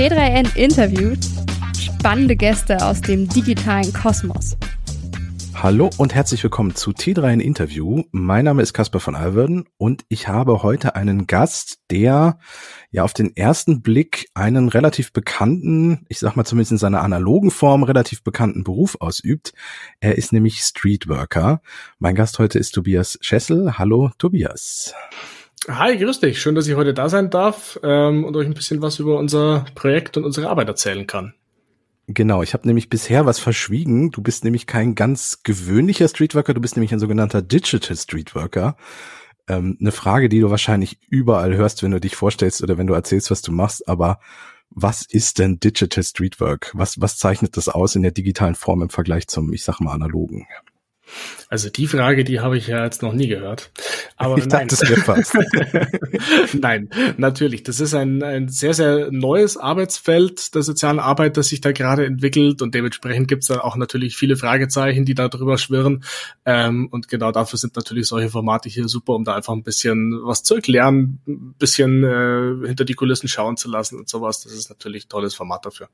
T3N 0.00 0.56
interviewt 0.56 1.18
spannende 1.78 2.34
Gäste 2.34 2.82
aus 2.86 3.02
dem 3.02 3.28
digitalen 3.28 3.92
Kosmos. 3.92 4.56
Hallo 5.54 5.90
und 5.98 6.14
herzlich 6.14 6.42
willkommen 6.42 6.74
zu 6.74 6.92
T3N 6.92 7.38
Interview. 7.40 8.04
Mein 8.10 8.46
Name 8.46 8.62
ist 8.62 8.72
Caspar 8.72 9.02
von 9.02 9.14
Alverden 9.14 9.66
und 9.76 10.06
ich 10.08 10.26
habe 10.26 10.62
heute 10.62 10.96
einen 10.96 11.26
Gast, 11.26 11.80
der 11.90 12.38
ja 12.90 13.04
auf 13.04 13.12
den 13.12 13.36
ersten 13.36 13.82
Blick 13.82 14.30
einen 14.32 14.70
relativ 14.70 15.12
bekannten, 15.12 16.06
ich 16.08 16.18
sag 16.18 16.34
mal 16.34 16.46
zumindest 16.46 16.72
in 16.72 16.78
seiner 16.78 17.02
analogen 17.02 17.50
Form, 17.50 17.82
relativ 17.82 18.22
bekannten 18.24 18.64
Beruf 18.64 18.96
ausübt. 19.00 19.52
Er 20.00 20.16
ist 20.16 20.32
nämlich 20.32 20.60
Streetworker. 20.60 21.60
Mein 21.98 22.14
Gast 22.14 22.38
heute 22.38 22.58
ist 22.58 22.70
Tobias 22.70 23.18
Schessel. 23.20 23.76
Hallo 23.76 24.12
Tobias. 24.16 24.94
Hi, 25.68 25.96
grüß 25.96 26.20
dich. 26.20 26.40
Schön, 26.40 26.54
dass 26.54 26.66
ich 26.66 26.74
heute 26.74 26.94
da 26.94 27.08
sein 27.08 27.28
darf 27.28 27.78
ähm, 27.82 28.24
und 28.24 28.34
euch 28.36 28.46
ein 28.46 28.54
bisschen 28.54 28.80
was 28.80 28.98
über 28.98 29.18
unser 29.18 29.66
Projekt 29.74 30.16
und 30.16 30.24
unsere 30.24 30.48
Arbeit 30.48 30.68
erzählen 30.68 31.06
kann. 31.06 31.34
Genau, 32.06 32.42
ich 32.42 32.54
habe 32.54 32.66
nämlich 32.66 32.88
bisher 32.88 33.26
was 33.26 33.38
verschwiegen. 33.38 34.10
Du 34.10 34.22
bist 34.22 34.42
nämlich 34.42 34.66
kein 34.66 34.94
ganz 34.94 35.42
gewöhnlicher 35.44 36.08
Streetworker, 36.08 36.54
du 36.54 36.60
bist 36.60 36.76
nämlich 36.76 36.92
ein 36.92 36.98
sogenannter 36.98 37.42
Digital 37.42 37.96
Streetworker. 37.96 38.76
Ähm, 39.48 39.76
eine 39.80 39.92
Frage, 39.92 40.28
die 40.28 40.40
du 40.40 40.50
wahrscheinlich 40.50 40.98
überall 41.08 41.54
hörst, 41.54 41.82
wenn 41.82 41.90
du 41.90 42.00
dich 42.00 42.16
vorstellst 42.16 42.62
oder 42.62 42.78
wenn 42.78 42.86
du 42.86 42.94
erzählst, 42.94 43.30
was 43.30 43.42
du 43.42 43.52
machst, 43.52 43.86
aber 43.86 44.18
was 44.70 45.02
ist 45.02 45.38
denn 45.38 45.60
Digital 45.60 46.02
Streetwork? 46.02 46.70
Was, 46.74 47.00
was 47.00 47.18
zeichnet 47.18 47.56
das 47.56 47.68
aus 47.68 47.96
in 47.96 48.02
der 48.02 48.12
digitalen 48.12 48.54
Form 48.54 48.82
im 48.82 48.90
Vergleich 48.90 49.28
zum, 49.28 49.52
ich 49.52 49.64
sag 49.64 49.80
mal, 49.80 49.92
analogen? 49.92 50.46
Also 51.48 51.68
die 51.68 51.86
Frage, 51.86 52.24
die 52.24 52.40
habe 52.40 52.56
ich 52.56 52.68
ja 52.68 52.84
jetzt 52.84 53.02
noch 53.02 53.12
nie 53.12 53.26
gehört. 53.26 53.70
Aber 54.16 54.38
ich 54.38 54.46
nein. 54.46 54.68
dachte, 54.68 54.84
es 54.84 55.02
fast. 55.02 55.36
nein, 56.52 56.90
natürlich. 57.16 57.62
Das 57.62 57.80
ist 57.80 57.94
ein, 57.94 58.22
ein 58.22 58.48
sehr, 58.48 58.74
sehr 58.74 59.10
neues 59.10 59.56
Arbeitsfeld 59.56 60.54
der 60.54 60.62
sozialen 60.62 61.00
Arbeit, 61.00 61.36
das 61.36 61.48
sich 61.48 61.60
da 61.60 61.72
gerade 61.72 62.04
entwickelt 62.06 62.62
und 62.62 62.74
dementsprechend 62.74 63.28
gibt 63.28 63.42
es 63.42 63.48
da 63.48 63.60
auch 63.60 63.76
natürlich 63.76 64.16
viele 64.16 64.36
Fragezeichen, 64.36 65.04
die 65.04 65.14
da 65.14 65.28
drüber 65.28 65.58
schwirren. 65.58 66.04
Ähm, 66.44 66.88
und 66.90 67.08
genau 67.08 67.32
dafür 67.32 67.58
sind 67.58 67.76
natürlich 67.76 68.06
solche 68.06 68.28
Formate 68.28 68.68
hier 68.68 68.86
super, 68.88 69.14
um 69.14 69.24
da 69.24 69.34
einfach 69.34 69.54
ein 69.54 69.62
bisschen 69.62 70.20
was 70.22 70.42
zu 70.42 70.56
erklären, 70.56 71.20
ein 71.26 71.54
bisschen 71.58 72.04
äh, 72.04 72.66
hinter 72.66 72.84
die 72.84 72.94
Kulissen 72.94 73.28
schauen 73.28 73.56
zu 73.56 73.68
lassen 73.68 73.98
und 73.98 74.08
sowas. 74.08 74.42
Das 74.42 74.52
ist 74.52 74.68
natürlich 74.68 75.06
ein 75.06 75.08
tolles 75.08 75.34
Format 75.34 75.66
dafür. 75.66 75.88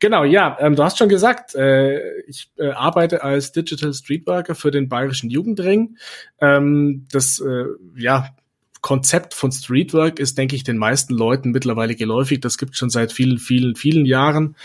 Genau, 0.00 0.24
ja, 0.24 0.56
ähm, 0.60 0.76
du 0.76 0.84
hast 0.84 0.98
schon 0.98 1.08
gesagt, 1.08 1.54
äh, 1.54 2.20
ich 2.26 2.50
äh, 2.58 2.70
arbeite 2.70 3.22
als 3.22 3.52
Digital 3.52 3.92
Streetworker 4.44 4.54
für 4.54 4.70
den 4.70 4.88
Bayerischen 4.88 5.30
Jugendring. 5.30 5.96
Ähm, 6.40 7.06
das, 7.10 7.40
äh, 7.40 7.64
ja, 7.96 8.28
Konzept 8.84 9.32
von 9.32 9.50
Streetwork 9.50 10.18
ist, 10.18 10.36
denke 10.36 10.54
ich, 10.54 10.62
den 10.62 10.76
meisten 10.76 11.14
Leuten 11.14 11.52
mittlerweile 11.52 11.94
geläufig. 11.94 12.40
Das 12.42 12.58
gibt 12.58 12.76
schon 12.76 12.90
seit 12.90 13.12
vielen, 13.12 13.38
vielen, 13.38 13.76
vielen 13.76 14.04
Jahren 14.04 14.56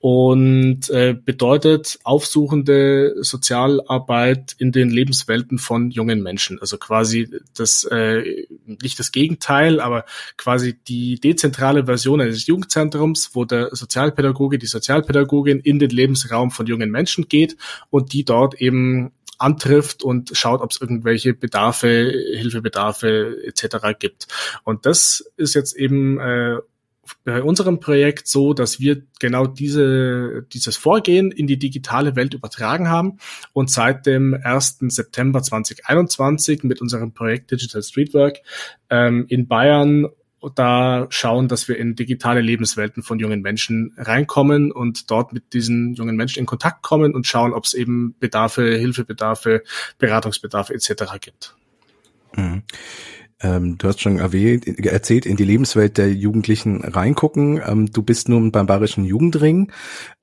und 0.00 0.90
äh, 0.90 1.14
bedeutet 1.14 2.00
aufsuchende 2.02 3.14
Sozialarbeit 3.20 4.56
in 4.58 4.72
den 4.72 4.90
Lebenswelten 4.90 5.58
von 5.58 5.92
jungen 5.92 6.24
Menschen. 6.24 6.58
Also 6.60 6.76
quasi 6.76 7.30
das 7.54 7.84
äh, 7.84 8.46
nicht 8.66 8.98
das 8.98 9.12
Gegenteil, 9.12 9.78
aber 9.78 10.06
quasi 10.36 10.76
die 10.88 11.20
dezentrale 11.20 11.86
Version 11.86 12.20
eines 12.20 12.48
Jugendzentrums, 12.48 13.30
wo 13.34 13.44
der 13.44 13.68
Sozialpädagoge, 13.76 14.58
die 14.58 14.66
Sozialpädagogin 14.66 15.60
in 15.60 15.78
den 15.78 15.90
Lebensraum 15.90 16.50
von 16.50 16.66
jungen 16.66 16.90
Menschen 16.90 17.28
geht 17.28 17.56
und 17.90 18.12
die 18.12 18.24
dort 18.24 18.60
eben 18.60 19.12
antrifft 19.38 20.02
und 20.02 20.30
schaut, 20.34 20.60
ob 20.60 20.70
es 20.70 20.80
irgendwelche 20.80 21.34
Bedarfe, 21.34 22.12
Hilfebedarfe 22.34 23.36
etc. 23.44 23.98
gibt. 23.98 24.26
Und 24.64 24.84
das 24.86 25.24
ist 25.36 25.54
jetzt 25.54 25.76
eben 25.76 26.18
äh, 26.20 26.58
bei 27.24 27.42
unserem 27.42 27.80
Projekt 27.80 28.28
so, 28.28 28.52
dass 28.52 28.80
wir 28.80 29.02
genau 29.18 29.46
diese, 29.46 30.46
dieses 30.52 30.76
Vorgehen 30.76 31.30
in 31.30 31.46
die 31.46 31.58
digitale 31.58 32.16
Welt 32.16 32.34
übertragen 32.34 32.88
haben 32.88 33.18
und 33.52 33.70
seit 33.70 34.06
dem 34.06 34.38
1. 34.42 34.78
September 34.88 35.42
2021 35.42 36.64
mit 36.64 36.80
unserem 36.80 37.12
Projekt 37.12 37.50
Digital 37.50 37.82
Streetwork 37.82 38.38
ähm, 38.90 39.26
in 39.28 39.46
Bayern 39.48 40.08
da 40.54 41.06
schauen, 41.10 41.48
dass 41.48 41.68
wir 41.68 41.78
in 41.78 41.96
digitale 41.96 42.40
Lebenswelten 42.40 43.02
von 43.02 43.18
jungen 43.18 43.42
Menschen 43.42 43.92
reinkommen 43.96 44.70
und 44.70 45.10
dort 45.10 45.32
mit 45.32 45.52
diesen 45.52 45.94
jungen 45.94 46.16
Menschen 46.16 46.40
in 46.40 46.46
Kontakt 46.46 46.82
kommen 46.82 47.14
und 47.14 47.26
schauen, 47.26 47.52
ob 47.52 47.64
es 47.64 47.74
eben 47.74 48.14
Bedarfe, 48.20 48.76
Hilfebedarfe, 48.76 49.62
Beratungsbedarfe 49.98 50.74
etc. 50.74 51.04
gibt. 51.20 51.56
Mhm 52.36 52.62
ähm, 53.40 53.78
du 53.78 53.88
hast 53.88 54.00
schon 54.00 54.18
erwähnt, 54.18 54.66
erzählt, 54.84 55.24
in 55.24 55.36
die 55.36 55.44
Lebenswelt 55.44 55.96
der 55.96 56.12
Jugendlichen 56.12 56.82
reingucken. 56.82 57.60
Ähm, 57.64 57.90
du 57.90 58.02
bist 58.02 58.28
nun 58.28 58.50
beim 58.50 58.66
Bayerischen 58.66 59.04
Jugendring. 59.04 59.70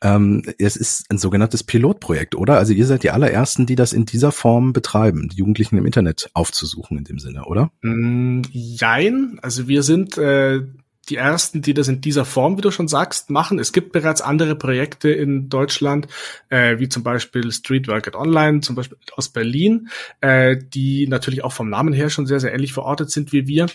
Ähm, 0.01 0.43
es 0.59 0.75
ist 0.75 1.05
ein 1.09 1.17
sogenanntes 1.17 1.63
Pilotprojekt, 1.63 2.35
oder? 2.35 2.57
Also 2.57 2.73
ihr 2.73 2.85
seid 2.85 3.03
die 3.03 3.11
allerersten, 3.11 3.65
die 3.65 3.75
das 3.75 3.93
in 3.93 4.05
dieser 4.05 4.31
Form 4.31 4.73
betreiben, 4.73 5.29
die 5.29 5.37
Jugendlichen 5.37 5.77
im 5.77 5.85
Internet 5.85 6.29
aufzusuchen 6.33 6.97
in 6.97 7.03
dem 7.05 7.19
Sinne, 7.19 7.45
oder? 7.45 7.71
Mm, 7.81 8.41
jein. 8.51 9.39
Also 9.41 9.67
wir 9.67 9.83
sind 9.83 10.17
äh, 10.17 10.61
die 11.09 11.15
ersten, 11.17 11.61
die 11.61 11.73
das 11.73 11.87
in 11.87 12.01
dieser 12.01 12.25
Form, 12.25 12.57
wie 12.57 12.61
du 12.61 12.71
schon 12.71 12.87
sagst, 12.87 13.29
machen. 13.29 13.59
Es 13.59 13.73
gibt 13.73 13.91
bereits 13.91 14.21
andere 14.21 14.55
Projekte 14.55 15.09
in 15.09 15.49
Deutschland, 15.49 16.07
äh, 16.49 16.79
wie 16.79 16.89
zum 16.89 17.03
Beispiel 17.03 17.51
Street 17.51 17.87
Work 17.87 18.13
Online, 18.15 18.61
zum 18.61 18.75
Beispiel 18.75 18.97
aus 19.15 19.29
Berlin, 19.29 19.89
äh, 20.21 20.57
die 20.57 21.07
natürlich 21.07 21.43
auch 21.43 21.53
vom 21.53 21.69
Namen 21.69 21.93
her 21.93 22.09
schon 22.09 22.25
sehr, 22.25 22.39
sehr 22.39 22.53
ähnlich 22.53 22.73
verortet 22.73 23.11
sind 23.11 23.31
wie 23.31 23.47
wir. 23.47 23.67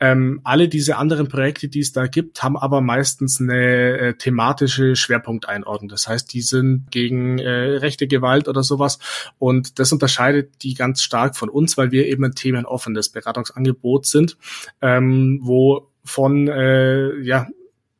Ähm, 0.00 0.40
alle 0.44 0.68
diese 0.68 0.96
anderen 0.96 1.28
Projekte, 1.28 1.68
die 1.68 1.80
es 1.80 1.92
da 1.92 2.06
gibt, 2.06 2.42
haben 2.42 2.56
aber 2.56 2.80
meistens 2.80 3.40
eine 3.40 3.98
äh, 3.98 4.14
thematische 4.14 4.96
Schwerpunkteinordnung. 4.96 5.88
Das 5.88 6.08
heißt, 6.08 6.32
die 6.32 6.42
sind 6.42 6.90
gegen 6.90 7.38
äh, 7.38 7.50
rechte 7.50 8.06
Gewalt 8.06 8.48
oder 8.48 8.62
sowas. 8.62 8.98
Und 9.38 9.78
das 9.78 9.92
unterscheidet 9.92 10.62
die 10.62 10.74
ganz 10.74 11.02
stark 11.02 11.36
von 11.36 11.48
uns, 11.48 11.76
weil 11.76 11.90
wir 11.90 12.06
eben 12.06 12.24
ein 12.24 12.34
themenoffenes 12.34 13.08
Beratungsangebot 13.08 14.06
sind, 14.06 14.36
ähm, 14.82 15.40
wo 15.42 15.90
von 16.04 16.48
äh, 16.48 17.18
ja, 17.20 17.46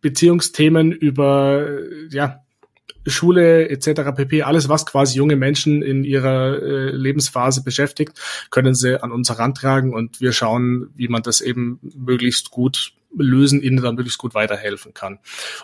Beziehungsthemen 0.01 0.93
über 0.93 1.67
ja, 2.11 2.45
Schule 3.07 3.69
etc. 3.69 4.13
pp. 4.15 4.43
Alles, 4.43 4.69
was 4.69 4.87
quasi 4.87 5.19
junge 5.19 5.37
Menschen 5.37 5.83
in 5.83 6.05
ihrer 6.05 6.63
äh, 6.63 6.91
Lebensphase 6.91 7.63
beschäftigt, 7.63 8.19
können 8.51 8.75
sie 8.75 9.03
an 9.03 9.13
uns 9.13 9.29
herantragen 9.29 9.93
und 9.95 10.21
wir 10.21 10.33
schauen, 10.33 10.91
wie 10.95 11.09
man 11.09 11.23
das 11.23 11.41
eben 11.41 11.81
möglichst 11.97 12.51
gut 12.51 12.93
lösen, 13.17 13.63
ihnen 13.63 13.83
dann 13.83 13.95
möglichst 13.95 14.19
gut 14.19 14.35
weiterhelfen 14.35 14.95
kann. 14.95 15.19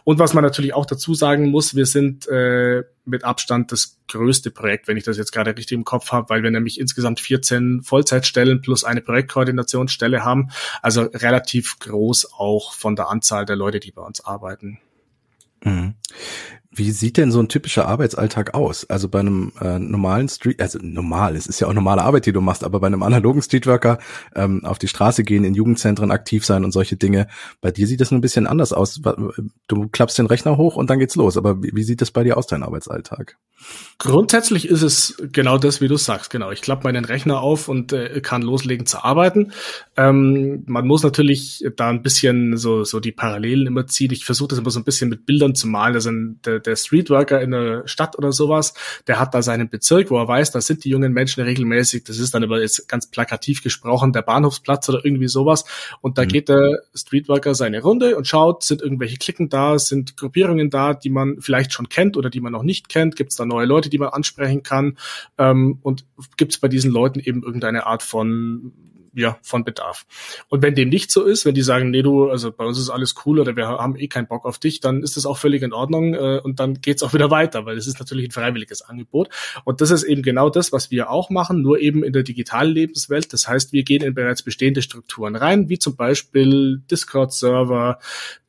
Und 0.05 0.19
was 0.19 0.35
man 0.35 0.45
natürlich 0.45 0.75
auch 0.75 0.87
dazu 0.87 1.15
sagen 1.15 1.51
muss, 1.51 1.75
wir 1.75 1.87
sind 1.87 2.29
äh, 2.29 2.85
mit 3.05 3.25
Abstand 3.25 3.73
das 3.73 3.99
größte 4.09 4.51
Projekt, 4.51 4.89
wenn 4.89 4.97
ich 4.97 5.05
das 5.05 5.17
jetzt 5.17 5.33
gerade 5.33 5.57
richtig 5.57 5.77
im 5.77 5.85
Kopf 5.85 6.13
habe, 6.13 6.29
weil 6.29 6.43
wir 6.43 6.51
nämlich 6.51 6.81
insgesamt 6.81 7.21
14 7.21 7.83
Vollzeitstellen 7.83 8.61
plus 8.61 8.85
eine 8.85 9.01
Projektkoordinationsstelle 9.01 10.25
haben. 10.25 10.51
Also 10.83 11.03
relativ 11.03 11.79
groß 11.79 12.33
auch 12.33 12.75
von 12.75 12.97
der 12.97 13.09
Anzahl 13.09 13.45
der 13.45 13.57
Leute, 13.57 13.81
die 13.81 13.93
bei 13.93 14.03
uns 14.03 14.25
arbeiten. 14.25 14.79
Mhm. 15.63 15.95
Wie 16.73 16.93
sieht 16.93 17.17
denn 17.17 17.33
so 17.33 17.41
ein 17.41 17.49
typischer 17.49 17.89
Arbeitsalltag 17.89 18.55
aus? 18.55 18.89
Also 18.89 19.09
bei 19.09 19.19
einem 19.19 19.53
äh, 19.61 19.81
normalen 19.81 20.29
Street, 20.29 20.63
also 20.63 20.79
normal, 20.81 21.35
es 21.35 21.49
ist 21.49 21.59
ja 21.59 21.67
auch 21.67 21.73
normale 21.73 22.03
Arbeit, 22.03 22.27
die 22.27 22.33
du 22.33 22.41
machst, 22.41 22.63
aber 22.63 22.79
bei 22.79 22.87
einem 22.87 23.03
analogen 23.03 23.43
Streetworker 23.43 23.99
ähm, 24.37 24.65
auf 24.65 24.79
die 24.79 24.87
Straße 24.87 25.25
gehen, 25.25 25.43
in 25.43 25.55
Jugendzentren 25.55 26.13
aktiv 26.13 26.47
sein 26.47 26.65
und 26.65 26.71
solche 26.71 26.97
Dinge. 26.97 27.27
Bei 27.61 27.73
dir 27.73 27.89
sieht 27.89 28.01
das 28.01 28.13
ein 28.13 28.21
bisschen 28.21 28.47
anders 28.47 28.73
aus. 28.73 29.01
Du 29.67 29.89
klappst 29.89 30.17
den 30.19 30.27
Rechner 30.27 30.59
hoch 30.59 30.77
und 30.77 30.91
dann 30.91 31.01
geht's 31.01 31.17
los. 31.17 31.37
Aber 31.37 31.61
wie, 31.61 31.73
wie 31.75 31.83
sieht 31.83 32.03
das 32.03 32.13
bei 32.13 32.23
dir 32.23 32.37
aus, 32.37 32.47
dein 32.47 32.63
Arbeitsalltag? 32.63 33.37
Grundsätzlich 33.99 34.69
ist 34.69 34.83
es 34.83 35.21
genau 35.33 35.59
das, 35.59 35.81
wie 35.81 35.89
du 35.89 35.97
sagst. 35.97 36.31
Genau, 36.31 36.53
ich 36.53 36.63
klappe 36.63 36.85
meinen 36.85 37.05
Rechner 37.05 37.41
auf 37.41 37.69
und 37.69 37.93
äh, 37.93 38.21
kann 38.21 38.43
loslegen 38.43 38.87
zu 38.87 39.03
arbeiten. 39.03 39.53
Ähm, 39.97 40.63
man 40.67 40.87
muss 40.87 41.03
natürlich 41.03 41.65
da 41.77 41.91
ein 41.91 42.03
bisschen 42.03 42.57
so 42.57 42.85
so 42.85 43.01
die 43.01 43.13
Parallelen 43.13 43.67
immer 43.67 43.89
ziehen. 43.89 44.13
Ich 44.13 44.25
versuche 44.25 44.49
das 44.49 44.61
immer 44.61 44.71
so 44.71 44.79
ein 44.79 44.85
bisschen 44.85 45.11
mit 45.11 45.27
Bildern 45.27 45.57
zu 45.57 45.67
malen. 45.67 45.95
Also 45.95 46.11
der, 46.45 46.60
der 46.67 46.77
Streetworker 46.77 47.41
in 47.41 47.51
der 47.51 47.87
Stadt 47.87 48.17
oder 48.19 48.33
sowas, 48.33 48.75
der 49.07 49.19
hat 49.19 49.35
da 49.35 49.43
seinen 49.43 49.69
Bezirk, 49.69 50.11
wo 50.11 50.19
er 50.19 50.29
weiß, 50.29 50.51
da 50.51 50.61
sind 50.61 50.85
die 50.85 50.91
jungen 50.91 51.13
Menschen 51.13 51.43
regelmäßig. 51.43 52.05
Das 52.05 52.19
ist 52.19 52.35
dann 52.35 52.45
aber 52.45 52.61
jetzt 52.61 52.89
ganz 52.89 53.11
plakativ 53.11 53.63
gesprochen, 53.63 54.13
der 54.13 54.23
Bahnhofsplatz 54.23 54.89
oder 54.89 55.05
irgendwie 55.05 55.29
sowas. 55.29 55.65
Und 56.01 56.19
da 56.19 56.23
mhm. 56.23 56.29
geht 56.29 56.49
der 56.49 56.83
Streetworker 56.95 57.55
seine 57.55 57.83
Runde 57.83 58.17
und 58.17 58.27
schaut, 58.27 58.63
sind 58.65 58.83
irgendwelche 58.83 59.17
Klicken 59.17 59.49
da, 59.49 59.79
sind 59.79 60.17
Gruppierungen 60.17 60.71
da, 60.71 60.95
die 60.95 61.11
man 61.11 61.41
vielleicht 61.41 61.73
schon 61.73 61.89
kennt 61.89 62.17
oder 62.17 62.31
die 62.31 62.41
man 62.41 62.53
noch 62.53 62.63
nicht 62.63 62.89
kennt. 62.89 63.17
Gibt 63.17 63.31
es 63.31 63.37
da 63.37 63.45
neue 63.45 63.67
Leute, 63.67 63.91
die 63.91 63.99
man 63.99 64.11
ansprechen 64.11 64.63
kann? 64.63 64.99
Ähm, 65.39 65.79
und 65.83 66.05
gibt 66.37 66.53
es 66.53 66.59
bei 66.59 66.69
diesen 66.69 66.91
Leuten 66.91 67.21
eben 67.21 67.43
irgendeine 67.43 67.87
Art 67.87 68.03
von 68.03 68.73
ja, 69.15 69.39
von 69.43 69.65
Bedarf. 69.65 70.07
Und 70.49 70.63
wenn 70.63 70.75
dem 70.75 70.89
nicht 70.89 71.11
so 71.11 71.25
ist, 71.25 71.45
wenn 71.45 71.55
die 71.55 71.63
sagen, 71.63 71.91
nee, 71.91 72.03
du, 72.03 72.31
also 72.31 72.53
bei 72.53 72.65
uns 72.65 72.79
ist 72.79 72.91
alles 72.91 73.15
cool 73.25 73.41
oder 73.41 73.57
wir 73.57 73.67
haben 73.67 73.97
eh 73.97 74.09
keinen 74.09 74.27
Bock 74.27 74.45
auf 74.45 74.59
dich, 74.59 74.81
dann 74.81 75.03
ist 75.03 75.17
das 75.17 75.27
auch 75.27 75.39
völlig 75.39 75.63
in 75.63 75.73
Ordnung 75.73 76.15
äh, 76.15 76.41
und 76.43 76.61
dann 76.61 76.81
geht's 76.81 77.03
auch 77.03 77.13
wieder 77.13 77.31
weiter, 77.31 77.67
weil 77.67 77.77
es 77.77 77.87
ist 77.87 77.99
natürlich 77.99 78.29
ein 78.29 78.31
freiwilliges 78.31 78.83
Angebot. 78.83 79.29
Und 79.65 79.81
das 79.81 79.91
ist 79.91 80.05
eben 80.05 80.23
genau 80.23 80.51
das, 80.51 80.73
was 80.73 80.91
wir 80.91 81.11
auch 81.11 81.31
machen, 81.31 81.63
nur 81.63 81.81
eben 81.81 82.05
in 82.05 82.13
der 82.13 82.23
digitalen 82.23 82.73
Lebenswelt. 82.73 83.33
Das 83.33 83.49
heißt, 83.49 83.73
wir 83.73 83.83
gehen 83.83 84.03
in 84.03 84.15
bereits 84.15 84.43
bestehende 84.43 84.83
Strukturen 84.83 85.37
rein, 85.37 85.69
wie 85.69 85.79
zum 85.79 85.97
Beispiel 85.97 86.83
Discord-Server, 86.91 87.99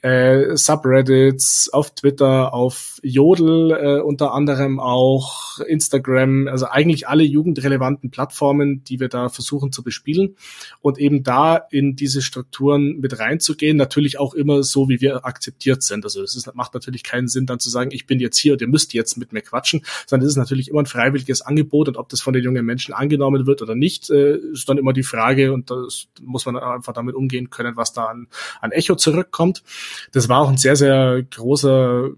äh, 0.02 0.56
Subreddits, 0.56 1.69
auf 1.72 1.94
Twitter, 1.94 2.54
auf 2.54 3.00
Jodel 3.04 3.72
äh, 3.72 4.02
unter 4.02 4.34
anderem 4.34 4.80
auch, 4.80 5.60
Instagram, 5.60 6.48
also 6.48 6.68
eigentlich 6.68 7.08
alle 7.08 7.24
jugendrelevanten 7.24 8.10
Plattformen, 8.10 8.84
die 8.84 9.00
wir 9.00 9.10
da 9.10 9.30
versuchen 9.30 9.72
zu 9.72 9.84
bespielen 9.84 10.36
und 10.81 10.98
eben 10.98 11.24
da 11.24 11.56
in 11.56 11.95
diese 11.95 12.21
Strukturen 12.21 13.00
mit 13.00 13.19
reinzugehen, 13.19 13.77
natürlich 13.77 14.19
auch 14.19 14.33
immer 14.33 14.63
so, 14.63 14.89
wie 14.89 15.01
wir 15.01 15.25
akzeptiert 15.25 15.83
sind. 15.83 16.03
Also 16.03 16.24
es 16.24 16.50
macht 16.53 16.74
natürlich 16.74 17.03
keinen 17.03 17.27
Sinn, 17.27 17.45
dann 17.45 17.59
zu 17.59 17.69
sagen, 17.69 17.92
ich 17.92 18.07
bin 18.07 18.19
jetzt 18.19 18.38
hier 18.38 18.53
und 18.53 18.62
ihr 18.62 18.68
müsst 18.68 18.94
jetzt 18.94 19.18
mit 19.18 19.33
mir 19.33 19.42
quatschen, 19.42 19.83
sondern 20.07 20.25
es 20.25 20.33
ist 20.33 20.38
natürlich 20.38 20.69
immer 20.69 20.81
ein 20.81 20.86
freiwilliges 20.86 21.42
Angebot 21.42 21.88
und 21.88 21.98
ob 21.98 22.09
das 22.09 22.21
von 22.21 22.33
den 22.33 22.44
jungen 22.44 22.65
Menschen 22.65 22.94
angenommen 22.94 23.45
wird 23.45 23.62
oder 23.62 23.75
nicht, 23.75 24.09
äh, 24.09 24.38
ist 24.38 24.68
dann 24.69 24.77
immer 24.77 24.94
die 24.94 25.03
Frage 25.03 25.53
und 25.53 25.69
das 25.69 26.07
muss 26.21 26.45
man 26.45 26.57
einfach 26.57 26.94
damit 26.94 27.15
umgehen 27.15 27.50
können, 27.50 27.75
was 27.75 27.94
da 27.94 28.06
an, 28.06 28.27
an 28.62 28.71
Echo 28.71 28.95
zurückkommt. 28.95 29.63
Das 30.12 30.30
war 30.30 30.39
auch 30.39 30.50
ein 30.50 30.57
sehr, 30.57 30.75
sehr 30.75 31.24
großer 31.24 32.09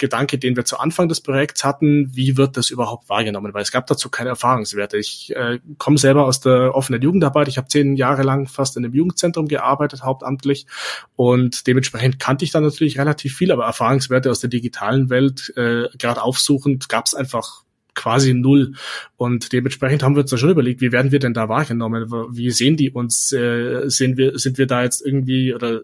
Gedanke, 0.00 0.38
den 0.38 0.56
wir 0.56 0.64
zu 0.64 0.78
Anfang 0.78 1.08
des 1.08 1.20
Projekts 1.20 1.62
hatten, 1.62 2.10
wie 2.12 2.36
wird 2.36 2.56
das 2.56 2.70
überhaupt 2.70 3.08
wahrgenommen? 3.08 3.54
Weil 3.54 3.62
es 3.62 3.70
gab 3.70 3.86
dazu 3.86 4.08
keine 4.08 4.30
Erfahrungswerte. 4.30 4.98
Ich 4.98 5.34
äh, 5.36 5.60
komme 5.78 5.98
selber 5.98 6.24
aus 6.24 6.40
der 6.40 6.74
offenen 6.74 7.00
Jugendarbeit. 7.00 7.46
Ich 7.46 7.58
habe 7.58 7.68
zehn 7.68 7.94
Jahre 7.94 8.22
lang 8.22 8.48
fast 8.48 8.76
in 8.76 8.84
einem 8.84 8.94
Jugendzentrum 8.94 9.46
gearbeitet, 9.46 10.02
hauptamtlich. 10.02 10.66
Und 11.14 11.66
dementsprechend 11.68 12.18
kannte 12.18 12.44
ich 12.44 12.50
da 12.50 12.60
natürlich 12.60 12.98
relativ 12.98 13.36
viel, 13.36 13.52
aber 13.52 13.64
Erfahrungswerte 13.64 14.30
aus 14.30 14.40
der 14.40 14.50
digitalen 14.50 15.10
Welt, 15.10 15.52
äh, 15.56 15.88
gerade 15.96 16.22
aufsuchend, 16.22 16.88
gab 16.88 17.06
es 17.06 17.14
einfach 17.14 17.62
quasi 17.94 18.34
null. 18.34 18.72
Und 19.16 19.52
dementsprechend 19.52 20.02
haben 20.02 20.16
wir 20.16 20.22
uns 20.22 20.30
da 20.30 20.38
schon 20.38 20.50
überlegt, 20.50 20.80
wie 20.80 20.92
werden 20.92 21.12
wir 21.12 21.18
denn 21.18 21.34
da 21.34 21.48
wahrgenommen? 21.48 22.10
Wie 22.30 22.50
sehen 22.50 22.76
die 22.76 22.90
uns? 22.90 23.32
Äh, 23.32 23.88
sehen 23.88 24.16
wir, 24.16 24.38
sind 24.38 24.58
wir 24.58 24.66
da 24.66 24.82
jetzt 24.82 25.04
irgendwie 25.04 25.54
oder 25.54 25.82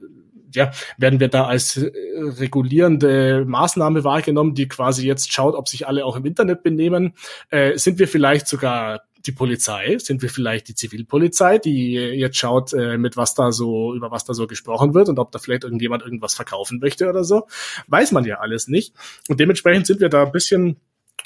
ja, 0.54 0.70
werden 0.98 1.20
wir 1.20 1.28
da 1.28 1.44
als 1.46 1.76
äh, 1.76 1.90
regulierende 2.16 3.44
Maßnahme 3.46 4.04
wahrgenommen, 4.04 4.54
die 4.54 4.68
quasi 4.68 5.06
jetzt 5.06 5.32
schaut, 5.32 5.54
ob 5.54 5.68
sich 5.68 5.86
alle 5.86 6.04
auch 6.04 6.16
im 6.16 6.24
Internet 6.24 6.62
benehmen? 6.62 7.14
Äh, 7.50 7.76
sind 7.78 7.98
wir 7.98 8.08
vielleicht 8.08 8.48
sogar 8.48 9.02
die 9.26 9.32
Polizei? 9.32 9.96
Sind 9.98 10.22
wir 10.22 10.30
vielleicht 10.30 10.68
die 10.68 10.74
Zivilpolizei, 10.74 11.58
die 11.58 11.92
jetzt 11.94 12.36
schaut, 12.36 12.72
äh, 12.72 12.96
mit 12.98 13.16
was 13.16 13.34
da 13.34 13.52
so, 13.52 13.94
über 13.94 14.10
was 14.10 14.24
da 14.24 14.34
so 14.34 14.46
gesprochen 14.46 14.94
wird 14.94 15.08
und 15.08 15.18
ob 15.18 15.32
da 15.32 15.38
vielleicht 15.38 15.64
irgendjemand 15.64 16.02
irgendwas 16.02 16.34
verkaufen 16.34 16.78
möchte 16.78 17.08
oder 17.08 17.24
so? 17.24 17.46
Weiß 17.88 18.12
man 18.12 18.24
ja 18.24 18.38
alles 18.38 18.68
nicht. 18.68 18.94
Und 19.28 19.40
dementsprechend 19.40 19.86
sind 19.86 20.00
wir 20.00 20.08
da 20.08 20.24
ein 20.24 20.32
bisschen 20.32 20.76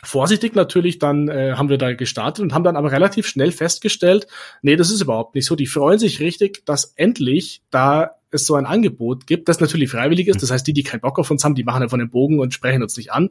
vorsichtig 0.02 0.54
natürlich, 0.54 0.98
dann 0.98 1.28
äh, 1.28 1.54
haben 1.56 1.68
wir 1.68 1.78
da 1.78 1.92
gestartet 1.94 2.42
und 2.42 2.54
haben 2.54 2.64
dann 2.64 2.76
aber 2.76 2.92
relativ 2.92 3.26
schnell 3.26 3.52
festgestellt, 3.52 4.26
nee, 4.62 4.76
das 4.76 4.90
ist 4.90 5.00
überhaupt 5.00 5.34
nicht 5.34 5.46
so. 5.46 5.56
Die 5.56 5.66
freuen 5.66 5.98
sich 5.98 6.20
richtig, 6.20 6.64
dass 6.66 6.92
endlich 6.96 7.62
da 7.70 8.12
es 8.30 8.46
so 8.46 8.54
ein 8.54 8.66
Angebot 8.66 9.26
gibt, 9.26 9.48
das 9.48 9.60
natürlich 9.60 9.90
freiwillig 9.90 10.28
ist. 10.28 10.42
Das 10.42 10.50
heißt, 10.50 10.66
die, 10.66 10.72
die 10.72 10.82
keinen 10.82 11.00
Bock 11.00 11.18
auf 11.18 11.30
uns 11.30 11.44
haben, 11.44 11.54
die 11.54 11.64
machen 11.64 11.82
einfach 11.82 11.98
den 11.98 12.10
Bogen 12.10 12.38
und 12.38 12.54
sprechen 12.54 12.82
uns 12.82 12.96
nicht 12.96 13.12
an 13.12 13.30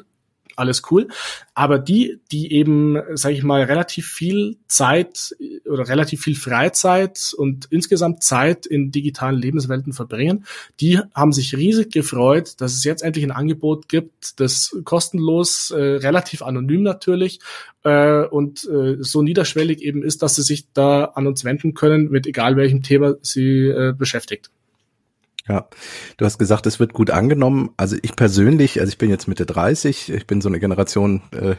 alles 0.60 0.84
cool. 0.92 1.08
Aber 1.54 1.80
die, 1.80 2.20
die 2.32 2.54
eben, 2.54 2.98
sage 3.16 3.36
ich 3.36 3.44
mal, 3.44 3.64
relativ 3.64 4.08
viel 4.08 4.58
Zeit 4.68 5.36
oder 5.66 5.88
relativ 5.88 6.22
viel 6.22 6.36
Freizeit 6.36 7.34
und 7.36 7.68
insgesamt 7.70 8.24
Zeit 8.24 8.66
in 8.66 8.92
digitalen 8.92 9.40
Lebenswelten 9.40 9.94
verbringen, 9.94 10.46
die 10.80 11.00
haben 11.14 11.32
sich 11.32 11.56
riesig 11.56 11.92
gefreut, 11.92 12.62
dass 12.62 12.74
es 12.74 12.84
jetzt 12.84 13.02
endlich 13.02 13.26
ein 13.26 13.32
Angebot 13.32 13.90
gibt, 13.90 14.40
das 14.40 14.78
kostenlos, 14.84 15.72
äh, 15.72 15.80
relativ 15.80 16.42
anonym 16.42 16.84
natürlich 16.84 17.40
äh, 17.84 18.24
und 18.26 18.68
äh, 18.70 18.98
so 19.00 19.22
niederschwellig 19.22 19.82
eben 19.82 20.04
ist, 20.04 20.22
dass 20.22 20.36
sie 20.36 20.44
sich 20.44 20.72
da 20.74 21.06
an 21.06 21.28
uns 21.28 21.44
wenden 21.44 21.74
können, 21.74 22.10
mit 22.10 22.28
egal 22.28 22.56
welchem 22.56 22.84
Thema 22.84 23.16
sie 23.22 23.68
äh, 23.68 23.94
beschäftigt. 23.98 24.52
Ja, 25.50 25.68
du 26.18 26.26
hast 26.26 26.38
gesagt, 26.38 26.68
es 26.68 26.80
wird 26.80 26.94
gut 26.94 27.10
angenommen. 27.10 27.72
Also 27.76 27.98
ich 28.04 28.16
persönlich, 28.16 28.80
also 28.80 28.90
ich 28.92 29.00
bin 29.00 29.10
jetzt 29.10 29.28
Mitte 29.28 29.48
30, 29.48 30.12
ich 30.14 30.28
bin 30.28 30.42
so 30.42 30.48
eine 30.48 30.60
Generation, 30.60 31.24
äh, 31.32 31.56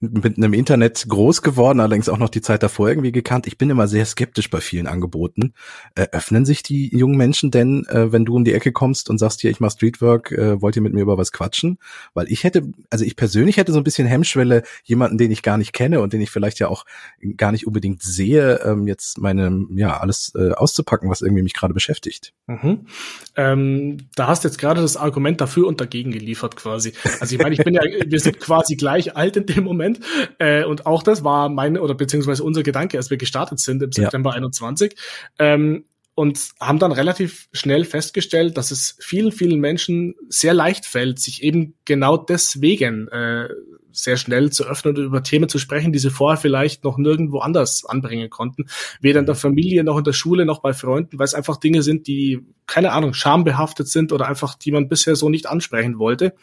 mit 0.00 0.36
einem 0.36 0.52
Internet 0.52 1.06
groß 1.08 1.42
geworden, 1.42 1.80
allerdings 1.80 2.08
auch 2.08 2.18
noch 2.18 2.28
die 2.28 2.40
Zeit 2.40 2.62
davor 2.62 2.88
irgendwie 2.88 3.12
gekannt. 3.12 3.46
Ich 3.46 3.56
bin 3.56 3.70
immer 3.70 3.86
sehr 3.86 4.04
skeptisch 4.04 4.50
bei 4.50 4.60
vielen 4.60 4.86
Angeboten. 4.86 5.54
Äh, 5.94 6.08
öffnen 6.12 6.44
sich 6.44 6.62
die 6.62 6.94
jungen 6.96 7.16
Menschen 7.16 7.50
denn, 7.50 7.86
äh, 7.86 8.12
wenn 8.12 8.24
du 8.24 8.34
um 8.34 8.44
die 8.44 8.52
Ecke 8.52 8.72
kommst 8.72 9.08
und 9.08 9.18
sagst, 9.18 9.40
hier, 9.40 9.50
ich 9.50 9.60
mache 9.60 9.72
Streetwork, 9.72 10.32
äh, 10.32 10.60
wollt 10.60 10.76
ihr 10.76 10.82
mit 10.82 10.92
mir 10.92 11.02
über 11.02 11.18
was 11.18 11.30
quatschen? 11.30 11.78
Weil 12.14 12.30
ich 12.30 12.44
hätte, 12.44 12.62
also 12.90 13.04
ich 13.04 13.16
persönlich 13.16 13.58
hätte 13.58 13.72
so 13.72 13.78
ein 13.78 13.84
bisschen 13.84 14.06
Hemmschwelle, 14.06 14.64
jemanden, 14.84 15.18
den 15.18 15.30
ich 15.30 15.42
gar 15.42 15.56
nicht 15.56 15.72
kenne 15.72 16.00
und 16.00 16.12
den 16.12 16.20
ich 16.20 16.30
vielleicht 16.30 16.58
ja 16.58 16.68
auch 16.68 16.84
gar 17.36 17.52
nicht 17.52 17.66
unbedingt 17.66 18.02
sehe, 18.02 18.60
ähm, 18.64 18.88
jetzt 18.88 19.18
meine, 19.18 19.66
ja, 19.74 19.98
alles 19.98 20.32
äh, 20.34 20.50
auszupacken, 20.50 21.08
was 21.10 21.22
irgendwie 21.22 21.42
mich 21.42 21.54
gerade 21.54 21.74
beschäftigt. 21.74 22.32
Mhm. 22.48 22.86
Ähm, 23.36 23.98
da 24.16 24.26
hast 24.26 24.44
jetzt 24.44 24.58
gerade 24.58 24.80
das 24.80 24.96
Argument 24.96 25.40
dafür 25.40 25.68
und 25.68 25.80
dagegen 25.80 26.10
geliefert 26.10 26.56
quasi. 26.56 26.92
Also 27.20 27.34
ich 27.34 27.40
meine, 27.40 27.54
ich 27.54 27.64
bin 27.64 27.74
ja, 27.74 27.82
wir 27.82 28.20
sind 28.20 28.40
quasi 28.40 28.76
gleich 28.76 29.16
alt 29.16 29.36
in 29.36 29.46
dem 29.46 29.64
Moment 29.64 29.75
Moment. 29.76 30.00
Äh, 30.38 30.64
und 30.64 30.86
auch 30.86 31.02
das 31.02 31.24
war 31.24 31.48
mein 31.48 31.78
oder 31.78 31.94
beziehungsweise 31.94 32.42
unser 32.42 32.62
Gedanke, 32.62 32.96
als 32.96 33.10
wir 33.10 33.16
gestartet 33.16 33.60
sind 33.60 33.82
im 33.82 33.92
September 33.92 34.30
ja. 34.30 34.36
21. 34.36 34.96
Ähm, 35.38 35.84
und 36.14 36.48
haben 36.60 36.78
dann 36.78 36.92
relativ 36.92 37.48
schnell 37.52 37.84
festgestellt, 37.84 38.56
dass 38.56 38.70
es 38.70 38.96
vielen, 39.00 39.32
vielen 39.32 39.60
Menschen 39.60 40.14
sehr 40.28 40.54
leicht 40.54 40.86
fällt, 40.86 41.20
sich 41.20 41.42
eben 41.42 41.74
genau 41.84 42.16
deswegen 42.16 43.08
äh, 43.08 43.48
sehr 43.96 44.16
schnell 44.16 44.50
zu 44.50 44.64
öffnen 44.64 44.96
und 44.96 45.02
über 45.02 45.22
Themen 45.22 45.48
zu 45.48 45.58
sprechen, 45.58 45.92
die 45.92 45.98
sie 45.98 46.10
vorher 46.10 46.36
vielleicht 46.36 46.84
noch 46.84 46.98
nirgendwo 46.98 47.38
anders 47.38 47.84
anbringen 47.84 48.30
konnten. 48.30 48.66
Weder 49.00 49.20
in 49.20 49.26
der 49.26 49.34
Familie 49.34 49.84
noch 49.84 49.98
in 49.98 50.04
der 50.04 50.12
Schule 50.12 50.44
noch 50.44 50.60
bei 50.60 50.72
Freunden, 50.72 51.18
weil 51.18 51.24
es 51.24 51.34
einfach 51.34 51.56
Dinge 51.56 51.82
sind, 51.82 52.06
die, 52.06 52.40
keine 52.66 52.92
Ahnung, 52.92 53.14
schambehaftet 53.14 53.88
sind 53.88 54.12
oder 54.12 54.28
einfach, 54.28 54.54
die 54.54 54.70
man 54.70 54.88
bisher 54.88 55.16
so 55.16 55.28
nicht 55.28 55.46
ansprechen 55.46 55.98
wollte. 55.98 56.34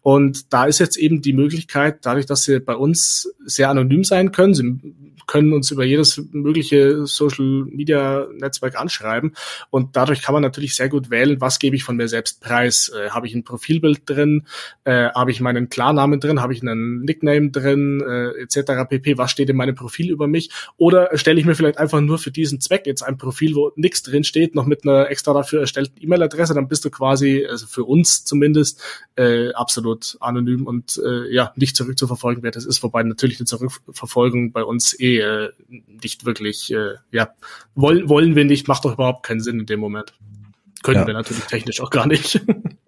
Und 0.00 0.52
da 0.52 0.64
ist 0.64 0.78
jetzt 0.78 0.96
eben 0.96 1.20
die 1.20 1.34
Möglichkeit, 1.34 1.98
dadurch, 2.02 2.26
dass 2.26 2.44
sie 2.44 2.60
bei 2.60 2.74
uns 2.74 3.32
sehr 3.44 3.68
anonym 3.68 4.04
sein 4.04 4.32
können, 4.32 4.54
sie 4.54 4.78
können 5.26 5.52
uns 5.52 5.70
über 5.70 5.84
jedes 5.84 6.22
mögliche 6.32 7.06
Social 7.06 7.64
Media 7.64 8.26
Netzwerk 8.38 8.78
anschreiben 8.78 9.34
und 9.70 9.96
dadurch 9.96 10.22
kann 10.22 10.34
man 10.34 10.42
natürlich 10.42 10.74
sehr 10.74 10.88
gut 10.88 11.10
wählen, 11.10 11.40
was 11.40 11.58
gebe 11.58 11.76
ich 11.76 11.84
von 11.84 11.96
mir 11.96 12.08
selbst 12.08 12.40
preis. 12.40 12.92
Äh, 12.94 13.10
habe 13.10 13.26
ich 13.26 13.34
ein 13.34 13.44
Profilbild 13.44 14.02
drin, 14.04 14.46
äh, 14.84 15.08
habe 15.10 15.30
ich 15.30 15.40
meinen 15.40 15.68
Klarnamen 15.68 16.20
drin, 16.20 16.40
habe 16.40 16.52
ich 16.52 16.62
einen 16.62 17.01
Nickname 17.04 17.50
drin, 17.50 18.02
äh, 18.06 18.42
etc. 18.42 18.88
pp. 18.88 19.18
Was 19.18 19.30
steht 19.30 19.50
in 19.50 19.56
meinem 19.56 19.74
Profil 19.74 20.10
über 20.10 20.26
mich? 20.26 20.50
Oder 20.76 21.10
stelle 21.16 21.40
ich 21.40 21.46
mir 21.46 21.54
vielleicht 21.54 21.78
einfach 21.78 22.00
nur 22.00 22.18
für 22.18 22.30
diesen 22.30 22.60
Zweck 22.60 22.86
jetzt 22.86 23.02
ein 23.02 23.18
Profil, 23.18 23.54
wo 23.54 23.72
nichts 23.76 24.02
drin 24.02 24.24
steht, 24.24 24.54
noch 24.54 24.66
mit 24.66 24.84
einer 24.84 25.10
extra 25.10 25.32
dafür 25.32 25.60
erstellten 25.60 25.96
E-Mail-Adresse, 26.00 26.54
dann 26.54 26.68
bist 26.68 26.84
du 26.84 26.90
quasi, 26.90 27.46
also 27.48 27.66
für 27.66 27.84
uns 27.84 28.24
zumindest, 28.24 28.82
äh, 29.16 29.52
absolut 29.52 30.16
anonym 30.20 30.66
und 30.66 31.00
äh, 31.04 31.32
ja, 31.32 31.52
nicht 31.56 31.76
zurückzuverfolgen 31.76 32.42
wer 32.42 32.50
das 32.50 32.64
ist, 32.64 32.82
wobei 32.82 33.02
natürlich 33.02 33.38
die 33.38 33.44
Zurückverfolgung 33.44 34.52
bei 34.52 34.64
uns 34.64 34.98
eh 34.98 35.18
äh, 35.18 35.50
nicht 35.68 36.24
wirklich, 36.24 36.72
äh, 36.72 36.94
ja, 37.10 37.30
wollen, 37.74 38.08
wollen 38.08 38.36
wir 38.36 38.44
nicht, 38.44 38.68
macht 38.68 38.84
doch 38.84 38.94
überhaupt 38.94 39.24
keinen 39.24 39.40
Sinn 39.40 39.60
in 39.60 39.66
dem 39.66 39.80
Moment. 39.80 40.12
Können 40.82 41.00
ja. 41.00 41.06
wir 41.06 41.14
natürlich 41.14 41.44
technisch 41.44 41.80
auch 41.80 41.90
gar 41.90 42.06
nicht. 42.06 42.40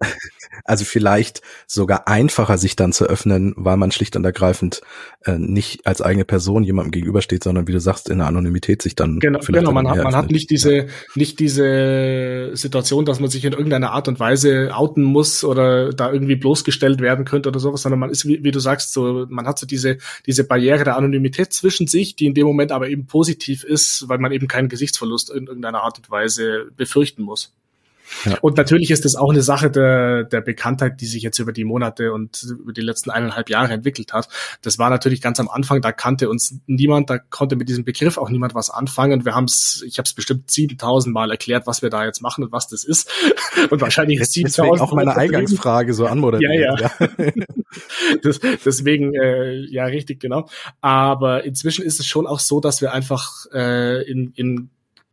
Also 0.63 0.85
vielleicht 0.85 1.41
sogar 1.67 2.07
einfacher, 2.07 2.57
sich 2.57 2.75
dann 2.75 2.93
zu 2.93 3.05
öffnen, 3.05 3.53
weil 3.57 3.77
man 3.77 3.91
schlicht 3.91 4.15
und 4.15 4.23
ergreifend 4.23 4.81
äh, 5.25 5.37
nicht 5.37 5.85
als 5.85 6.01
eigene 6.01 6.25
Person 6.25 6.63
jemandem 6.63 6.91
gegenübersteht, 6.91 7.43
sondern 7.43 7.67
wie 7.67 7.71
du 7.71 7.79
sagst, 7.79 8.09
in 8.09 8.19
der 8.19 8.27
Anonymität 8.27 8.81
sich 8.81 8.95
dann 8.95 9.19
genau, 9.19 9.39
genau 9.39 9.71
man 9.71 9.89
hat 9.89 10.03
man 10.03 10.15
hat 10.15 10.31
nicht 10.31 10.49
diese 10.49 10.75
ja. 10.75 10.85
nicht 11.15 11.39
diese 11.39 12.51
Situation, 12.53 13.05
dass 13.05 13.19
man 13.19 13.29
sich 13.29 13.45
in 13.45 13.53
irgendeiner 13.53 13.91
Art 13.91 14.07
und 14.07 14.19
Weise 14.19 14.71
outen 14.73 15.03
muss 15.03 15.43
oder 15.43 15.93
da 15.93 16.11
irgendwie 16.11 16.35
bloßgestellt 16.35 17.01
werden 17.01 17.25
könnte 17.25 17.49
oder 17.49 17.59
sowas, 17.59 17.81
sondern 17.81 17.99
man 17.99 18.09
ist 18.09 18.25
wie, 18.25 18.43
wie 18.43 18.51
du 18.51 18.59
sagst 18.59 18.93
so 18.93 19.25
man 19.29 19.47
hat 19.47 19.59
so 19.59 19.67
diese 19.67 19.97
diese 20.25 20.45
Barriere 20.45 20.83
der 20.83 20.97
Anonymität 20.97 21.53
zwischen 21.53 21.87
sich, 21.87 22.15
die 22.15 22.25
in 22.25 22.33
dem 22.33 22.47
Moment 22.47 22.71
aber 22.71 22.89
eben 22.89 23.05
positiv 23.05 23.63
ist, 23.63 24.05
weil 24.07 24.19
man 24.19 24.31
eben 24.31 24.47
keinen 24.47 24.69
Gesichtsverlust 24.69 25.31
in 25.31 25.47
irgendeiner 25.47 25.83
Art 25.83 25.97
und 25.97 26.09
Weise 26.09 26.67
befürchten 26.75 27.23
muss. 27.23 27.53
Ja. 28.25 28.37
Und 28.41 28.57
natürlich 28.57 28.91
ist 28.91 29.05
das 29.05 29.15
auch 29.15 29.31
eine 29.31 29.41
Sache 29.41 29.69
der, 29.69 30.23
der 30.23 30.41
Bekanntheit, 30.41 31.01
die 31.01 31.05
sich 31.05 31.23
jetzt 31.23 31.39
über 31.39 31.51
die 31.51 31.63
Monate 31.63 32.13
und 32.13 32.43
über 32.43 32.73
die 32.73 32.81
letzten 32.81 33.11
eineinhalb 33.11 33.49
Jahre 33.49 33.73
entwickelt 33.73 34.13
hat. 34.13 34.27
Das 34.61 34.79
war 34.79 34.89
natürlich 34.89 35.21
ganz 35.21 35.39
am 35.39 35.49
Anfang, 35.49 35.81
da 35.81 35.91
kannte 35.91 36.29
uns 36.29 36.59
niemand, 36.67 37.09
da 37.09 37.17
konnte 37.17 37.55
mit 37.55 37.69
diesem 37.69 37.85
Begriff 37.85 38.17
auch 38.17 38.29
niemand 38.29 38.55
was 38.55 38.69
anfangen. 38.69 39.25
Wir 39.25 39.35
haben 39.35 39.45
es, 39.45 39.83
ich 39.85 39.97
habe 39.97 40.05
es 40.05 40.13
bestimmt 40.13 40.51
7000 40.51 41.13
Mal 41.13 41.31
erklärt, 41.31 41.67
was 41.67 41.81
wir 41.81 41.89
da 41.89 42.05
jetzt 42.05 42.21
machen 42.21 42.43
und 42.43 42.51
was 42.51 42.67
das 42.67 42.83
ist. 42.83 43.11
Und 43.69 43.81
wahrscheinlich 43.81 44.19
ist 44.19 44.33
7000 44.33 44.81
auch 44.81 44.93
meine 44.93 45.15
Eingangsfrage 45.15 45.93
so 45.93 46.05
anmoderiert. 46.05 46.53
Ja, 46.53 46.75
ja. 46.77 46.91
ja. 47.17 47.31
das, 48.23 48.39
deswegen, 48.39 49.13
äh, 49.15 49.65
ja, 49.71 49.85
richtig, 49.85 50.19
genau. 50.19 50.47
Aber 50.81 51.43
inzwischen 51.45 51.83
ist 51.83 51.99
es 51.99 52.05
schon 52.05 52.27
auch 52.27 52.39
so, 52.39 52.59
dass 52.59 52.81
wir 52.81 52.93
einfach 52.93 53.31
äh, 53.53 54.03
in, 54.09 54.33
in 54.35 54.69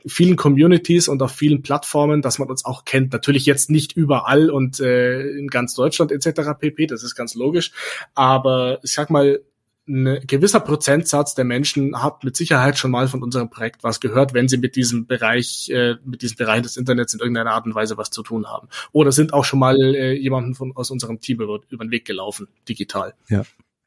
vielen 0.07 0.37
Communities 0.37 1.09
und 1.09 1.23
auf 1.23 1.33
vielen 1.33 1.63
Plattformen, 1.63 2.23
dass 2.23 2.39
man 2.39 2.49
uns 2.49 2.65
auch 2.65 2.85
kennt. 2.85 3.13
Natürlich 3.13 3.47
jetzt 3.47 3.71
nicht 3.71 3.93
überall 3.97 4.51
und 4.51 4.81
äh, 4.81 5.23
in 5.31 5.49
ganz 5.49 5.75
Deutschland 5.75 6.13
etc. 6.13 6.53
pp. 6.59 6.87
Das 6.87 7.03
ist 7.03 7.15
ganz 7.15 7.35
logisch. 7.35 7.73
Aber 8.15 8.79
ich 8.83 8.93
sag 8.93 9.11
mal, 9.11 9.41
ein 9.89 10.21
gewisser 10.27 10.61
Prozentsatz 10.61 11.35
der 11.35 11.45
Menschen 11.45 12.03
hat 12.03 12.23
mit 12.23 12.37
Sicherheit 12.37 12.79
schon 12.79 12.93
mal 12.93 13.09
von 13.09 13.23
unserem 13.23 13.51
Projekt 13.51 13.83
was 13.83 14.01
gehört, 14.01 14.33
wenn 14.33 14.49
sie 14.49 14.59
mit 14.59 14.77
diesem 14.77 15.07
Bereich, 15.07 15.71
äh, 15.71 15.97
mit 16.05 16.23
diesem 16.23 16.37
Bereich 16.37 16.63
des 16.63 16.77
Internets 16.77 17.15
in 17.15 17.21
irgendeiner 17.21 17.53
Art 17.53 17.67
und 17.67 17.75
Weise 17.75 17.97
was 17.97 18.11
zu 18.11 18.23
tun 18.23 18.47
haben. 18.47 18.69
Oder 18.93 19.11
sind 19.11 19.33
auch 19.33 19.45
schon 19.45 19.59
mal 19.59 19.77
äh, 19.77 20.13
jemanden 20.13 20.55
von 20.55 20.73
aus 20.77 20.91
unserem 20.91 21.21
Team 21.21 21.41
über, 21.41 21.61
über 21.69 21.85
den 21.85 21.91
Weg 21.91 22.05
gelaufen, 22.05 22.47
digital. 22.69 23.15
Ja. 23.29 23.43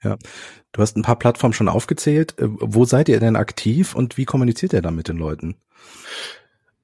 Ja, 0.05 0.17
du 0.71 0.81
hast 0.81 0.95
ein 0.95 1.01
paar 1.01 1.17
Plattformen 1.17 1.53
schon 1.53 1.67
aufgezählt. 1.67 2.39
Äh, 2.39 2.47
wo 2.47 2.85
seid 2.85 3.09
ihr 3.09 3.19
denn 3.19 3.35
aktiv 3.35 3.95
und 3.95 4.17
wie 4.17 4.25
kommuniziert 4.25 4.73
ihr 4.73 4.83
dann 4.83 4.95
mit 4.95 5.07
den 5.07 5.17
Leuten? 5.17 5.55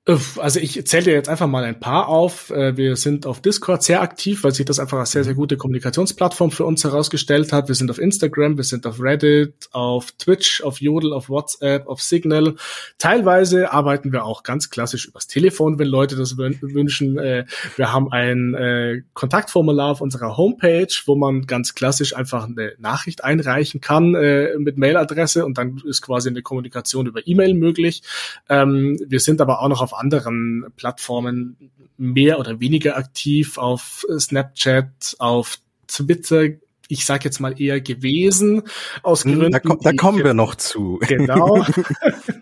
Also 0.07 0.59
ich 0.59 0.83
zähle 0.87 1.03
dir 1.03 1.13
jetzt 1.13 1.29
einfach 1.29 1.45
mal 1.45 1.63
ein 1.63 1.79
paar 1.79 2.07
auf. 2.07 2.49
Äh, 2.49 2.75
wir 2.75 2.95
sind 2.95 3.27
auf 3.27 3.39
Discord 3.39 3.83
sehr 3.83 4.01
aktiv, 4.01 4.43
weil 4.43 4.51
sich 4.51 4.65
das 4.65 4.79
einfach 4.79 4.97
als 4.97 5.11
sehr, 5.11 5.23
sehr 5.23 5.35
gute 5.35 5.57
Kommunikationsplattform 5.57 6.49
für 6.49 6.65
uns 6.65 6.83
herausgestellt 6.83 7.53
hat. 7.53 7.67
Wir 7.67 7.75
sind 7.75 7.91
auf 7.91 7.99
Instagram, 7.99 8.57
wir 8.57 8.63
sind 8.63 8.87
auf 8.87 8.99
Reddit, 8.99 9.69
auf 9.73 10.11
Twitch, 10.13 10.63
auf 10.63 10.81
Jodel, 10.81 11.13
auf 11.13 11.29
WhatsApp, 11.29 11.85
auf 11.85 12.01
Signal. 12.01 12.55
Teilweise 12.97 13.71
arbeiten 13.73 14.11
wir 14.11 14.25
auch 14.25 14.41
ganz 14.41 14.71
klassisch 14.71 15.05
übers 15.05 15.27
Telefon, 15.27 15.77
wenn 15.77 15.87
Leute 15.87 16.15
das 16.15 16.35
wünschen. 16.35 17.19
Äh, 17.19 17.45
wir 17.75 17.93
haben 17.93 18.11
ein 18.11 18.55
äh, 18.55 19.03
Kontaktformular 19.13 19.91
auf 19.91 20.01
unserer 20.01 20.35
Homepage, 20.35 20.91
wo 21.05 21.15
man 21.15 21.45
ganz 21.45 21.75
klassisch 21.75 22.15
einfach 22.15 22.47
eine 22.47 22.73
Nachricht 22.79 23.23
einreichen 23.23 23.81
kann 23.81 24.11
mit 24.11 24.77
Mailadresse 24.77 25.45
und 25.45 25.57
dann 25.57 25.81
ist 25.85 26.01
quasi 26.01 26.29
eine 26.29 26.41
Kommunikation 26.41 27.05
über 27.05 27.25
E-Mail 27.25 27.53
möglich. 27.53 28.01
Ähm, 28.49 28.97
wir 29.07 29.19
sind 29.19 29.41
aber 29.41 29.61
auch 29.61 29.67
noch 29.67 29.81
auf 29.81 29.90
auf 29.91 29.99
anderen 29.99 30.65
Plattformen 30.77 31.57
mehr 31.97 32.39
oder 32.39 32.59
weniger 32.59 32.97
aktiv, 32.97 33.57
auf 33.57 34.05
Snapchat, 34.17 35.15
auf 35.19 35.57
Twitter 35.87 36.49
ich 36.91 37.05
sage 37.05 37.23
jetzt 37.23 37.39
mal 37.39 37.59
eher 37.59 37.79
gewesen, 37.79 38.63
aus 39.01 39.23
hm, 39.23 39.39
Gründen. 39.39 39.61
Da, 39.63 39.75
da 39.81 39.93
kommen 39.93 40.23
wir 40.23 40.33
noch 40.33 40.55
zu. 40.55 40.99
Genau. 41.11 41.65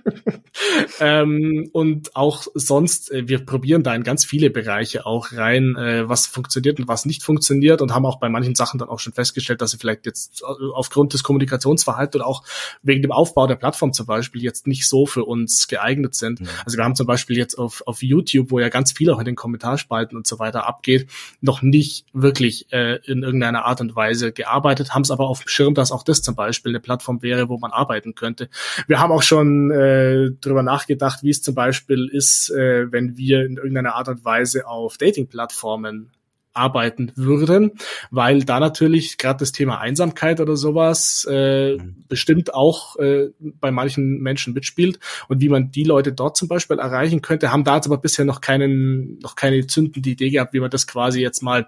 ähm, 0.99 1.69
und 1.73 2.15
auch 2.15 2.45
sonst, 2.53 3.11
äh, 3.11 3.27
wir 3.27 3.39
probieren 3.45 3.83
da 3.83 3.95
in 3.95 4.03
ganz 4.03 4.25
viele 4.25 4.49
Bereiche 4.49 5.05
auch 5.05 5.31
rein, 5.33 5.75
äh, 5.75 6.07
was 6.07 6.27
funktioniert 6.27 6.79
und 6.79 6.87
was 6.87 7.05
nicht 7.05 7.23
funktioniert 7.23 7.81
und 7.81 7.93
haben 7.93 8.05
auch 8.05 8.19
bei 8.19 8.29
manchen 8.29 8.55
Sachen 8.55 8.77
dann 8.77 8.89
auch 8.89 8.99
schon 8.99 9.13
festgestellt, 9.13 9.61
dass 9.61 9.71
sie 9.71 9.77
vielleicht 9.77 10.05
jetzt 10.05 10.41
äh, 10.41 10.45
aufgrund 10.73 11.13
des 11.13 11.23
Kommunikationsverhaltens 11.23 12.15
oder 12.15 12.27
auch 12.27 12.43
wegen 12.83 13.01
dem 13.01 13.11
Aufbau 13.11 13.47
der 13.47 13.55
Plattform 13.55 13.91
zum 13.91 14.05
Beispiel 14.05 14.43
jetzt 14.43 14.67
nicht 14.67 14.87
so 14.87 15.05
für 15.05 15.25
uns 15.25 15.67
geeignet 15.67 16.15
sind. 16.15 16.41
Mhm. 16.41 16.49
Also 16.65 16.77
wir 16.77 16.83
haben 16.83 16.95
zum 16.95 17.07
Beispiel 17.07 17.37
jetzt 17.37 17.55
auf, 17.55 17.81
auf 17.85 18.03
YouTube, 18.03 18.51
wo 18.51 18.59
ja 18.59 18.69
ganz 18.69 18.91
viel 18.91 19.09
auch 19.09 19.19
in 19.19 19.25
den 19.25 19.35
Kommentarspalten 19.35 20.15
und 20.15 20.27
so 20.27 20.39
weiter 20.39 20.67
abgeht, 20.67 21.09
noch 21.41 21.61
nicht 21.61 22.05
wirklich 22.13 22.71
äh, 22.71 22.99
in 23.05 23.23
irgendeiner 23.23 23.65
Art 23.65 23.81
und 23.81 23.95
Weise 23.95 24.31
gearbeitet, 24.39 24.93
haben 24.93 25.01
es 25.01 25.12
aber 25.12 25.27
auf 25.27 25.41
dem 25.43 25.50
Schirm, 25.50 25.74
dass 25.74 25.91
auch 25.91 26.03
das 26.03 26.22
zum 26.22 26.34
Beispiel 26.34 26.72
eine 26.72 26.79
Plattform 26.79 27.22
wäre, 27.22 27.50
wo 27.50 27.58
man 27.58 27.72
arbeiten 27.72 28.15
könnte. 28.15 28.50
Wir 28.88 29.00
haben 29.00 29.12
auch 29.12 29.22
schon 29.22 29.69
äh, 29.69 30.31
drüber 30.39 30.63
nachgedacht, 30.63 31.24
wie 31.24 31.29
es 31.29 31.41
zum 31.41 31.55
Beispiel 31.55 32.10
ist, 32.12 32.50
äh, 32.50 32.89
wenn 32.89 33.17
wir 33.17 33.46
in 33.46 33.58
irgendeiner 33.58 33.96
Art 33.96 34.08
und 34.08 34.24
Weise 34.24 34.65
auf 34.65 34.98
Dating-Plattformen 34.98 36.12
arbeiten 36.53 37.12
würden, 37.15 37.74
weil 38.12 38.43
da 38.43 38.60
natürlich 38.60 39.17
gerade 39.17 39.39
das 39.39 39.51
Thema 39.51 39.79
Einsamkeit 39.79 40.39
oder 40.39 40.55
sowas 40.58 41.27
äh, 41.29 41.75
mhm. 41.75 42.05
bestimmt 42.08 42.53
auch 42.53 42.96
äh, 42.98 43.29
bei 43.39 43.72
manchen 43.72 44.19
Menschen 44.19 44.53
mitspielt 44.53 45.00
und 45.27 45.41
wie 45.41 45.50
man 45.50 45.72
die 45.72 45.84
Leute 45.84 46.12
dort 46.12 46.38
zum 46.38 46.48
Beispiel 46.48 46.79
erreichen 46.79 47.22
könnte, 47.22 47.51
haben 47.51 47.65
da 47.65 47.75
jetzt 47.75 47.88
aber 47.88 47.98
bisher 47.98 48.25
noch 48.25 48.41
keinen, 48.41 49.19
noch 49.19 49.36
keine 49.36 49.67
zündende 49.67 50.10
Idee 50.10 50.29
gehabt, 50.29 50.53
wie 50.53 50.60
man 50.60 50.72
das 50.72 50.88
quasi 50.88 51.22
jetzt 51.22 51.43
mal 51.43 51.67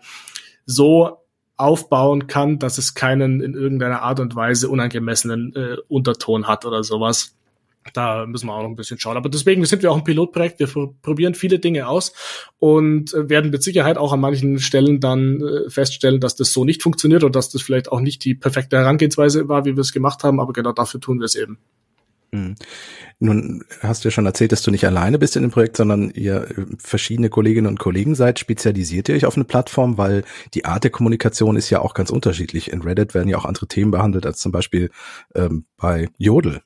so 0.65 1.20
aufbauen 1.61 2.27
kann, 2.27 2.59
dass 2.59 2.77
es 2.77 2.93
keinen 2.93 3.41
in 3.41 3.53
irgendeiner 3.53 4.01
Art 4.01 4.19
und 4.19 4.35
Weise 4.35 4.69
unangemessenen 4.69 5.55
äh, 5.55 5.77
Unterton 5.87 6.47
hat 6.47 6.65
oder 6.65 6.83
sowas. 6.83 7.35
Da 7.93 8.27
müssen 8.27 8.45
wir 8.47 8.53
auch 8.53 8.61
noch 8.61 8.69
ein 8.69 8.75
bisschen 8.75 8.99
schauen. 8.99 9.17
Aber 9.17 9.29
deswegen 9.29 9.65
sind 9.65 9.81
wir 9.81 9.91
auch 9.91 9.97
ein 9.97 10.03
Pilotprojekt. 10.03 10.59
Wir 10.59 10.67
probieren 11.01 11.33
viele 11.33 11.57
Dinge 11.57 11.87
aus 11.87 12.13
und 12.59 13.13
äh, 13.13 13.29
werden 13.29 13.49
mit 13.51 13.63
Sicherheit 13.63 13.97
auch 13.97 14.13
an 14.13 14.19
manchen 14.19 14.59
Stellen 14.59 14.99
dann 14.99 15.41
äh, 15.41 15.69
feststellen, 15.69 16.19
dass 16.19 16.35
das 16.35 16.53
so 16.53 16.63
nicht 16.63 16.83
funktioniert 16.83 17.23
oder 17.23 17.31
dass 17.31 17.49
das 17.49 17.61
vielleicht 17.61 17.91
auch 17.91 17.99
nicht 17.99 18.23
die 18.23 18.35
perfekte 18.35 18.77
Herangehensweise 18.77 19.47
war, 19.47 19.65
wie 19.65 19.75
wir 19.75 19.81
es 19.81 19.93
gemacht 19.93 20.23
haben. 20.23 20.39
Aber 20.39 20.53
genau 20.53 20.73
dafür 20.73 21.01
tun 21.01 21.19
wir 21.19 21.25
es 21.25 21.35
eben. 21.35 21.57
Hm. 22.33 22.55
Nun 23.23 23.63
hast 23.81 24.03
du 24.03 24.07
ja 24.07 24.11
schon 24.11 24.25
erzählt, 24.25 24.51
dass 24.51 24.63
du 24.63 24.71
nicht 24.71 24.83
alleine 24.85 25.19
bist 25.19 25.35
in 25.35 25.43
dem 25.43 25.51
Projekt, 25.51 25.77
sondern 25.77 26.09
ihr 26.09 26.41
äh, 26.41 26.65
verschiedene 26.79 27.29
Kolleginnen 27.29 27.67
und 27.67 27.77
Kollegen 27.77 28.15
seid. 28.15 28.39
Spezialisiert 28.39 29.09
ihr 29.09 29.15
euch 29.15 29.27
auf 29.27 29.35
eine 29.35 29.43
Plattform, 29.43 29.99
weil 29.99 30.23
die 30.55 30.65
Art 30.65 30.83
der 30.83 30.89
Kommunikation 30.89 31.55
ist 31.55 31.69
ja 31.69 31.81
auch 31.81 31.93
ganz 31.93 32.09
unterschiedlich. 32.09 32.71
In 32.71 32.81
Reddit 32.81 33.13
werden 33.13 33.29
ja 33.29 33.37
auch 33.37 33.45
andere 33.45 33.67
Themen 33.67 33.91
behandelt 33.91 34.25
als 34.25 34.39
zum 34.39 34.51
Beispiel 34.51 34.89
ähm, 35.35 35.65
bei 35.77 36.09
Jodel. 36.17 36.61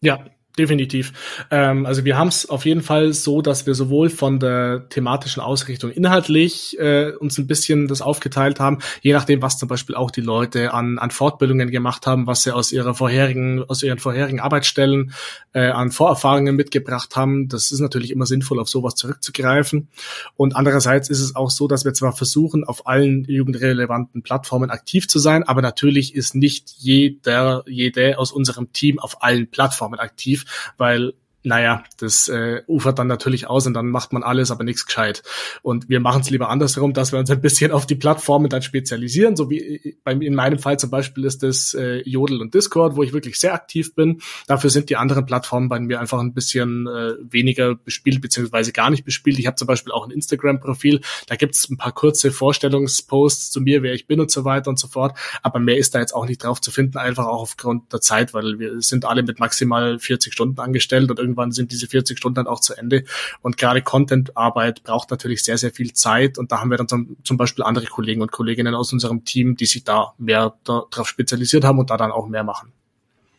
Ja, 0.00 0.24
Definitiv. 0.58 1.14
Ähm, 1.50 1.86
also 1.86 2.04
wir 2.04 2.18
haben 2.18 2.28
es 2.28 2.48
auf 2.50 2.66
jeden 2.66 2.82
Fall 2.82 3.14
so, 3.14 3.40
dass 3.40 3.66
wir 3.66 3.74
sowohl 3.74 4.10
von 4.10 4.38
der 4.38 4.86
thematischen 4.90 5.40
Ausrichtung 5.40 5.90
inhaltlich 5.90 6.78
äh, 6.78 7.12
uns 7.12 7.38
ein 7.38 7.46
bisschen 7.46 7.88
das 7.88 8.02
aufgeteilt 8.02 8.60
haben, 8.60 8.80
je 9.00 9.14
nachdem, 9.14 9.40
was 9.40 9.56
zum 9.56 9.70
Beispiel 9.70 9.94
auch 9.94 10.10
die 10.10 10.20
Leute 10.20 10.74
an, 10.74 10.98
an 10.98 11.10
Fortbildungen 11.10 11.70
gemacht 11.70 12.06
haben, 12.06 12.26
was 12.26 12.42
sie 12.42 12.54
aus 12.54 12.70
ihrer 12.70 12.92
vorherigen, 12.92 13.64
aus 13.66 13.82
ihren 13.82 13.98
vorherigen 13.98 14.40
Arbeitsstellen 14.40 15.14
äh, 15.54 15.68
an 15.68 15.90
Vorerfahrungen 15.90 16.54
mitgebracht 16.54 17.16
haben. 17.16 17.48
Das 17.48 17.72
ist 17.72 17.80
natürlich 17.80 18.10
immer 18.10 18.26
sinnvoll, 18.26 18.60
auf 18.60 18.68
sowas 18.68 18.94
zurückzugreifen. 18.94 19.88
Und 20.36 20.54
andererseits 20.54 21.08
ist 21.08 21.20
es 21.20 21.34
auch 21.34 21.50
so, 21.50 21.66
dass 21.66 21.86
wir 21.86 21.94
zwar 21.94 22.12
versuchen, 22.12 22.64
auf 22.64 22.86
allen 22.86 23.24
jugendrelevanten 23.24 24.20
Plattformen 24.20 24.68
aktiv 24.68 25.08
zu 25.08 25.18
sein, 25.18 25.44
aber 25.44 25.62
natürlich 25.62 26.14
ist 26.14 26.34
nicht 26.34 26.74
jeder, 26.76 27.64
jede 27.66 28.18
aus 28.18 28.32
unserem 28.32 28.70
Team 28.74 28.98
auf 28.98 29.22
allen 29.22 29.50
Plattformen 29.50 29.98
aktiv 29.98 30.41
weil 30.78 31.12
naja, 31.44 31.82
das 31.98 32.28
äh, 32.28 32.62
ufert 32.66 32.98
dann 32.98 33.08
natürlich 33.08 33.48
aus 33.48 33.66
und 33.66 33.74
dann 33.74 33.88
macht 33.88 34.12
man 34.12 34.22
alles, 34.22 34.50
aber 34.50 34.62
nichts 34.64 34.86
gescheit. 34.86 35.22
Und 35.62 35.88
wir 35.88 35.98
machen 35.98 36.22
es 36.22 36.30
lieber 36.30 36.48
andersherum, 36.48 36.92
dass 36.92 37.12
wir 37.12 37.18
uns 37.18 37.30
ein 37.30 37.40
bisschen 37.40 37.72
auf 37.72 37.86
die 37.86 37.96
Plattformen 37.96 38.48
dann 38.48 38.62
spezialisieren. 38.62 39.34
So 39.34 39.50
wie 39.50 39.96
bei, 40.04 40.12
in 40.12 40.34
meinem 40.34 40.58
Fall 40.58 40.78
zum 40.78 40.90
Beispiel 40.90 41.24
ist 41.24 41.42
das 41.42 41.74
äh, 41.74 42.02
Jodel 42.08 42.40
und 42.40 42.54
Discord, 42.54 42.96
wo 42.96 43.02
ich 43.02 43.12
wirklich 43.12 43.40
sehr 43.40 43.54
aktiv 43.54 43.94
bin. 43.94 44.20
Dafür 44.46 44.70
sind 44.70 44.88
die 44.88 44.96
anderen 44.96 45.26
Plattformen 45.26 45.68
bei 45.68 45.80
mir 45.80 46.00
einfach 46.00 46.20
ein 46.20 46.32
bisschen 46.32 46.86
äh, 46.86 47.14
weniger 47.22 47.74
bespielt, 47.74 48.20
beziehungsweise 48.20 48.72
gar 48.72 48.90
nicht 48.90 49.04
bespielt. 49.04 49.38
Ich 49.38 49.46
habe 49.46 49.56
zum 49.56 49.66
Beispiel 49.66 49.92
auch 49.92 50.06
ein 50.06 50.12
Instagram-Profil, 50.12 51.00
da 51.26 51.34
gibt 51.34 51.56
es 51.56 51.68
ein 51.68 51.76
paar 51.76 51.92
kurze 51.92 52.30
Vorstellungsposts 52.30 53.50
zu 53.50 53.60
mir, 53.60 53.82
wer 53.82 53.94
ich 53.94 54.06
bin 54.06 54.20
und 54.20 54.30
so 54.30 54.44
weiter 54.44 54.70
und 54.70 54.78
so 54.78 54.86
fort. 54.86 55.18
Aber 55.42 55.58
mehr 55.58 55.76
ist 55.76 55.94
da 55.94 55.98
jetzt 55.98 56.14
auch 56.14 56.26
nicht 56.26 56.44
drauf 56.44 56.60
zu 56.60 56.70
finden, 56.70 56.98
einfach 56.98 57.26
auch 57.26 57.42
aufgrund 57.42 57.92
der 57.92 58.00
Zeit, 58.00 58.32
weil 58.32 58.60
wir 58.60 58.80
sind 58.80 59.04
alle 59.04 59.24
mit 59.24 59.40
maximal 59.40 59.98
40 59.98 60.32
Stunden 60.32 60.60
angestellt 60.60 61.10
und 61.10 61.18
irgendwann 61.32 61.52
sind 61.52 61.72
diese 61.72 61.86
40 61.86 62.18
Stunden 62.18 62.36
dann 62.36 62.46
auch 62.46 62.60
zu 62.60 62.74
Ende. 62.74 63.04
Und 63.40 63.56
gerade 63.56 63.82
Content-Arbeit 63.82 64.82
braucht 64.84 65.10
natürlich 65.10 65.42
sehr, 65.42 65.58
sehr 65.58 65.72
viel 65.72 65.92
Zeit. 65.92 66.38
Und 66.38 66.52
da 66.52 66.60
haben 66.60 66.70
wir 66.70 66.76
dann 66.76 66.88
zum, 66.88 67.16
zum 67.24 67.36
Beispiel 67.36 67.64
andere 67.64 67.86
Kollegen 67.86 68.22
und 68.22 68.30
Kolleginnen 68.30 68.74
aus 68.74 68.92
unserem 68.92 69.24
Team, 69.24 69.56
die 69.56 69.66
sich 69.66 69.84
da 69.84 70.12
mehr 70.18 70.54
darauf 70.64 71.08
spezialisiert 71.08 71.64
haben 71.64 71.78
und 71.78 71.90
da 71.90 71.96
dann 71.96 72.12
auch 72.12 72.28
mehr 72.28 72.44
machen. 72.44 72.72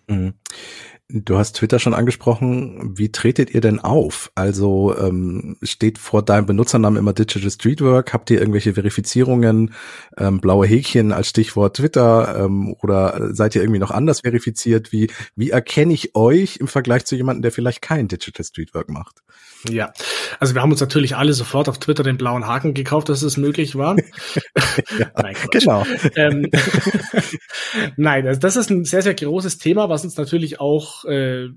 Mhm. 0.08 0.34
Du 1.16 1.38
hast 1.38 1.58
Twitter 1.58 1.78
schon 1.78 1.94
angesprochen. 1.94 2.98
Wie 2.98 3.12
tretet 3.12 3.54
ihr 3.54 3.62
denn 3.62 3.80
auf? 3.80 4.32
Also 4.34 4.98
ähm, 4.98 5.58
steht 5.62 6.00
vor 6.00 6.26
deinem 6.26 6.48
Benutzernamen 6.48 6.98
immer 6.98 7.14
Digital 7.14 7.52
Streetwork? 7.52 8.14
Habt 8.14 8.32
ihr 8.32 8.40
irgendwelche 8.40 8.74
Verifizierungen, 8.74 9.76
ähm, 10.18 10.42
blaue 10.42 10.66
Häkchen 10.66 11.12
als 11.12 11.30
Stichwort 11.30 11.78
Twitter 11.78 12.46
ähm, 12.46 12.76
oder 12.82 13.32
seid 13.32 13.54
ihr 13.54 13.62
irgendwie 13.62 13.80
noch 13.80 13.92
anders 13.92 14.22
verifiziert? 14.22 14.92
Wie, 14.92 15.12
wie 15.36 15.52
erkenne 15.52 15.94
ich 15.94 16.16
euch 16.16 16.58
im 16.58 16.68
Vergleich 16.68 17.06
zu 17.06 17.16
jemandem, 17.16 17.44
der 17.44 17.52
vielleicht 17.52 17.84
kein 17.84 18.08
Digital 18.08 18.44
Streetwork 18.44 18.90
macht? 18.90 19.22
Ja, 19.70 19.94
also 20.40 20.56
wir 20.56 20.62
haben 20.62 20.72
uns 20.72 20.82
natürlich 20.82 21.16
alle 21.16 21.34
sofort 21.34 21.70
auf 21.70 21.78
Twitter 21.78 22.04
den 22.04 22.18
blauen 22.18 22.48
Haken 22.48 22.74
gekauft, 22.74 23.08
dass 23.10 23.22
es 23.22 23.38
möglich 23.38 23.76
war. 23.76 23.96
ja, 25.00 25.12
Nein, 25.16 25.36
genau. 25.52 25.86
Ähm, 26.16 26.50
Nein, 27.98 28.28
also 28.28 28.40
das 28.40 28.56
ist 28.58 28.70
ein 28.70 28.84
sehr, 28.84 29.02
sehr 29.02 29.14
großes 29.14 29.60
Thema, 29.60 29.90
was 29.90 30.04
uns 30.04 30.18
natürlich 30.18 30.60
auch 30.60 31.03
äh, 31.06 31.50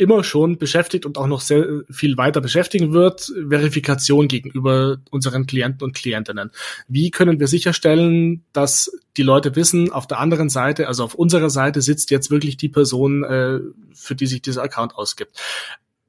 immer 0.00 0.24
schon 0.24 0.56
beschäftigt 0.56 1.04
und 1.04 1.18
auch 1.18 1.26
noch 1.26 1.42
sehr 1.42 1.82
viel 1.90 2.16
weiter 2.16 2.40
beschäftigen 2.40 2.94
wird, 2.94 3.30
Verifikation 3.50 4.28
gegenüber 4.28 4.96
unseren 5.10 5.46
Klienten 5.46 5.84
und 5.84 5.94
Klientinnen. 5.94 6.50
Wie 6.88 7.10
können 7.10 7.38
wir 7.38 7.48
sicherstellen, 7.48 8.42
dass 8.54 8.90
die 9.18 9.22
Leute 9.22 9.56
wissen, 9.56 9.92
auf 9.92 10.06
der 10.06 10.18
anderen 10.18 10.48
Seite, 10.48 10.88
also 10.88 11.04
auf 11.04 11.14
unserer 11.14 11.50
Seite 11.50 11.82
sitzt 11.82 12.10
jetzt 12.10 12.30
wirklich 12.30 12.56
die 12.56 12.70
Person, 12.70 13.24
äh, 13.24 13.60
für 13.92 14.14
die 14.14 14.26
sich 14.26 14.40
dieser 14.40 14.62
Account 14.62 14.94
ausgibt. 14.94 15.38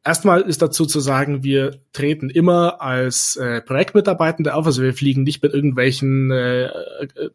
Erstmal 0.06 0.42
ist 0.42 0.62
dazu 0.62 0.86
zu 0.86 1.02
sagen, 1.02 1.44
wir 1.44 1.82
treten 1.92 2.30
immer 2.30 2.82
als 2.82 3.36
äh, 3.36 3.62
Projektmitarbeitende 3.62 4.56
auf, 4.56 4.66
also 4.66 4.82
wir 4.82 4.94
fliegen 4.94 5.24
nicht 5.24 5.44
mit 5.44 5.54
irgendwelchen 5.54 6.32
äh, 6.32 6.64
äh 6.64 7.30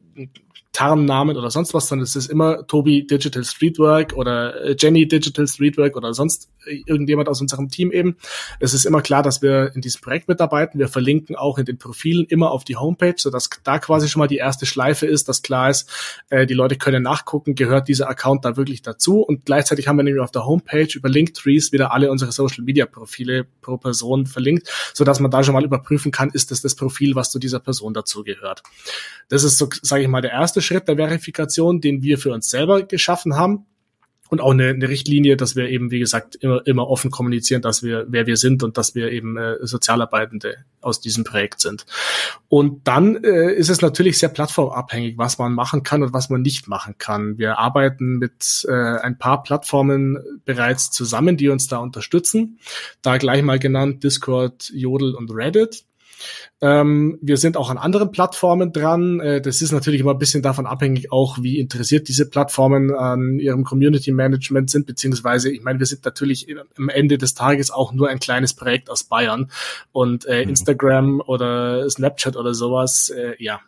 Tarnnamen 0.77 1.39
oder 1.39 1.51
sonst 1.51 1.73
was, 1.73 1.89
sondern 1.89 2.05
es 2.05 2.17
ist 2.17 2.31
immer 2.31 2.67
Tobi 2.67 3.07
Digital 3.07 3.45
Streetwork 3.45 4.13
oder 4.13 4.63
äh, 4.63 4.77
Jenny 4.79 5.09
Digital 5.09 5.49
Streetwork 5.49 5.97
oder 5.97 6.13
sonst 6.13 6.51
irgendjemand 6.67 7.31
aus 7.31 7.41
unserem 7.41 7.71
Team 7.71 7.91
eben. 7.93 8.17
Es 8.61 8.75
ist 8.75 8.85
immer 8.85 9.01
klar, 9.01 9.23
dass 9.23 9.41
wir 9.41 9.73
in 9.75 9.81
diesem 9.81 10.03
Projekt 10.03 10.29
mitarbeiten. 10.29 10.79
Wir 10.79 10.89
verlinken 10.89 11.35
auch 11.35 11.57
in 11.57 11.65
den 11.65 11.79
Profilen 11.79 12.27
immer 12.27 12.51
auf 12.51 12.63
die 12.63 12.77
Homepage, 12.77 13.15
sodass 13.17 13.49
da 13.65 13.79
quasi 13.79 14.11
schon 14.11 14.21
mal 14.21 14.27
die 14.27 14.37
erste 14.37 14.67
Schleife 14.67 15.07
ist, 15.07 15.31
dass 15.31 15.41
klar 15.41 15.71
ist, 15.71 15.89
äh, 16.29 16.45
die 16.45 16.53
Leute 16.53 16.77
können 16.77 17.03
nachgucken, 17.03 17.55
gehört 17.55 17.89
dieser 17.89 18.11
Account 18.11 18.45
da 18.45 18.59
wirklich 18.59 18.83
dazu. 18.83 19.23
Und 19.23 19.47
gleichzeitig 19.47 19.89
haben 19.89 19.97
wir 19.97 20.03
nämlich 20.03 20.23
auf 20.23 20.31
der 20.31 20.45
Homepage 20.45 20.89
über 20.95 21.09
Linktrees 21.09 21.73
wieder 21.73 21.95
alle 21.95 22.11
unsere 22.11 22.33
Social 22.33 22.65
Media 22.65 22.85
Profile 22.85 23.47
pro 23.63 23.79
Person 23.79 24.27
verlinkt, 24.27 24.69
sodass 24.93 25.21
man 25.21 25.31
da 25.31 25.43
schon 25.43 25.55
mal 25.55 25.65
überprüfen 25.65 26.13
kann, 26.13 26.29
ist 26.29 26.51
das 26.51 26.61
das 26.61 26.75
Profil, 26.75 27.15
was 27.15 27.31
zu 27.31 27.39
dieser 27.39 27.61
Person 27.61 27.95
dazu 27.95 28.25
gehört. 28.25 28.63
Das 29.31 29.43
ist 29.43 29.57
so, 29.57 29.71
sage 29.81 30.03
ich 30.03 30.09
mal, 30.09 30.21
der 30.21 30.33
erste 30.33 30.61
Schritt 30.67 30.89
der 30.89 30.97
Verifikation, 30.97 31.81
den 31.81 32.03
wir 32.03 32.19
für 32.19 32.33
uns 32.33 32.51
selber 32.51 32.83
geschaffen 32.83 33.37
haben 33.37 33.67
und 34.29 34.41
auch 34.41 34.53
eine, 34.53 34.69
eine 34.69 34.89
Richtlinie, 34.89 35.37
dass 35.37 35.57
wir 35.57 35.69
eben, 35.69 35.91
wie 35.91 35.99
gesagt, 35.99 36.37
immer, 36.37 36.67
immer 36.67 36.89
offen 36.89 37.11
kommunizieren, 37.11 37.63
dass 37.63 37.83
wir, 37.83 38.07
wer 38.09 38.27
wir 38.27 38.37
sind 38.37 38.63
und 38.63 38.77
dass 38.77 38.95
wir 38.95 39.11
eben 39.13 39.37
äh, 39.37 39.57
Sozialarbeitende 39.63 40.57
aus 40.81 41.01
diesem 41.01 41.25
Projekt 41.25 41.61
sind. 41.61 41.87
Und 42.49 42.87
dann 42.87 43.23
äh, 43.25 43.53
ist 43.53 43.71
es 43.71 43.83
natürlich 43.83 44.19
sehr 44.19 44.29
plattformabhängig, 44.29 45.17
was 45.19 45.39
man 45.39 45.53
machen 45.53 45.83
kann 45.83 46.03
und 46.03 46.13
was 46.13 46.31
man 46.31 46.43
nicht 46.43 46.69
machen 46.69 46.97
kann. 46.99 47.39
Wir 47.39 47.59
arbeiten 47.59 48.19
mit 48.19 48.67
äh, 48.69 48.73
ein 48.73 49.19
paar 49.19 49.43
Plattformen 49.43 50.19
bereits 50.45 50.91
zusammen, 50.91 51.37
die 51.37 51.49
uns 51.49 51.69
da 51.69 51.79
unterstützen. 51.79 52.59
Da 53.03 53.19
gleich 53.19 53.43
mal 53.43 53.59
genannt 53.59 54.05
Discord, 54.05 54.71
Jodel 54.75 55.15
und 55.15 55.31
Reddit. 55.33 55.85
Ähm, 56.61 57.19
wir 57.21 57.37
sind 57.37 57.57
auch 57.57 57.71
an 57.71 57.79
anderen 57.79 58.11
Plattformen 58.11 58.73
dran. 58.73 59.21
Äh, 59.21 59.41
das 59.41 59.63
ist 59.63 59.73
natürlich 59.73 60.01
immer 60.01 60.13
ein 60.13 60.19
bisschen 60.19 60.43
davon 60.43 60.67
abhängig, 60.67 61.13
auch 61.13 61.39
wie 61.43 61.59
interessiert 61.59 62.09
diese 62.09 62.29
Plattformen 62.29 62.95
an 62.95 63.39
ihrem 63.39 63.65
Community 63.65 64.13
Management 64.13 64.71
sind, 64.71 64.87
beziehungsweise, 64.87 65.51
ich 65.51 65.63
meine, 65.63 65.79
wir 65.79 65.87
sind 65.87 66.05
natürlich 66.05 66.47
am 66.77 66.89
Ende 66.89 67.19
des 67.19 67.35
Tages 67.35 67.71
auch 67.71 67.93
nur 67.93 68.09
ein 68.09 68.19
kleines 68.19 68.55
Projekt 68.55 68.91
aus 68.91 69.05
Bayern 69.05 69.51
und 69.93 70.25
äh, 70.27 70.43
mhm. 70.43 70.51
Instagram 70.51 71.21
oder 71.21 71.89
Snapchat 71.91 72.37
oder 72.37 72.55
sowas, 72.55 73.11
äh, 73.11 73.35
ja, 73.39 73.61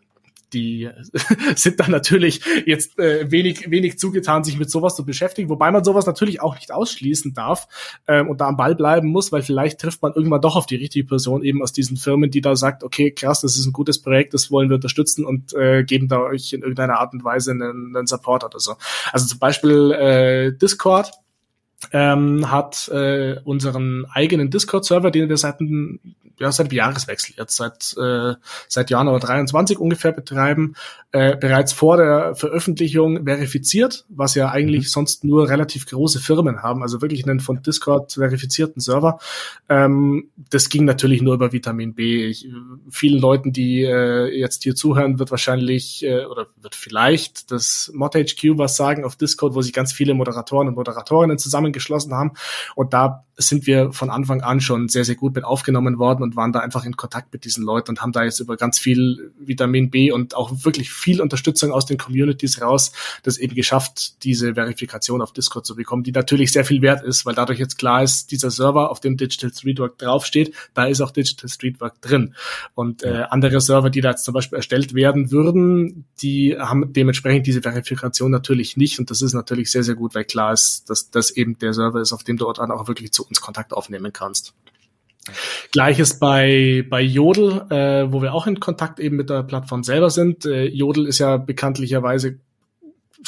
die 0.53 0.89
sind 1.57 1.81
dann 1.81 1.91
natürlich 1.91 2.41
jetzt 2.67 2.99
äh, 2.99 3.31
wenig, 3.31 3.71
wenig 3.71 3.99
zugetan, 3.99 4.45
sich 4.45 4.59
mit 4.59 4.71
sowas 4.71 4.97
zu 4.97 5.05
beschäftigen, 5.05 5.49
wobei 5.49 5.71
man 5.71 5.85
sowas 5.85 6.07
natürlich 6.07 6.41
auch 6.41 6.55
nicht 6.55 6.73
ausschließen 6.73 7.35
darf 7.35 7.69
ähm, 8.07 8.29
und 8.29 8.41
da 8.41 8.49
am 8.49 8.57
Ball 8.57 8.75
bleiben 8.75 9.09
muss, 9.09 9.33
weil 9.33 9.43
vielleicht 9.43 9.81
trifft 9.81 10.03
man 10.03 10.13
irgendwann 10.15 10.41
doch 10.41 10.57
auf 10.57 10.67
die 10.67 10.77
richtige 10.77 11.07
Person 11.07 11.43
eben 11.43 11.63
aus 11.63 11.73
diesen 11.73 11.97
Firmen, 11.97 12.31
die 12.31 12.41
da 12.41 12.57
sagt, 12.57 12.85
okay, 12.85 13.11
krass, 13.11 13.41
das 13.41 13.57
ist 13.57 13.67
ein 13.67 13.73
gutes 13.73 14.01
Projekt, 14.01 14.35
das 14.35 14.51
wollen 14.51 14.69
wir 14.69 14.77
unterstützen 14.77 15.25
und 15.25 15.53
äh, 15.55 15.85
geben 15.85 16.09
da 16.09 16.21
euch 16.21 16.53
in 16.53 16.63
irgendeiner 16.63 16.99
Art 16.99 17.13
und 17.13 17.25
Weise 17.25 17.53
einen, 17.53 17.97
einen 17.97 18.07
Support 18.07 18.45
oder 18.45 18.61
so. 18.61 18.75
Also 19.13 19.27
zum 19.27 19.39
Beispiel 19.39 19.93
äh, 19.93 20.53
Discord 20.57 21.13
ähm, 21.93 22.51
hat 22.51 22.89
äh, 22.89 23.37
unseren 23.45 24.07
eigenen 24.13 24.51
Discord-Server, 24.51 25.11
den 25.11 25.29
wir 25.29 25.37
seit 25.37 25.61
ja, 26.39 26.53
seit 26.53 26.73
Jahreswechsel 26.73 27.35
jetzt 27.37 27.57
seit 27.57 27.97
äh, 27.99 28.35
seit 28.69 28.91
Januar 28.91 29.19
23 29.19 29.79
ungefähr 29.79 30.13
betreiben, 30.13 30.75
äh, 31.13 31.37
bereits 31.37 31.73
vor 31.73 31.97
der 31.97 32.35
Veröffentlichung 32.35 33.25
verifiziert, 33.25 34.05
was 34.09 34.35
ja 34.35 34.51
eigentlich 34.51 34.85
mhm. 34.85 34.89
sonst 34.89 35.25
nur 35.25 35.49
relativ 35.49 35.87
große 35.87 36.21
Firmen 36.21 36.63
haben, 36.63 36.83
also 36.83 37.01
wirklich 37.03 37.27
einen 37.27 37.41
von 37.41 37.63
Discord 37.63 38.13
verifizierten 38.13 38.81
Server. 38.81 39.19
Ähm, 39.69 40.31
das 40.51 40.69
ging 40.69 40.85
natürlich 40.85 41.23
nur 41.23 41.35
über 41.35 41.53
Vitamin 41.53 41.95
B. 41.95 42.27
Ich, 42.27 42.49
vielen 42.91 43.21
Leuten, 43.21 43.53
die 43.53 43.83
äh, 43.83 44.27
jetzt 44.39 44.63
hier 44.63 44.75
zuhören, 44.75 45.19
wird 45.19 45.31
wahrscheinlich 45.31 46.05
äh, 46.05 46.25
oder 46.25 46.47
wird 46.61 46.75
vielleicht 46.75 47.51
das 47.51 47.91
ModHQ 47.95 48.59
was 48.59 48.77
sagen 48.77 49.05
auf 49.05 49.17
Discord, 49.17 49.55
wo 49.55 49.63
sich 49.63 49.73
ganz 49.73 49.93
viele 49.93 50.15
Moderatoren 50.15 50.69
und 50.69 50.75
Moderatorinnen 50.75 51.39
zusammengeschlossen 51.69 52.15
haben 52.15 52.33
und 52.75 52.93
da 52.93 53.25
sind 53.41 53.69
wir 53.69 53.93
von 53.93 54.11
Anfang 54.11 54.41
an 54.43 54.61
schon 54.61 54.89
sehr, 54.89 55.05
sehr 55.05 55.15
gut 55.15 55.37
mit 55.37 55.45
aufgenommen 55.45 55.99
worden 55.99 56.25
und 56.25 56.35
waren 56.35 56.53
da 56.53 56.59
einfach 56.59 56.85
in 56.85 56.97
Kontakt 56.97 57.33
mit 57.33 57.45
diesen 57.45 57.65
Leuten 57.65 57.91
und 57.91 58.03
haben 58.03 58.11
da 58.11 58.25
jetzt 58.25 58.41
über 58.41 58.57
ganz 58.57 58.81
viel 58.81 59.33
Vitamin 59.39 59.91
B 59.91 60.11
und 60.11 60.35
auch 60.35 60.65
wirklich 60.65 60.91
viel 60.91 61.21
Unterstützung 61.21 61.71
aus 61.71 61.87
den 61.87 61.99
Communities 61.99 62.61
raus, 62.61 62.91
das 63.23 63.39
eben 63.39 63.55
geschafft, 63.55 64.25
diese 64.25 64.55
Verifikation 64.55 65.23
auf 65.23 65.33
Discord 65.33 65.67
zu 65.67 65.77
bekommen, 65.77 66.03
die 66.03 66.11
natürlich 66.11 66.51
sehr 66.51 66.65
viel 66.65 66.83
wert 66.83 67.05
ist, 67.05 67.27
weil 67.27 67.37
dadurch 67.37 67.61
jetzt 67.61 67.79
klar 67.79 68.03
ist, 68.03 68.33
dieser 68.33 68.51
Server, 68.51 68.91
auf 68.91 68.99
dem 68.99 69.17
Digital 69.17 69.53
Streetwork 69.53 69.99
draufsteht, 69.99 70.53
da 70.75 70.87
ist 70.87 71.01
auch 71.01 71.13
Digital 71.13 71.49
Streetwork 71.49 72.01
drin. 72.03 72.35
Und 72.75 73.05
äh, 73.05 73.25
andere 73.31 73.61
Server, 73.61 73.89
die 73.89 74.01
da 74.01 74.11
jetzt 74.11 74.25
zum 74.25 74.35
Beispiel 74.35 74.57
erstellt 74.57 74.95
werden 74.95 75.31
würden, 75.31 76.07
die 76.21 76.57
haben 76.59 76.93
dementsprechend 76.93 77.47
diese 77.47 77.63
Verifikation 77.63 78.33
natürlich 78.33 78.77
nicht. 78.77 78.99
Und 78.99 79.11
das 79.11 79.23
ist 79.23 79.33
natürlich 79.33 79.71
sehr, 79.71 79.85
sehr 79.85 79.95
gut, 79.95 80.17
weil 80.17 80.25
klar 80.25 80.53
ist, 80.53 80.91
dass 80.91 81.11
das 81.11 81.31
eben 81.31 81.57
der 81.59 81.73
Server 81.73 82.01
ist, 82.01 82.13
auf 82.13 82.25
dem 82.25 82.37
du 82.37 82.45
dort 82.45 82.61
auch 82.61 82.89
wirklich 82.89 83.13
zu 83.13 83.27
uns 83.27 83.41
Kontakt 83.41 83.73
aufnehmen 83.73 84.13
kannst. 84.13 84.55
Gleiches 85.73 86.19
bei, 86.19 86.87
bei 86.89 87.03
Jodel, 87.03 87.67
äh, 87.71 88.11
wo 88.11 88.23
wir 88.23 88.33
auch 88.33 88.47
in 88.47 88.61
Kontakt 88.61 88.99
eben 88.99 89.17
mit 89.17 89.29
der 89.29 89.43
Plattform 89.43 89.83
selber 89.83 90.11
sind. 90.11 90.47
Äh, 90.47 90.67
Jodel 90.67 91.07
ist 91.07 91.19
ja 91.19 91.37
bekanntlicherweise 91.37 92.39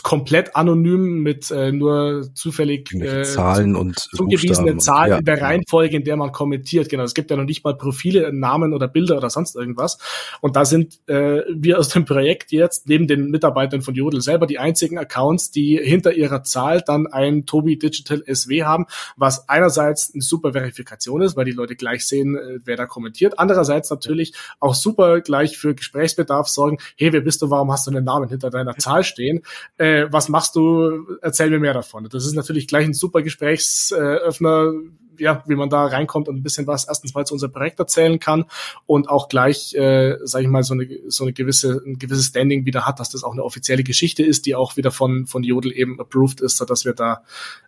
komplett 0.02 0.54
anonym 0.56 1.22
mit 1.22 1.50
äh, 1.50 1.72
nur 1.72 2.28
zufällig 2.34 2.92
äh, 2.94 3.24
Zahlen 3.24 3.74
und 3.74 3.98
zugewiesene 3.98 4.78
Zahlen 4.78 5.10
ja, 5.10 5.18
in 5.18 5.24
der 5.24 5.42
Reihenfolge, 5.42 5.96
in 5.96 6.04
der 6.04 6.16
man 6.16 6.30
kommentiert. 6.32 6.88
Genau, 6.88 7.02
es 7.02 7.14
gibt 7.14 7.30
ja 7.30 7.36
noch 7.36 7.44
nicht 7.44 7.64
mal 7.64 7.76
Profile, 7.76 8.32
Namen 8.32 8.72
oder 8.72 8.86
Bilder 8.86 9.16
oder 9.16 9.30
sonst 9.30 9.56
irgendwas. 9.56 9.98
Und 10.40 10.54
da 10.54 10.64
sind 10.64 11.00
äh, 11.08 11.42
wir 11.52 11.78
aus 11.78 11.88
dem 11.88 12.04
Projekt 12.04 12.52
jetzt 12.52 12.88
neben 12.88 13.08
den 13.08 13.30
Mitarbeitern 13.30 13.82
von 13.82 13.94
Jodel 13.94 14.20
selber 14.20 14.46
die 14.46 14.58
einzigen 14.58 14.96
Accounts, 14.96 15.50
die 15.50 15.78
hinter 15.82 16.12
ihrer 16.12 16.44
Zahl 16.44 16.82
dann 16.86 17.08
ein 17.08 17.44
Tobi 17.44 17.76
Digital 17.76 18.22
SW 18.32 18.62
haben, 18.62 18.86
was 19.16 19.48
einerseits 19.48 20.12
eine 20.14 20.22
super 20.22 20.52
Verifikation 20.52 21.20
ist, 21.20 21.36
weil 21.36 21.46
die 21.46 21.52
Leute 21.52 21.74
gleich 21.74 22.06
sehen, 22.06 22.36
äh, 22.36 22.58
wer 22.64 22.76
da 22.76 22.86
kommentiert. 22.86 23.38
Andererseits 23.38 23.90
natürlich 23.90 24.34
auch 24.60 24.74
super 24.74 25.20
gleich 25.20 25.58
für 25.58 25.74
Gesprächsbedarf 25.74 26.48
sorgen. 26.48 26.78
Hey, 26.96 27.12
wer 27.12 27.22
bist 27.22 27.42
du? 27.42 27.50
Warum 27.50 27.72
hast 27.72 27.88
du 27.88 27.90
einen 27.90 28.04
Namen 28.04 28.28
hinter 28.28 28.50
deiner 28.50 28.76
Zahl 28.76 29.02
stehen? 29.02 29.42
Äh, 29.80 30.12
was 30.12 30.28
machst 30.28 30.56
du, 30.56 31.06
erzähl 31.22 31.48
mir 31.48 31.58
mehr 31.58 31.72
davon. 31.72 32.06
Das 32.10 32.26
ist 32.26 32.34
natürlich 32.34 32.66
gleich 32.66 32.84
ein 32.84 32.92
super 32.92 33.22
Gesprächsöffner, 33.22 34.74
ja, 35.16 35.42
wie 35.46 35.54
man 35.54 35.70
da 35.70 35.86
reinkommt 35.86 36.28
und 36.28 36.36
ein 36.36 36.42
bisschen 36.42 36.66
was 36.66 36.84
erstens 36.84 37.14
mal 37.14 37.24
zu 37.24 37.32
unserem 37.32 37.52
Projekt 37.52 37.78
erzählen 37.78 38.18
kann 38.18 38.44
und 38.84 39.08
auch 39.08 39.28
gleich, 39.28 39.74
äh, 39.74 40.18
sage 40.24 40.44
ich 40.44 40.50
mal, 40.50 40.64
so 40.64 40.74
eine, 40.74 40.86
so 41.08 41.24
eine 41.24 41.32
gewisse, 41.32 41.80
ein 41.86 41.98
gewisses 41.98 42.26
Standing 42.26 42.66
wieder 42.66 42.86
hat, 42.86 43.00
dass 43.00 43.08
das 43.08 43.24
auch 43.24 43.32
eine 43.32 43.42
offizielle 43.42 43.82
Geschichte 43.82 44.22
ist, 44.22 44.44
die 44.44 44.54
auch 44.54 44.76
wieder 44.76 44.90
von, 44.90 45.26
von 45.26 45.42
Jodel 45.42 45.72
eben 45.72 45.98
approved 45.98 46.42
ist, 46.42 46.58
sodass 46.58 46.84
wir 46.84 46.92
da, 46.92 47.22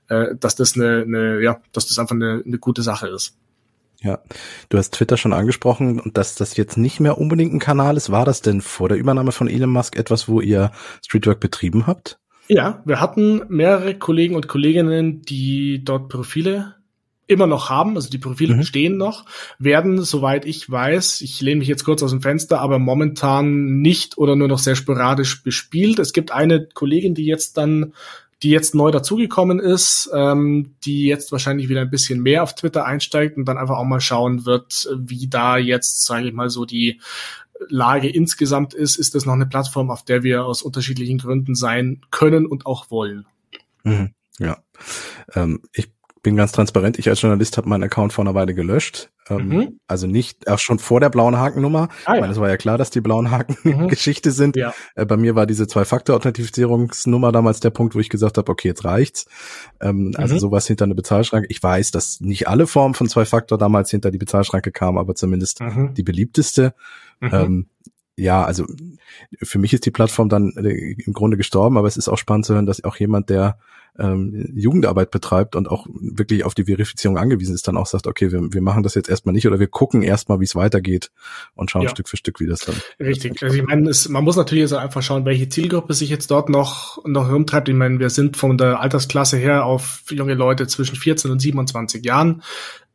äh, 0.08 0.34
dass 0.38 0.54
das 0.54 0.74
eine, 0.74 1.02
eine, 1.02 1.40
ja, 1.40 1.62
dass 1.72 1.86
das 1.86 1.98
einfach 1.98 2.14
eine, 2.14 2.42
eine 2.44 2.58
gute 2.58 2.82
Sache 2.82 3.08
ist. 3.08 3.38
Ja, 4.02 4.18
du 4.68 4.78
hast 4.78 4.94
Twitter 4.94 5.16
schon 5.16 5.32
angesprochen 5.32 6.00
und 6.00 6.16
dass 6.18 6.34
das 6.34 6.56
jetzt 6.56 6.76
nicht 6.76 6.98
mehr 6.98 7.18
unbedingt 7.18 7.54
ein 7.54 7.60
Kanal 7.60 7.96
ist. 7.96 8.10
War 8.10 8.24
das 8.24 8.42
denn 8.42 8.60
vor 8.60 8.88
der 8.88 8.98
Übernahme 8.98 9.30
von 9.30 9.48
Elon 9.48 9.70
Musk 9.70 9.96
etwas, 9.96 10.28
wo 10.28 10.40
ihr 10.40 10.72
Streetwork 11.04 11.38
betrieben 11.38 11.86
habt? 11.86 12.18
Ja, 12.48 12.82
wir 12.84 13.00
hatten 13.00 13.42
mehrere 13.48 13.96
Kollegen 13.96 14.34
und 14.34 14.48
Kolleginnen, 14.48 15.22
die 15.22 15.84
dort 15.84 16.08
Profile 16.08 16.74
immer 17.28 17.46
noch 17.46 17.70
haben, 17.70 17.96
also 17.96 18.10
die 18.10 18.18
Profile 18.18 18.56
mhm. 18.56 18.62
stehen 18.64 18.96
noch, 18.96 19.24
werden, 19.58 20.02
soweit 20.02 20.44
ich 20.44 20.68
weiß, 20.68 21.20
ich 21.20 21.40
lehne 21.40 21.60
mich 21.60 21.68
jetzt 21.68 21.84
kurz 21.84 22.02
aus 22.02 22.10
dem 22.10 22.20
Fenster, 22.20 22.60
aber 22.60 22.78
momentan 22.78 23.80
nicht 23.80 24.18
oder 24.18 24.36
nur 24.36 24.48
noch 24.48 24.58
sehr 24.58 24.74
sporadisch 24.74 25.42
bespielt. 25.42 25.98
Es 25.98 26.12
gibt 26.12 26.32
eine 26.32 26.66
Kollegin, 26.66 27.14
die 27.14 27.24
jetzt 27.24 27.56
dann 27.56 27.94
die 28.42 28.50
jetzt 28.50 28.74
neu 28.74 28.90
dazugekommen 28.90 29.60
ist, 29.60 30.10
ähm, 30.12 30.74
die 30.84 31.06
jetzt 31.06 31.30
wahrscheinlich 31.30 31.68
wieder 31.68 31.80
ein 31.80 31.90
bisschen 31.90 32.20
mehr 32.20 32.42
auf 32.42 32.54
Twitter 32.54 32.84
einsteigt 32.84 33.36
und 33.36 33.44
dann 33.44 33.58
einfach 33.58 33.76
auch 33.76 33.84
mal 33.84 34.00
schauen 34.00 34.44
wird, 34.44 34.88
wie 34.96 35.28
da 35.28 35.56
jetzt, 35.56 36.04
sage 36.04 36.26
ich 36.26 36.32
mal, 36.32 36.50
so 36.50 36.64
die 36.64 37.00
Lage 37.68 38.08
insgesamt 38.08 38.74
ist. 38.74 38.96
Ist 38.96 39.14
das 39.14 39.26
noch 39.26 39.34
eine 39.34 39.46
Plattform, 39.46 39.90
auf 39.90 40.04
der 40.04 40.24
wir 40.24 40.44
aus 40.44 40.62
unterschiedlichen 40.62 41.18
Gründen 41.18 41.54
sein 41.54 42.00
können 42.10 42.46
und 42.46 42.66
auch 42.66 42.90
wollen? 42.90 43.26
Mhm, 43.84 44.12
ja. 44.38 44.58
Ähm, 45.34 45.60
ich 45.72 45.92
bin 46.22 46.36
ganz 46.36 46.52
transparent. 46.52 46.98
Ich 46.98 47.08
als 47.08 47.20
Journalist 47.20 47.56
habe 47.56 47.68
meinen 47.68 47.82
Account 47.82 48.12
vor 48.12 48.24
einer 48.24 48.34
Weile 48.34 48.54
gelöscht. 48.54 49.10
Ähm, 49.28 49.48
mhm. 49.48 49.80
Also 49.88 50.06
nicht 50.06 50.48
auch 50.48 50.58
schon 50.58 50.78
vor 50.78 51.00
der 51.00 51.10
blauen 51.10 51.36
Hakennummer. 51.36 51.88
Ah, 52.04 52.14
ja. 52.14 52.22
Weil 52.22 52.30
es 52.30 52.38
war 52.38 52.48
ja 52.48 52.56
klar, 52.56 52.78
dass 52.78 52.90
die 52.90 53.00
blauen 53.00 53.30
Haken 53.30 53.56
mhm. 53.64 53.88
Geschichte 53.88 54.30
sind. 54.30 54.56
Ja. 54.56 54.72
Äh, 54.94 55.04
bei 55.04 55.16
mir 55.16 55.34
war 55.34 55.46
diese 55.46 55.66
Zwei-Faktor-Authentifizierungsnummer 55.66 57.32
damals 57.32 57.60
der 57.60 57.70
Punkt, 57.70 57.94
wo 57.94 58.00
ich 58.00 58.08
gesagt 58.08 58.38
habe, 58.38 58.50
okay, 58.50 58.68
jetzt 58.68 58.84
reicht's. 58.84 59.26
Ähm, 59.80 60.12
also 60.16 60.34
mhm. 60.34 60.38
sowas 60.38 60.66
hinter 60.66 60.84
eine 60.84 60.94
Bezahlschranke. 60.94 61.48
Ich 61.50 61.62
weiß, 61.62 61.90
dass 61.90 62.20
nicht 62.20 62.46
alle 62.48 62.66
Formen 62.68 62.94
von 62.94 63.08
Zwei-Faktor 63.08 63.58
damals 63.58 63.90
hinter 63.90 64.10
die 64.12 64.18
Bezahlschranke 64.18 64.70
kamen, 64.70 64.98
aber 64.98 65.14
zumindest 65.16 65.60
mhm. 65.60 65.94
die 65.94 66.04
beliebteste. 66.04 66.74
Mhm. 67.20 67.30
Ähm, 67.32 67.66
ja, 68.16 68.44
also 68.44 68.66
für 69.42 69.58
mich 69.58 69.72
ist 69.72 69.86
die 69.86 69.90
Plattform 69.90 70.28
dann 70.28 70.52
äh, 70.56 70.94
im 70.98 71.12
Grunde 71.12 71.36
gestorben, 71.36 71.78
aber 71.78 71.88
es 71.88 71.96
ist 71.96 72.08
auch 72.08 72.18
spannend 72.18 72.46
zu 72.46 72.54
hören, 72.54 72.66
dass 72.66 72.84
auch 72.84 72.96
jemand, 72.96 73.30
der 73.30 73.58
ähm, 73.98 74.50
Jugendarbeit 74.54 75.10
betreibt 75.10 75.54
und 75.54 75.68
auch 75.68 75.86
wirklich 75.90 76.44
auf 76.44 76.54
die 76.54 76.64
Verifizierung 76.64 77.18
angewiesen 77.18 77.54
ist, 77.54 77.68
dann 77.68 77.76
auch 77.76 77.86
sagt, 77.86 78.06
okay, 78.06 78.32
wir, 78.32 78.52
wir 78.52 78.62
machen 78.62 78.82
das 78.82 78.94
jetzt 78.94 79.08
erstmal 79.08 79.34
nicht 79.34 79.46
oder 79.46 79.60
wir 79.60 79.66
gucken 79.66 80.02
erstmal, 80.02 80.40
wie 80.40 80.44
es 80.44 80.54
weitergeht 80.54 81.10
und 81.54 81.70
schauen 81.70 81.82
ja. 81.82 81.90
Stück 81.90 82.08
für 82.08 82.16
Stück, 82.16 82.40
wie 82.40 82.46
das 82.46 82.60
dann. 82.60 82.74
Richtig. 82.98 83.42
Also 83.42 83.56
ich 83.56 83.64
meine, 83.64 83.90
es, 83.90 84.08
man 84.08 84.24
muss 84.24 84.36
natürlich 84.36 84.62
jetzt 84.62 84.72
einfach 84.72 85.02
schauen, 85.02 85.26
welche 85.26 85.48
Zielgruppe 85.48 85.92
sich 85.92 86.08
jetzt 86.08 86.30
dort 86.30 86.48
noch, 86.48 87.04
noch 87.04 87.30
rumtreibt. 87.30 87.68
Ich 87.68 87.74
meine, 87.74 87.98
wir 87.98 88.08
sind 88.08 88.36
von 88.36 88.56
der 88.56 88.80
Altersklasse 88.80 89.36
her 89.36 89.66
auf 89.66 90.04
junge 90.10 90.34
Leute 90.34 90.66
zwischen 90.66 90.96
14 90.96 91.30
und 91.30 91.40
27 91.40 92.04
Jahren 92.04 92.42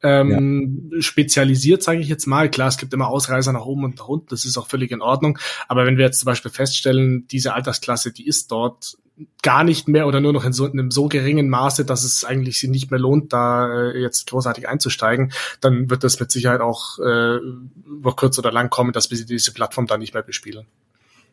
ähm, 0.04 0.92
ja. 0.92 1.02
spezialisiert, 1.02 1.84
sage 1.84 2.00
ich 2.00 2.08
jetzt 2.08 2.28
mal. 2.28 2.50
Klar, 2.50 2.68
es 2.68 2.78
gibt 2.78 2.94
immer 2.94 3.08
Ausreißer 3.08 3.54
nach 3.54 3.66
oben 3.66 3.84
und 3.84 3.98
nach 3.98 4.08
unten, 4.08 4.28
das 4.30 4.46
ist 4.46 4.58
auch 4.58 4.68
völlig 4.68 4.92
in 4.92 5.02
Ordnung. 5.02 5.40
Aber 5.68 5.86
wenn 5.86 5.98
wir 5.98 6.06
jetzt 6.06 6.20
zum 6.20 6.28
Beispiel 6.28 6.52
feststellen, 6.52 7.28
diese 7.28 7.54
Altersklasse, 7.54 8.12
die 8.12 8.28
ist 8.28 8.52
dort 8.52 8.98
gar 9.42 9.64
nicht 9.64 9.88
mehr 9.88 10.08
oder 10.08 10.20
nur 10.20 10.34
noch 10.34 10.46
in 10.46 10.54
so 10.54 10.66
in 10.66 10.80
einem 10.80 10.92
so 10.92 11.08
geringen 11.08 11.50
Maße, 11.50 11.86
dass 11.86 12.04
es 12.04 12.24
eigentlich 12.24 12.60
sich 12.60 12.70
nicht 12.70 12.92
mehr 12.92 13.00
lohnt, 13.00 13.34
da 13.34 13.90
äh, 13.92 14.00
jetzt 14.00 14.30
großartig 14.30 14.70
einzusteigen, 14.70 15.32
dann 15.60 15.90
wird 15.90 16.04
das 16.04 16.20
mit 16.20 16.32
Sicherheit 16.32 16.62
auch 16.62 17.00
äh, 17.00 17.38
über 17.38 18.16
kurz 18.16 18.38
oder 18.38 18.52
lang 18.52 18.70
kommen, 18.70 18.92
dass 18.92 19.10
wir 19.10 19.26
diese 19.26 19.54
Plattform 19.54 19.88
da 19.88 19.98
nicht 19.98 20.14
mehr 20.14 20.24
bespielen. 20.24 20.68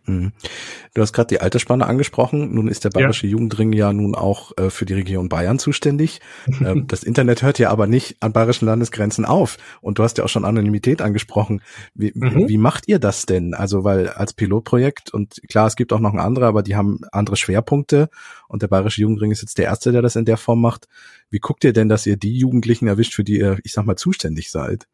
Mhm. 0.07 0.33
Du 0.93 1.03
hast 1.03 1.13
gerade 1.13 1.29
die 1.29 1.41
Altersspanne 1.41 1.87
angesprochen. 1.87 2.55
Nun 2.55 2.69
ist 2.69 2.85
der 2.85 2.91
Bayerische 2.91 3.27
ja. 3.27 3.33
Jugendring 3.33 3.73
ja 3.73 3.93
nun 3.93 4.15
auch 4.15 4.53
äh, 4.59 4.71
für 4.71 4.85
die 4.85 4.95
Region 4.95 5.29
Bayern 5.29 5.59
zuständig. 5.59 6.21
ähm, 6.61 6.87
das 6.87 7.03
Internet 7.03 7.43
hört 7.43 7.59
ja 7.59 7.71
aber 7.71 7.87
nicht 7.87 8.17
an 8.21 8.33
bayerischen 8.33 8.67
Landesgrenzen 8.67 9.25
auf. 9.25 9.57
Und 9.81 9.99
du 9.99 10.03
hast 10.03 10.19
ja 10.19 10.25
auch 10.25 10.29
schon 10.29 10.45
Anonymität 10.45 11.01
angesprochen. 11.01 11.63
Wie, 11.95 12.13
mhm. 12.15 12.49
wie 12.49 12.59
macht 12.59 12.89
ihr 12.89 12.99
das 12.99 13.27
denn? 13.27 13.55
Also, 13.55 13.85
weil 13.85 14.09
als 14.09 14.35
Pilotprojekt 14.35 15.13
und 15.13 15.41
klar, 15.49 15.67
es 15.67 15.77
gibt 15.77 15.93
auch 15.93 16.01
noch 16.01 16.13
ein 16.13 16.21
andere, 16.21 16.47
aber 16.47 16.63
die 16.63 16.77
haben 16.77 17.01
andere 17.13 17.37
Schwerpunkte. 17.37 18.09
Und 18.49 18.63
der 18.63 18.69
Bayerische 18.69 19.01
Jugendring 19.01 19.31
ist 19.31 19.43
jetzt 19.43 19.59
der 19.59 19.67
erste, 19.67 19.93
der 19.93 20.03
das 20.03 20.17
in 20.17 20.25
der 20.25 20.37
Form 20.37 20.61
macht. 20.61 20.87
Wie 21.31 21.39
guckt 21.39 21.65
ihr 21.65 21.73
denn, 21.73 21.89
dass 21.89 22.07
ihr 22.07 22.17
die 22.17 22.37
Jugendlichen 22.37 22.87
erwischt, 22.87 23.15
für 23.15 23.25
die 23.25 23.39
ihr, 23.39 23.59
ich 23.65 23.73
sag 23.73 23.87
mal, 23.87 23.97
zuständig 23.97 24.51
seid? 24.51 24.87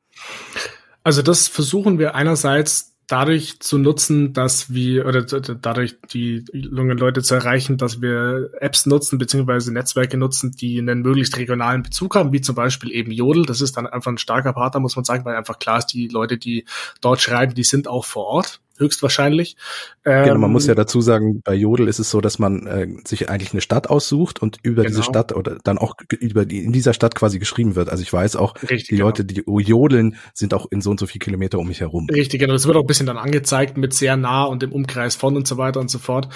Also 1.02 1.22
das 1.22 1.48
versuchen 1.48 1.98
wir 1.98 2.14
einerseits 2.14 2.96
dadurch 3.10 3.58
zu 3.58 3.76
nutzen, 3.78 4.32
dass 4.32 4.72
wir 4.72 5.04
oder 5.04 5.22
dadurch 5.22 5.96
die 6.12 6.44
jungen 6.52 6.96
Leute 6.96 7.22
zu 7.22 7.34
erreichen, 7.34 7.76
dass 7.76 8.00
wir 8.00 8.50
Apps 8.60 8.86
nutzen 8.86 9.18
beziehungsweise 9.18 9.72
Netzwerke 9.72 10.16
nutzen, 10.16 10.52
die 10.52 10.78
einen 10.78 11.02
möglichst 11.02 11.36
regionalen 11.36 11.82
Bezug 11.82 12.14
haben, 12.14 12.32
wie 12.32 12.40
zum 12.40 12.54
Beispiel 12.54 12.92
eben 12.92 13.10
Jodel. 13.10 13.44
Das 13.46 13.60
ist 13.60 13.76
dann 13.76 13.86
einfach 13.86 14.12
ein 14.12 14.18
starker 14.18 14.52
Partner, 14.52 14.80
muss 14.80 14.94
man 14.94 15.04
sagen, 15.04 15.24
weil 15.24 15.34
einfach 15.34 15.58
klar 15.58 15.78
ist, 15.78 15.86
die 15.86 16.06
Leute, 16.06 16.38
die 16.38 16.64
dort 17.00 17.20
schreiben, 17.20 17.54
die 17.54 17.64
sind 17.64 17.88
auch 17.88 18.04
vor 18.04 18.26
Ort 18.26 18.60
höchstwahrscheinlich. 18.80 19.56
Ähm, 20.04 20.24
genau, 20.24 20.38
man 20.38 20.50
muss 20.50 20.66
ja 20.66 20.74
dazu 20.74 21.00
sagen, 21.00 21.42
bei 21.44 21.54
Jodel 21.54 21.86
ist 21.86 21.98
es 21.98 22.10
so, 22.10 22.20
dass 22.20 22.38
man 22.38 22.66
äh, 22.66 22.88
sich 23.06 23.28
eigentlich 23.30 23.52
eine 23.52 23.60
Stadt 23.60 23.88
aussucht 23.88 24.42
und 24.42 24.58
über 24.62 24.82
genau. 24.82 24.88
diese 24.96 25.02
Stadt 25.02 25.32
oder 25.32 25.58
dann 25.62 25.78
auch 25.78 25.94
über 26.18 26.44
die, 26.44 26.64
in 26.64 26.72
dieser 26.72 26.94
Stadt 26.94 27.14
quasi 27.14 27.38
geschrieben 27.38 27.76
wird. 27.76 27.88
Also 27.88 28.02
ich 28.02 28.12
weiß 28.12 28.36
auch, 28.36 28.54
Richtig, 28.62 28.88
die 28.88 28.96
genau. 28.96 29.06
Leute, 29.06 29.24
die 29.24 29.44
jodeln, 29.46 30.16
sind 30.34 30.54
auch 30.54 30.66
in 30.70 30.80
so 30.80 30.90
und 30.90 30.98
so 30.98 31.06
viel 31.06 31.20
Kilometer 31.20 31.58
um 31.58 31.68
mich 31.68 31.80
herum. 31.80 32.08
Richtig, 32.10 32.40
genau. 32.40 32.54
Das 32.54 32.66
wird 32.66 32.76
auch 32.76 32.82
ein 32.82 32.86
bisschen 32.86 33.06
dann 33.06 33.18
angezeigt 33.18 33.76
mit 33.76 33.94
sehr 33.94 34.16
nah 34.16 34.44
und 34.44 34.62
im 34.62 34.72
Umkreis 34.72 35.16
von 35.16 35.36
und 35.36 35.46
so 35.46 35.58
weiter 35.58 35.80
und 35.80 35.90
so 35.90 35.98
fort. 35.98 36.28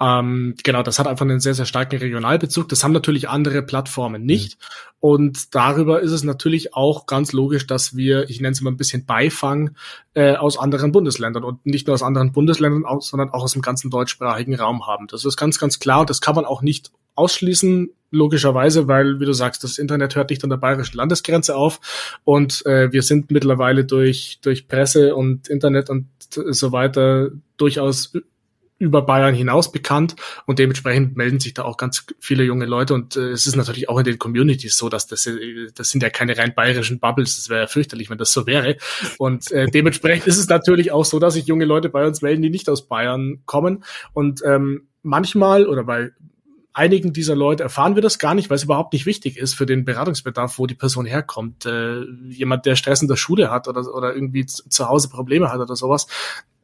Ähm, 0.00 0.54
genau, 0.62 0.82
das 0.82 0.98
hat 0.98 1.06
einfach 1.06 1.24
einen 1.24 1.40
sehr, 1.40 1.54
sehr 1.54 1.66
starken 1.66 1.98
Regionalbezug. 1.98 2.68
Das 2.68 2.82
haben 2.82 2.92
natürlich 2.92 3.28
andere 3.28 3.62
Plattformen 3.62 4.24
nicht. 4.24 4.58
Mhm. 4.58 4.90
Und 5.00 5.54
darüber 5.54 6.02
ist 6.02 6.12
es 6.12 6.24
natürlich 6.24 6.74
auch 6.74 7.06
ganz 7.06 7.32
logisch, 7.32 7.66
dass 7.66 7.96
wir, 7.96 8.28
ich 8.28 8.40
nenne 8.40 8.52
es 8.52 8.60
mal 8.60 8.70
ein 8.70 8.76
bisschen 8.76 9.06
Beifang 9.06 9.70
äh, 10.12 10.34
aus 10.34 10.58
anderen 10.58 10.92
Bundesländern 10.92 11.42
und 11.42 11.64
nicht 11.64 11.88
nur 11.90 11.94
aus 11.94 12.02
anderen 12.02 12.32
Bundesländern, 12.32 12.84
sondern 13.00 13.30
auch 13.30 13.42
aus 13.42 13.52
dem 13.52 13.62
ganzen 13.62 13.90
deutschsprachigen 13.90 14.54
Raum 14.54 14.86
haben. 14.86 15.08
Das 15.08 15.24
ist 15.24 15.36
ganz, 15.36 15.58
ganz 15.58 15.80
klar 15.80 16.00
und 16.00 16.10
das 16.10 16.20
kann 16.20 16.36
man 16.36 16.44
auch 16.44 16.62
nicht 16.62 16.92
ausschließen, 17.16 17.90
logischerweise, 18.12 18.88
weil, 18.88 19.20
wie 19.20 19.24
du 19.24 19.32
sagst, 19.32 19.62
das 19.62 19.78
Internet 19.78 20.16
hört 20.16 20.30
nicht 20.30 20.42
an 20.42 20.50
der 20.50 20.56
bayerischen 20.56 20.96
Landesgrenze 20.96 21.56
auf 21.56 21.80
und 22.24 22.64
äh, 22.66 22.92
wir 22.92 23.02
sind 23.02 23.30
mittlerweile 23.30 23.84
durch, 23.84 24.38
durch 24.42 24.68
Presse 24.68 25.14
und 25.14 25.48
Internet 25.48 25.90
und 25.90 26.06
so 26.28 26.72
weiter 26.72 27.30
durchaus 27.56 28.12
über 28.80 29.02
Bayern 29.02 29.34
hinaus 29.34 29.70
bekannt 29.70 30.16
und 30.46 30.58
dementsprechend 30.58 31.16
melden 31.16 31.38
sich 31.38 31.54
da 31.54 31.64
auch 31.64 31.76
ganz 31.76 32.06
viele 32.18 32.44
junge 32.44 32.64
Leute 32.64 32.94
und 32.94 33.14
äh, 33.14 33.30
es 33.30 33.46
ist 33.46 33.54
natürlich 33.54 33.88
auch 33.88 33.98
in 33.98 34.04
den 34.04 34.18
Communities 34.18 34.76
so, 34.76 34.88
dass 34.88 35.06
das, 35.06 35.26
äh, 35.26 35.68
das 35.74 35.90
sind 35.90 36.02
ja 36.02 36.08
keine 36.08 36.36
rein 36.36 36.54
bayerischen 36.54 36.98
Bubbles, 36.98 37.36
das 37.36 37.50
wäre 37.50 37.60
ja 37.60 37.66
fürchterlich, 37.66 38.10
wenn 38.10 38.18
das 38.18 38.32
so 38.32 38.46
wäre 38.46 38.76
und 39.18 39.52
äh, 39.52 39.66
dementsprechend 39.66 40.26
ist 40.26 40.38
es 40.38 40.48
natürlich 40.48 40.92
auch 40.92 41.04
so, 41.04 41.18
dass 41.18 41.34
sich 41.34 41.46
junge 41.46 41.66
Leute 41.66 41.90
bei 41.90 42.06
uns 42.06 42.22
melden, 42.22 42.42
die 42.42 42.50
nicht 42.50 42.68
aus 42.68 42.88
Bayern 42.88 43.42
kommen 43.44 43.84
und 44.14 44.40
ähm, 44.44 44.88
manchmal 45.02 45.66
oder 45.66 45.84
bei 45.84 46.12
einigen 46.72 47.12
dieser 47.12 47.34
Leute 47.34 47.62
erfahren 47.62 47.94
wir 47.94 48.02
das 48.02 48.18
gar 48.18 48.34
nicht, 48.34 48.48
weil 48.48 48.56
es 48.56 48.64
überhaupt 48.64 48.92
nicht 48.92 49.06
wichtig 49.06 49.36
ist 49.36 49.54
für 49.54 49.66
den 49.66 49.84
Beratungsbedarf, 49.84 50.58
wo 50.58 50.66
die 50.66 50.74
Person 50.74 51.04
herkommt. 51.04 51.66
Äh, 51.66 52.04
jemand, 52.28 52.64
der 52.64 52.76
Stress 52.76 53.02
in 53.02 53.08
der 53.08 53.16
Schule 53.16 53.50
hat 53.50 53.68
oder, 53.68 53.92
oder 53.92 54.14
irgendwie 54.14 54.46
zu 54.46 54.88
Hause 54.88 55.08
Probleme 55.08 55.50
hat 55.50 55.60
oder 55.60 55.76
sowas, 55.76 56.06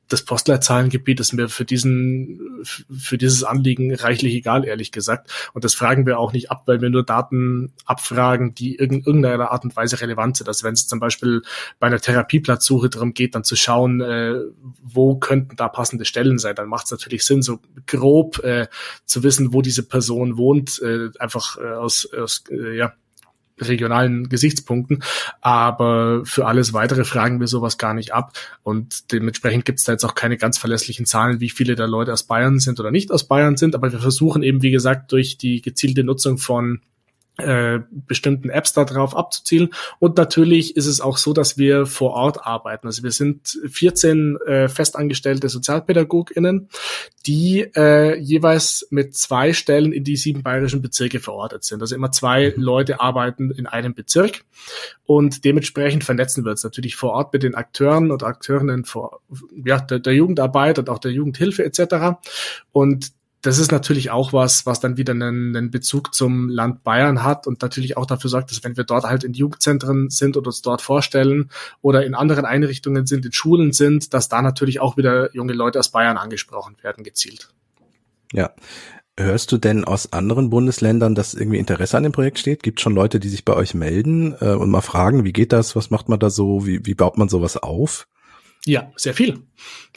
das 0.09 0.23
Postleitzahlengebiet 0.23 1.21
ist 1.21 1.33
mir 1.33 1.49
für 1.49 1.65
diesen, 1.65 2.65
für 2.65 3.19
dieses 3.19 3.43
Anliegen 3.43 3.95
reichlich 3.95 4.35
egal, 4.35 4.65
ehrlich 4.65 4.93
gesagt. 4.93 5.31
Und 5.53 5.65
das 5.65 5.75
fragen 5.75 6.07
wir 6.07 6.19
auch 6.19 6.33
nicht 6.33 6.51
ab, 6.51 6.63
weil 6.67 6.81
wir 6.81 6.91
nur 6.91 7.05
Daten 7.05 7.73
abfragen, 7.85 8.55
die 8.55 8.77
in 8.77 9.03
irgendeiner 9.03 9.51
Art 9.51 9.65
und 9.65 9.75
Weise 9.75 10.01
relevant 10.01 10.37
sind. 10.37 10.49
Also 10.49 10.65
wenn 10.65 10.75
es 10.75 10.87
zum 10.87 11.01
Beispiel 11.01 11.43
bei 11.79 11.89
einer 11.89 12.01
Therapieplatzsuche 12.01 12.89
darum 12.89 13.15
geht, 13.15 13.35
dann 13.35 13.45
zu 13.45 13.57
schauen, 13.57 14.01
äh, 14.01 14.35
wo 14.83 15.17
könnten 15.17 15.57
da 15.57 15.69
passende 15.69 16.05
Stellen 16.05 16.39
sein, 16.39 16.55
dann 16.55 16.69
macht 16.69 16.87
es 16.87 16.93
natürlich 16.93 17.25
Sinn, 17.25 17.43
so 17.43 17.59
grob 17.87 18.39
äh, 18.45 18.69
zu 19.05 19.23
wissen, 19.23 19.53
wo 19.53 19.63
diese 19.63 19.83
Person 19.83 20.37
wohnt, 20.37 20.81
äh, 20.83 21.11
einfach 21.19 21.59
äh, 21.59 21.73
aus, 21.73 22.09
aus 22.13 22.45
äh, 22.51 22.77
ja, 22.77 22.93
regionalen 23.59 24.29
Gesichtspunkten. 24.29 25.03
Aber 25.41 26.23
für 26.25 26.47
alles 26.47 26.73
weitere 26.73 27.05
fragen 27.05 27.41
wir 27.41 27.47
sowas 27.47 27.79
gar 27.79 27.95
nicht 27.95 28.13
ab. 28.13 28.33
Und 28.63 29.13
dementsprechend 29.13 29.65
gibt 29.65 29.79
es 29.79 29.85
da 29.85 29.93
jetzt 29.93 30.05
auch 30.05 30.15
keine 30.15 30.37
ganz 30.37 30.59
verlässlichen 30.59 31.07
Zahlen, 31.07 31.41
wie 31.41 31.51
viele 31.51 31.75
der 31.75 31.87
Leute 31.87 32.13
aus 32.13 32.25
Bayern 32.25 32.59
sind 32.59 32.81
oder 32.81 32.91
nicht 32.91 33.11
aus 33.11 33.25
Bayern 33.25 33.57
sind. 33.57 33.75
Aber 33.75 33.93
wir 33.93 34.01
versuchen 34.01 34.43
eben, 34.43 34.63
wie 34.63 34.71
gesagt, 34.71 35.13
durch 35.13 35.39
die 35.39 35.63
gezielte 35.63 36.05
Nutzung 36.05 36.39
von 36.39 36.81
äh, 37.39 37.81
bestimmten 37.91 38.49
Apps 38.49 38.73
darauf 38.73 39.17
abzuzielen. 39.17 39.71
Und 39.99 40.17
natürlich 40.17 40.77
ist 40.77 40.87
es 40.87 41.01
auch 41.01 41.17
so, 41.17 41.33
dass 41.33 41.59
wir 41.59 41.87
vor 41.87 42.13
Ort 42.13 42.47
arbeiten. 42.47 42.87
Also 42.87 43.03
wir 43.03 43.11
sind 43.11 43.59
14 43.69 44.39
äh, 44.47 44.69
festangestellte 44.69 45.49
SozialpädagogInnen, 45.49 46.69
die 47.27 47.61
äh, 47.77 48.19
jeweils 48.19 48.87
mit 48.91 49.15
zwei 49.15 49.53
Stellen 49.53 49.93
in 49.93 50.05
die 50.05 50.17
sieben 50.17 50.43
bayerischen 50.43 50.83
Bezirke 50.83 51.21
verortet 51.21 51.65
sind. 51.65 51.83
Also 51.83 51.95
immer 51.95 52.11
zwei 52.11 52.55
mhm. 52.57 52.63
Leute 52.63 53.01
arbeiten 53.01 53.51
in 53.51 53.67
einem 53.67 53.95
Bezirk 53.95 54.45
und 55.05 55.45
dementsprechend 55.45 56.05
vernetzen 56.05 56.45
wir 56.45 56.51
uns 56.51 56.65
natürlich 56.65 56.97
vor 56.97 57.13
Ort 57.13 57.33
mit 57.33 57.43
den 57.43 57.55
Akteuren 57.55 58.11
und 58.11 58.23
Akteurinnen 58.23 58.85
vor, 58.85 59.21
ja, 59.65 59.79
der, 59.79 59.99
der 59.99 60.15
Jugendarbeit 60.15 60.79
und 60.79 60.89
auch 60.89 60.99
der 60.99 61.13
Jugendhilfe 61.13 61.65
etc. 61.65 62.19
Und 62.73 63.13
das 63.47 63.59
ist 63.59 63.71
natürlich 63.71 64.11
auch 64.11 64.33
was, 64.33 64.67
was 64.67 64.81
dann 64.81 64.97
wieder 64.97 65.13
einen, 65.13 65.57
einen 65.57 65.71
Bezug 65.71 66.13
zum 66.13 66.49
Land 66.49 66.83
Bayern 66.83 67.23
hat 67.23 67.47
und 67.47 67.63
natürlich 67.63 67.97
auch 67.97 68.05
dafür 68.05 68.29
sorgt, 68.29 68.51
dass 68.51 68.65
wenn 68.65 68.77
wir 68.77 68.83
dort 68.83 69.05
halt 69.05 69.23
in 69.23 69.35
Jugendzentren 69.35 70.11
sind 70.11 70.37
und 70.37 70.49
uns 70.49 70.63
dort 70.63 70.83
vorstellen 70.83 71.51
oder 71.81 72.05
in 72.05 72.17
anderen 72.17 72.45
Einrichtungen 72.45 73.07
sind, 73.07 73.25
in 73.25 73.33
Schulen 73.33 73.73
sind, 73.73 74.13
dass 74.15 74.29
da 74.29 74.43
natürlich 74.43 74.81
auch 74.81 74.97
wieder 74.97 75.33
junge 75.33 75.53
Leute 75.53 75.79
aus 75.79 75.91
Bayern 75.91 76.17
angesprochen 76.17 76.77
werden, 76.83 77.05
gezielt. 77.05 77.49
Ja. 78.33 78.51
Hörst 79.19 79.51
du 79.53 79.59
denn 79.59 79.85
aus 79.85 80.13
anderen 80.13 80.51
Bundesländern, 80.51 81.15
dass 81.15 81.33
irgendwie 81.33 81.59
Interesse 81.59 81.97
an 81.97 82.03
dem 82.03 82.13
Projekt 82.13 82.39
steht? 82.39 82.63
Gibt 82.63 82.81
schon 82.81 82.95
Leute, 82.95 83.21
die 83.21 83.29
sich 83.29 83.45
bei 83.45 83.55
euch 83.55 83.73
melden 83.73 84.35
äh, 84.41 84.51
und 84.51 84.71
mal 84.71 84.83
fragen, 84.83 85.25
wie 85.25 85.33
geht 85.33 85.53
das, 85.53 85.75
was 85.77 85.89
macht 85.89 86.09
man 86.09 86.19
da 86.19 86.29
so, 86.31 86.67
wie, 86.67 86.85
wie 86.85 86.95
baut 86.95 87.17
man 87.17 87.29
sowas 87.29 87.57
auf? 87.57 88.09
Ja, 88.67 88.91
sehr 88.97 89.15
viel. 89.15 89.39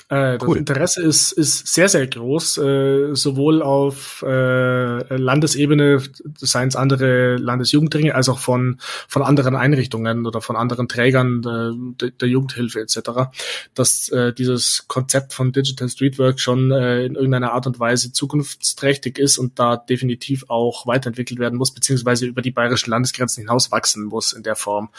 Äh, 0.10 0.40
das 0.40 0.56
Interesse 0.56 1.04
ist, 1.04 1.32
ist 1.34 1.68
sehr, 1.68 1.88
sehr 1.88 2.08
groß, 2.08 2.58
äh, 2.58 3.16
sowohl 3.16 3.62
auf 3.62 4.24
äh, 4.26 5.16
Landesebene, 5.16 6.02
seien 6.38 6.70
es 6.70 6.76
andere 6.76 7.38
Landesjugendringe, 7.38 8.16
als 8.16 8.28
auch 8.28 8.40
von, 8.40 8.78
von 9.08 9.22
anderen 9.22 9.56
Einrichtungen 9.56 10.26
oder 10.26 10.42
von 10.42 10.56
anderen 10.56 10.88
Trägern 10.88 11.42
der, 11.42 12.10
der 12.10 12.28
Jugendhilfe 12.28 12.80
etc., 12.80 13.30
dass 13.76 14.10
äh, 14.10 14.34
dieses 14.34 14.86
Konzept 14.88 15.34
von 15.34 15.52
Digital 15.52 15.90
Streetwork 15.90 16.40
schon 16.40 16.72
äh, 16.72 17.06
in 17.06 17.16
irgendeiner 17.16 17.54
Art 17.54 17.68
und 17.68 17.80
Weise 17.80 18.12
zukunftsträchtig 18.12 19.20
ist 19.20 19.38
und 19.38 19.60
da 19.60 19.78
definitiv 19.78 20.46
auch 20.48 20.88
weiterentwickelt 20.88 21.40
werden 21.40 21.58
muss, 21.58 21.72
beziehungsweise 21.72 22.26
über 22.26 22.42
die 22.42 22.52
bayerischen 22.52 22.90
Landesgrenzen 22.90 23.42
hinaus 23.42 23.72
wachsen 23.72 24.06
muss 24.06 24.34
in 24.34 24.42
der 24.42 24.56
Form. 24.56 24.90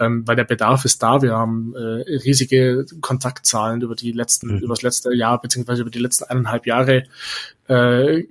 Ähm, 0.00 0.26
weil 0.26 0.36
der 0.36 0.44
Bedarf 0.44 0.86
ist 0.86 1.02
da. 1.02 1.20
Wir 1.20 1.32
haben 1.32 1.74
äh, 1.74 2.16
riesige 2.24 2.86
Kontaktzahlen 3.14 3.82
über 3.82 3.94
die 3.94 4.12
letzten, 4.12 4.56
mhm. 4.56 4.58
über 4.58 4.74
das 4.74 4.82
letzte 4.82 5.14
Jahr, 5.14 5.40
beziehungsweise 5.40 5.82
über 5.82 5.90
die 5.90 6.00
letzten 6.00 6.24
eineinhalb 6.24 6.66
Jahre 6.66 7.04
äh, 7.68 8.24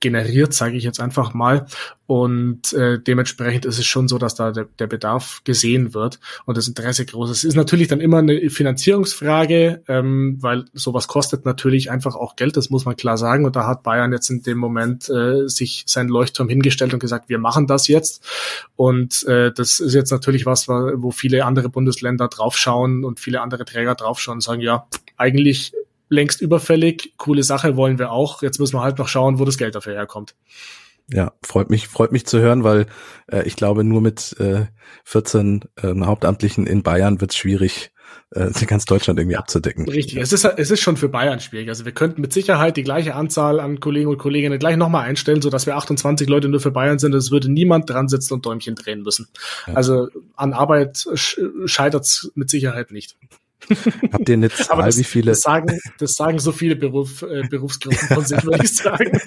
generiert, 0.00 0.54
sage 0.54 0.76
ich 0.76 0.84
jetzt 0.84 1.00
einfach 1.00 1.34
mal. 1.34 1.66
Und 2.06 2.72
äh, 2.72 2.98
dementsprechend 2.98 3.66
ist 3.66 3.78
es 3.78 3.84
schon 3.84 4.08
so, 4.08 4.16
dass 4.16 4.34
da 4.34 4.50
der, 4.50 4.66
der 4.78 4.86
Bedarf 4.86 5.42
gesehen 5.44 5.92
wird 5.92 6.18
und 6.46 6.56
das 6.56 6.66
Interesse 6.66 7.04
groß 7.04 7.30
ist. 7.30 7.38
Es 7.38 7.44
ist 7.44 7.54
natürlich 7.54 7.88
dann 7.88 8.00
immer 8.00 8.18
eine 8.18 8.48
Finanzierungsfrage, 8.48 9.82
ähm, 9.88 10.38
weil 10.40 10.64
sowas 10.72 11.06
kostet 11.06 11.44
natürlich 11.44 11.90
einfach 11.90 12.16
auch 12.16 12.36
Geld, 12.36 12.56
das 12.56 12.70
muss 12.70 12.86
man 12.86 12.96
klar 12.96 13.18
sagen. 13.18 13.44
Und 13.44 13.56
da 13.56 13.66
hat 13.66 13.82
Bayern 13.82 14.12
jetzt 14.12 14.30
in 14.30 14.42
dem 14.42 14.56
Moment 14.56 15.10
äh, 15.10 15.48
sich 15.48 15.84
seinen 15.86 16.08
Leuchtturm 16.08 16.48
hingestellt 16.48 16.94
und 16.94 17.00
gesagt, 17.00 17.28
wir 17.28 17.38
machen 17.38 17.66
das 17.66 17.88
jetzt. 17.88 18.24
Und 18.74 19.24
äh, 19.24 19.52
das 19.52 19.78
ist 19.78 19.92
jetzt 19.94 20.10
natürlich 20.10 20.46
was, 20.46 20.66
wo 20.66 21.10
viele 21.10 21.44
andere 21.44 21.68
Bundesländer 21.68 22.28
draufschauen 22.28 23.04
und 23.04 23.20
viele 23.20 23.42
andere 23.42 23.66
Träger 23.66 23.94
draufschauen 23.94 24.38
und 24.38 24.42
sagen, 24.42 24.62
ja, 24.62 24.86
eigentlich 25.18 25.72
längst 26.08 26.40
überfällig, 26.40 27.14
coole 27.16 27.42
Sache 27.42 27.76
wollen 27.76 27.98
wir 27.98 28.10
auch. 28.10 28.42
Jetzt 28.42 28.58
müssen 28.58 28.76
wir 28.76 28.82
halt 28.82 28.98
noch 28.98 29.08
schauen, 29.08 29.38
wo 29.38 29.44
das 29.44 29.58
Geld 29.58 29.74
dafür 29.74 29.94
herkommt. 29.94 30.34
Ja, 31.10 31.32
freut 31.42 31.70
mich, 31.70 31.88
freut 31.88 32.12
mich 32.12 32.26
zu 32.26 32.38
hören, 32.38 32.64
weil 32.64 32.86
äh, 33.28 33.42
ich 33.44 33.56
glaube, 33.56 33.82
nur 33.82 34.02
mit 34.02 34.36
äh, 34.40 34.66
14 35.04 35.64
äh, 35.82 35.94
Hauptamtlichen 36.00 36.66
in 36.66 36.82
Bayern 36.82 37.22
wird 37.22 37.30
es 37.30 37.36
schwierig, 37.38 37.92
äh, 38.32 38.50
ganz 38.66 38.84
Deutschland 38.84 39.18
irgendwie 39.18 39.36
abzudecken. 39.36 39.88
Richtig, 39.88 40.18
es 40.18 40.34
ist, 40.34 40.44
es 40.44 40.70
ist 40.70 40.80
schon 40.80 40.98
für 40.98 41.08
Bayern 41.08 41.40
schwierig. 41.40 41.70
Also 41.70 41.86
wir 41.86 41.92
könnten 41.92 42.20
mit 42.20 42.34
Sicherheit 42.34 42.76
die 42.76 42.82
gleiche 42.82 43.14
Anzahl 43.14 43.58
an 43.58 43.80
Kollegen 43.80 44.10
und 44.10 44.18
Kolleginnen 44.18 44.58
gleich 44.58 44.76
nochmal 44.76 45.06
einstellen, 45.06 45.40
sodass 45.40 45.64
wir 45.64 45.76
28 45.76 46.28
Leute 46.28 46.48
nur 46.48 46.60
für 46.60 46.72
Bayern 46.72 46.98
sind. 46.98 47.14
Es 47.14 47.30
würde 47.30 47.50
niemand 47.50 47.88
dran 47.88 48.08
sitzen 48.08 48.34
und 48.34 48.44
Däumchen 48.44 48.74
drehen 48.74 49.02
müssen. 49.02 49.28
Ja. 49.66 49.74
Also 49.74 50.08
an 50.36 50.52
Arbeit 50.52 51.06
scheitert 51.14 52.04
es 52.04 52.30
mit 52.34 52.50
Sicherheit 52.50 52.90
nicht. 52.90 53.16
Habt 54.12 54.28
ihr 54.28 54.34
eine 54.34 54.50
Zahl, 54.50 54.84
das, 54.84 54.98
wie 54.98 55.04
viele? 55.04 55.32
Das 55.32 55.40
sagen, 55.40 55.78
das 55.98 56.12
sagen 56.14 56.38
so 56.38 56.52
viele 56.52 56.76
Beruf, 56.76 57.22
äh, 57.22 57.42
Berufsgruppen 57.48 58.08
von 58.08 58.24
sich, 58.24 58.42
würde 58.44 58.64
ich 58.64 58.74
sagen. 58.74 59.20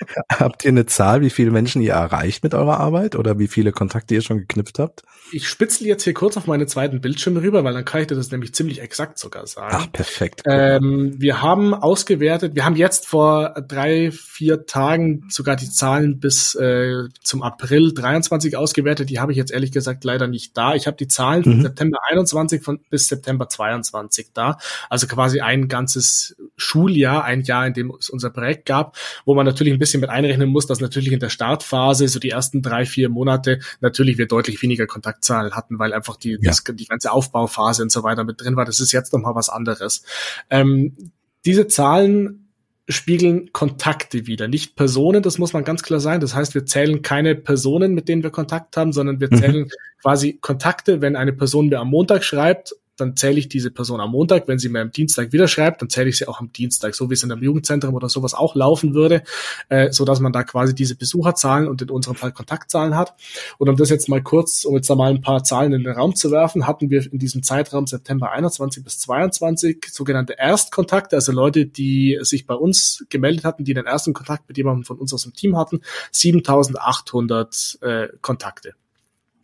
Habt 0.32 0.64
ihr 0.64 0.70
eine 0.70 0.86
Zahl, 0.86 1.20
wie 1.20 1.30
viele 1.30 1.50
Menschen 1.50 1.82
ihr 1.82 1.92
erreicht 1.92 2.44
mit 2.44 2.54
eurer 2.54 2.78
Arbeit 2.78 3.16
oder 3.16 3.38
wie 3.38 3.48
viele 3.48 3.72
Kontakte 3.72 4.14
ihr 4.14 4.22
schon 4.22 4.38
geknüpft 4.38 4.78
habt? 4.78 5.02
Ich 5.32 5.48
spitzel 5.48 5.86
jetzt 5.86 6.04
hier 6.04 6.14
kurz 6.14 6.36
auf 6.36 6.46
meine 6.46 6.66
zweiten 6.66 7.00
Bildschirme 7.00 7.42
rüber, 7.42 7.64
weil 7.64 7.74
dann 7.74 7.84
kann 7.84 8.00
ich 8.00 8.06
dir 8.06 8.14
das 8.14 8.30
nämlich 8.30 8.54
ziemlich 8.54 8.80
exakt 8.80 9.18
sogar 9.18 9.46
sagen. 9.46 9.74
Ach, 9.76 9.92
perfekt. 9.92 10.42
Ähm, 10.46 11.14
wir 11.18 11.42
haben 11.42 11.74
ausgewertet, 11.74 12.54
wir 12.54 12.64
haben 12.64 12.76
jetzt 12.76 13.06
vor 13.06 13.54
drei, 13.66 14.10
vier 14.10 14.66
Tagen 14.66 15.26
sogar 15.28 15.56
die 15.56 15.70
Zahlen 15.70 16.20
bis 16.20 16.54
äh, 16.54 17.08
zum 17.22 17.42
April 17.42 17.92
23 17.92 18.56
ausgewertet. 18.56 19.10
Die 19.10 19.20
habe 19.20 19.32
ich 19.32 19.38
jetzt 19.38 19.50
ehrlich 19.50 19.72
gesagt 19.72 20.04
leider 20.04 20.26
nicht 20.26 20.56
da. 20.56 20.74
Ich 20.74 20.86
habe 20.86 20.96
die 20.96 21.08
Zahlen 21.08 21.42
von 21.42 21.58
mhm. 21.58 21.62
September 21.62 21.98
21 22.08 22.62
von, 22.62 22.80
bis 22.90 23.08
September 23.08 23.48
22 23.48 24.28
da. 24.32 24.58
Also 24.88 25.06
quasi 25.06 25.40
ein 25.40 25.68
ganzes 25.68 26.36
Schuljahr, 26.56 27.24
ein 27.24 27.42
Jahr, 27.42 27.66
in 27.66 27.74
dem 27.74 27.92
es 27.98 28.10
unser 28.10 28.30
Projekt 28.30 28.66
gab, 28.66 28.96
wo 29.24 29.34
man 29.34 29.44
natürlich 29.46 29.72
ein 29.72 29.78
bisschen 29.78 29.87
mit 29.96 30.10
einrechnen 30.10 30.48
muss, 30.48 30.66
dass 30.66 30.80
natürlich 30.80 31.12
in 31.12 31.20
der 31.20 31.30
Startphase, 31.30 32.06
so 32.08 32.18
die 32.18 32.30
ersten 32.30 32.62
drei, 32.62 32.84
vier 32.84 33.08
Monate, 33.08 33.60
natürlich 33.80 34.18
wir 34.18 34.26
deutlich 34.26 34.62
weniger 34.62 34.86
Kontakt 34.86 35.08
Kontaktzahlen 35.08 35.52
hatten, 35.52 35.78
weil 35.78 35.92
einfach 35.92 36.16
die, 36.16 36.32
ja. 36.32 36.38
das, 36.42 36.62
die 36.64 36.86
ganze 36.86 37.12
Aufbauphase 37.12 37.82
und 37.82 37.90
so 37.90 38.02
weiter 38.02 38.24
mit 38.24 38.40
drin 38.40 38.56
war. 38.56 38.64
Das 38.64 38.80
ist 38.80 38.92
jetzt 38.92 39.12
nochmal 39.12 39.34
was 39.34 39.48
anderes. 39.48 40.02
Ähm, 40.50 40.96
diese 41.44 41.66
Zahlen 41.66 42.48
spiegeln 42.88 43.52
Kontakte 43.52 44.26
wieder, 44.26 44.48
nicht 44.48 44.74
Personen, 44.74 45.22
das 45.22 45.38
muss 45.38 45.52
man 45.52 45.62
ganz 45.62 45.82
klar 45.82 46.00
sagen. 46.00 46.20
Das 46.20 46.34
heißt, 46.34 46.54
wir 46.54 46.64
zählen 46.64 47.02
keine 47.02 47.34
Personen, 47.34 47.94
mit 47.94 48.08
denen 48.08 48.22
wir 48.22 48.30
Kontakt 48.30 48.76
haben, 48.76 48.92
sondern 48.92 49.20
wir 49.20 49.28
mhm. 49.30 49.36
zählen 49.36 49.60
mhm. 49.60 49.70
quasi 50.00 50.38
Kontakte, 50.40 51.00
wenn 51.00 51.16
eine 51.16 51.32
Person 51.32 51.68
mir 51.68 51.80
am 51.80 51.90
Montag 51.90 52.24
schreibt 52.24 52.74
dann 53.00 53.16
zähle 53.16 53.38
ich 53.38 53.48
diese 53.48 53.70
Person 53.70 54.00
am 54.00 54.10
Montag. 54.10 54.48
Wenn 54.48 54.58
sie 54.58 54.68
mir 54.68 54.80
am 54.80 54.90
Dienstag 54.90 55.32
wieder 55.32 55.48
schreibt, 55.48 55.80
dann 55.80 55.88
zähle 55.88 56.08
ich 56.08 56.18
sie 56.18 56.28
auch 56.28 56.40
am 56.40 56.52
Dienstag, 56.52 56.94
so 56.94 57.08
wie 57.10 57.14
es 57.14 57.22
in 57.22 57.32
einem 57.32 57.42
Jugendzentrum 57.42 57.94
oder 57.94 58.08
sowas 58.08 58.34
auch 58.34 58.54
laufen 58.54 58.94
würde, 58.94 59.22
äh, 59.68 59.92
so 59.92 60.04
dass 60.04 60.20
man 60.20 60.32
da 60.32 60.42
quasi 60.42 60.74
diese 60.74 60.96
Besucherzahlen 60.96 61.68
und 61.68 61.82
in 61.82 61.90
unserem 61.90 62.16
Fall 62.16 62.32
Kontaktzahlen 62.32 62.96
hat. 62.96 63.14
Und 63.58 63.68
um 63.68 63.76
das 63.76 63.90
jetzt 63.90 64.08
mal 64.08 64.22
kurz, 64.22 64.64
um 64.64 64.74
jetzt 64.74 64.90
da 64.90 64.94
mal 64.94 65.10
ein 65.10 65.20
paar 65.20 65.44
Zahlen 65.44 65.72
in 65.72 65.84
den 65.84 65.92
Raum 65.92 66.14
zu 66.14 66.30
werfen, 66.30 66.66
hatten 66.66 66.90
wir 66.90 67.10
in 67.12 67.18
diesem 67.18 67.42
Zeitraum 67.42 67.86
September 67.86 68.32
21 68.32 68.82
bis 68.84 68.98
22 69.00 69.86
sogenannte 69.90 70.34
Erstkontakte, 70.38 71.16
also 71.16 71.32
Leute, 71.32 71.66
die 71.66 72.18
sich 72.22 72.46
bei 72.46 72.54
uns 72.54 73.04
gemeldet 73.08 73.44
hatten, 73.44 73.64
die 73.64 73.74
den 73.74 73.86
ersten 73.86 74.12
Kontakt 74.12 74.48
mit 74.48 74.56
jemandem 74.56 74.84
von 74.84 74.98
uns 74.98 75.14
aus 75.14 75.22
dem 75.22 75.34
Team 75.34 75.56
hatten, 75.56 75.80
7800 76.12 77.78
äh, 77.82 78.08
Kontakte. 78.20 78.74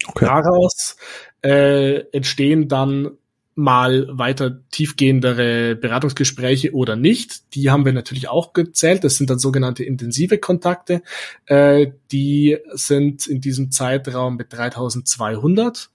Okay. 0.06 0.26
Daraus 0.26 0.96
äh, 1.42 2.00
entstehen 2.12 2.68
dann 2.68 3.16
mal 3.54 4.06
weiter 4.10 4.60
tiefgehendere 4.70 5.76
Beratungsgespräche 5.76 6.72
oder 6.72 6.96
nicht. 6.96 7.54
Die 7.54 7.70
haben 7.70 7.84
wir 7.84 7.92
natürlich 7.92 8.28
auch 8.28 8.52
gezählt. 8.52 9.04
Das 9.04 9.16
sind 9.16 9.30
dann 9.30 9.38
sogenannte 9.38 9.84
intensive 9.84 10.38
Kontakte. 10.38 11.02
Äh, 11.46 11.92
die 12.10 12.58
sind 12.72 13.26
in 13.26 13.40
diesem 13.40 13.70
Zeitraum 13.70 14.36
mit 14.36 14.52
3200 14.52 15.90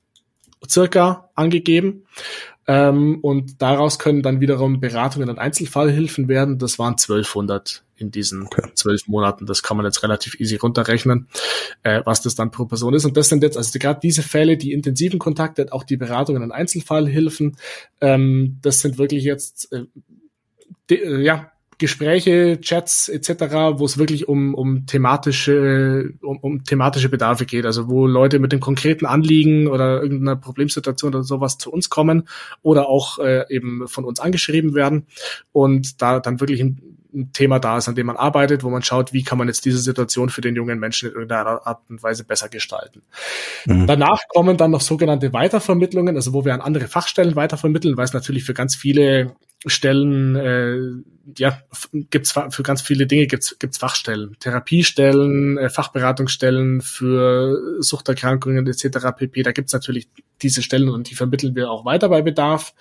circa 0.67 1.29
angegeben. 1.35 2.05
Ähm, 2.67 3.19
und 3.21 3.61
daraus 3.61 3.99
können 3.99 4.21
dann 4.21 4.41
wiederum 4.41 4.79
Beratungen 4.79 5.29
und 5.29 5.39
Einzelfallhilfen 5.39 6.27
werden. 6.27 6.59
Das 6.59 6.79
waren 6.79 6.93
1200 6.93 7.83
in 7.99 8.11
diesen 8.11 8.47
zwölf 8.75 9.01
okay. 9.01 9.11
Monaten. 9.11 9.45
Das 9.45 9.63
kann 9.63 9.77
man 9.77 9.85
jetzt 9.85 10.03
relativ 10.03 10.39
easy 10.39 10.55
runterrechnen, 10.55 11.27
äh, 11.83 12.01
was 12.05 12.21
das 12.21 12.35
dann 12.35 12.51
pro 12.51 12.65
Person 12.65 12.93
ist. 12.93 13.05
Und 13.05 13.17
das 13.17 13.29
sind 13.29 13.43
jetzt 13.43 13.57
also 13.57 13.77
gerade 13.79 13.99
diese 14.01 14.23
Fälle, 14.23 14.57
die 14.57 14.73
intensiven 14.73 15.19
Kontakte, 15.19 15.67
auch 15.71 15.83
die 15.83 15.97
Beratungen 15.97 16.43
und 16.43 16.51
Einzelfallhilfen. 16.51 17.57
Ähm, 18.01 18.57
das 18.61 18.81
sind 18.81 18.97
wirklich 18.97 19.23
jetzt 19.23 19.71
äh, 19.71 19.85
de, 20.89 20.97
äh, 20.97 21.21
ja 21.21 21.51
Gespräche, 21.79 22.59
Chats 22.59 23.07
etc., 23.07 23.29
wo 23.77 23.85
es 23.85 23.97
wirklich 23.97 24.27
um, 24.27 24.53
um 24.53 24.85
thematische 24.85 26.13
um, 26.21 26.37
um 26.39 26.63
thematische 26.65 27.07
Bedarfe 27.07 27.45
geht, 27.45 27.65
also 27.65 27.87
wo 27.87 28.05
Leute 28.05 28.39
mit 28.39 28.51
dem 28.51 28.59
konkreten 28.59 29.05
Anliegen 29.05 29.67
oder 29.67 30.01
irgendeiner 30.01 30.35
Problemsituation 30.35 31.15
oder 31.15 31.23
sowas 31.23 31.57
zu 31.57 31.71
uns 31.71 31.89
kommen 31.89 32.27
oder 32.61 32.89
auch 32.89 33.19
äh, 33.19 33.45
eben 33.49 33.87
von 33.87 34.03
uns 34.03 34.19
angeschrieben 34.19 34.75
werden 34.75 35.07
und 35.53 36.01
da 36.01 36.19
dann 36.19 36.41
wirklich 36.41 36.59
ein, 36.59 36.88
ein 37.13 37.31
Thema 37.33 37.59
da 37.59 37.77
ist, 37.77 37.87
an 37.87 37.95
dem 37.95 38.05
man 38.05 38.17
arbeitet, 38.17 38.63
wo 38.63 38.69
man 38.69 38.83
schaut, 38.83 39.13
wie 39.13 39.23
kann 39.23 39.37
man 39.37 39.47
jetzt 39.47 39.65
diese 39.65 39.79
Situation 39.79 40.29
für 40.29 40.41
den 40.41 40.55
jungen 40.55 40.79
Menschen 40.79 41.09
in 41.09 41.15
irgendeiner 41.15 41.65
Art 41.65 41.81
und 41.89 42.03
Weise 42.03 42.23
besser 42.23 42.49
gestalten. 42.49 43.01
Mhm. 43.65 43.87
Danach 43.87 44.19
kommen 44.29 44.57
dann 44.57 44.71
noch 44.71 44.81
sogenannte 44.81 45.33
Weitervermittlungen, 45.33 46.15
also 46.15 46.33
wo 46.33 46.45
wir 46.45 46.53
an 46.53 46.61
andere 46.61 46.87
Fachstellen 46.87 47.35
weitervermitteln, 47.35 47.97
weil 47.97 48.05
es 48.05 48.13
natürlich 48.13 48.43
für 48.43 48.53
ganz 48.53 48.75
viele 48.75 49.35
Stellen, 49.65 50.35
äh, 50.35 50.77
ja, 51.37 51.61
gibt's 51.91 52.31
für 52.31 52.63
ganz 52.63 52.81
viele 52.81 53.05
Dinge 53.05 53.27
gibt's 53.27 53.59
gibt's 53.59 53.77
Fachstellen, 53.77 54.35
Therapiestellen, 54.39 55.57
äh, 55.57 55.69
Fachberatungsstellen 55.69 56.81
für 56.81 57.81
Suchterkrankungen 57.81 58.65
etc. 58.67 59.09
pp. 59.15 59.43
Da 59.43 59.51
gibt's 59.51 59.73
natürlich 59.73 60.09
diese 60.41 60.61
Stellen 60.61 60.89
und 60.89 61.09
die 61.09 61.15
vermitteln 61.15 61.55
wir 61.55 61.69
auch 61.69 61.85
weiter 61.85 62.09
bei 62.09 62.21
Bedarf. 62.21 62.73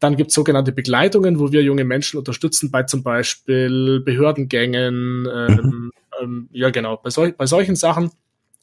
Dann 0.00 0.16
gibt's 0.16 0.34
sogenannte 0.34 0.72
Begleitungen, 0.72 1.38
wo 1.38 1.52
wir 1.52 1.62
junge 1.62 1.84
Menschen 1.84 2.18
unterstützen 2.18 2.70
bei 2.70 2.84
zum 2.84 3.02
Beispiel 3.02 4.00
Behördengängen, 4.00 5.28
ähm, 5.32 5.60
mhm. 5.62 5.92
ähm, 6.20 6.48
ja 6.52 6.70
genau, 6.70 6.96
bei, 6.96 7.10
sol 7.10 7.32
bei 7.32 7.46
solchen 7.46 7.76
Sachen. 7.76 8.10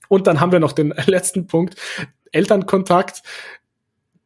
Und 0.07 0.25
dann 0.25 0.39
haben 0.39 0.51
wir 0.51 0.59
noch 0.59 0.73
den 0.73 0.89
letzten 1.05 1.47
Punkt, 1.47 1.75
Elternkontakt 2.31 3.21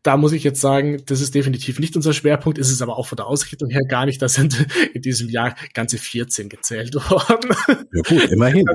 da 0.04 0.18
muss 0.18 0.34
ich 0.34 0.44
jetzt 0.44 0.60
sagen, 0.60 1.02
das 1.06 1.22
ist 1.22 1.34
definitiv 1.34 1.80
nicht 1.80 1.96
unser 1.96 2.12
Schwerpunkt, 2.12 2.58
ist 2.58 2.70
es 2.70 2.82
aber 2.82 2.98
auch 2.98 3.08
von 3.08 3.16
der 3.16 3.26
Ausrichtung 3.26 3.70
her 3.70 3.84
gar 3.88 4.06
nicht. 4.06 4.22
Da 4.22 4.28
sind 4.28 4.68
in 4.94 5.02
diesem 5.02 5.30
Jahr 5.30 5.56
ganze 5.74 5.98
14 5.98 6.50
gezählt 6.50 6.94
worden. 7.10 7.56
Ja 7.94 8.02
gut, 8.08 8.30
immerhin. 8.32 8.66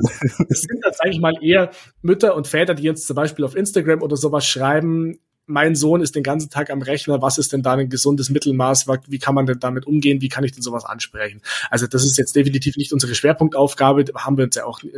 Das 0.49 0.63
sind 0.63 0.85
eigentlich 1.01 1.21
mal 1.21 1.35
eher 1.43 1.71
Mütter 2.01 2.35
und 2.35 2.49
Väter, 2.49 2.75
die 2.75 2.83
jetzt 2.83 3.07
zum 3.07 3.15
Beispiel 3.15 3.45
auf 3.45 3.55
Instagram 3.55 4.03
oder 4.03 4.17
sowas 4.17 4.47
schreiben, 4.47 5.19
mein 5.49 5.75
Sohn 5.75 6.01
ist 6.01 6.15
den 6.15 6.23
ganzen 6.23 6.51
Tag 6.51 6.71
am 6.71 6.83
Rechner, 6.83 7.23
was 7.23 7.39
ist 7.39 7.53
denn 7.53 7.63
da 7.63 7.75
ein 7.75 7.89
gesundes 7.89 8.31
Mittelmaß, 8.31 8.87
wie 9.07 9.19
kann 9.19 9.35
man 9.35 9.47
denn 9.47 9.59
damit 9.59 9.87
umgehen, 9.87 10.21
wie 10.21 10.29
kann 10.29 10.45
ich 10.45 10.53
denn 10.53 10.63
sowas 10.63 10.85
ansprechen? 10.85 11.41
Also 11.71 11.87
das 11.87 12.05
ist 12.05 12.19
jetzt 12.19 12.37
definitiv 12.37 12.77
nicht 12.77 12.93
unsere 12.93 13.15
Schwerpunktaufgabe, 13.15 14.05
haben 14.15 14.37
wir 14.37 14.45
uns 14.45 14.57
ja 14.57 14.65
auch 14.65 14.83
äh, 14.83 14.89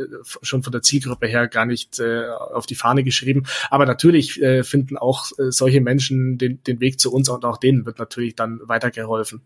schon 0.41 0.63
von 0.63 0.71
der 0.71 0.81
Zielgruppe 0.81 1.27
her 1.27 1.47
gar 1.47 1.65
nicht 1.65 1.99
äh, 1.99 2.27
auf 2.29 2.65
die 2.65 2.75
Fahne 2.75 3.03
geschrieben, 3.03 3.45
aber 3.69 3.85
natürlich 3.85 4.41
äh, 4.41 4.63
finden 4.63 4.97
auch 4.97 5.31
äh, 5.39 5.51
solche 5.51 5.81
Menschen 5.81 6.37
den, 6.37 6.61
den 6.63 6.79
Weg 6.79 6.99
zu 6.99 7.11
uns 7.11 7.29
und 7.29 7.45
auch 7.45 7.57
denen 7.57 7.85
wird 7.85 7.99
natürlich 7.99 8.35
dann 8.35 8.59
weitergeholfen. 8.63 9.41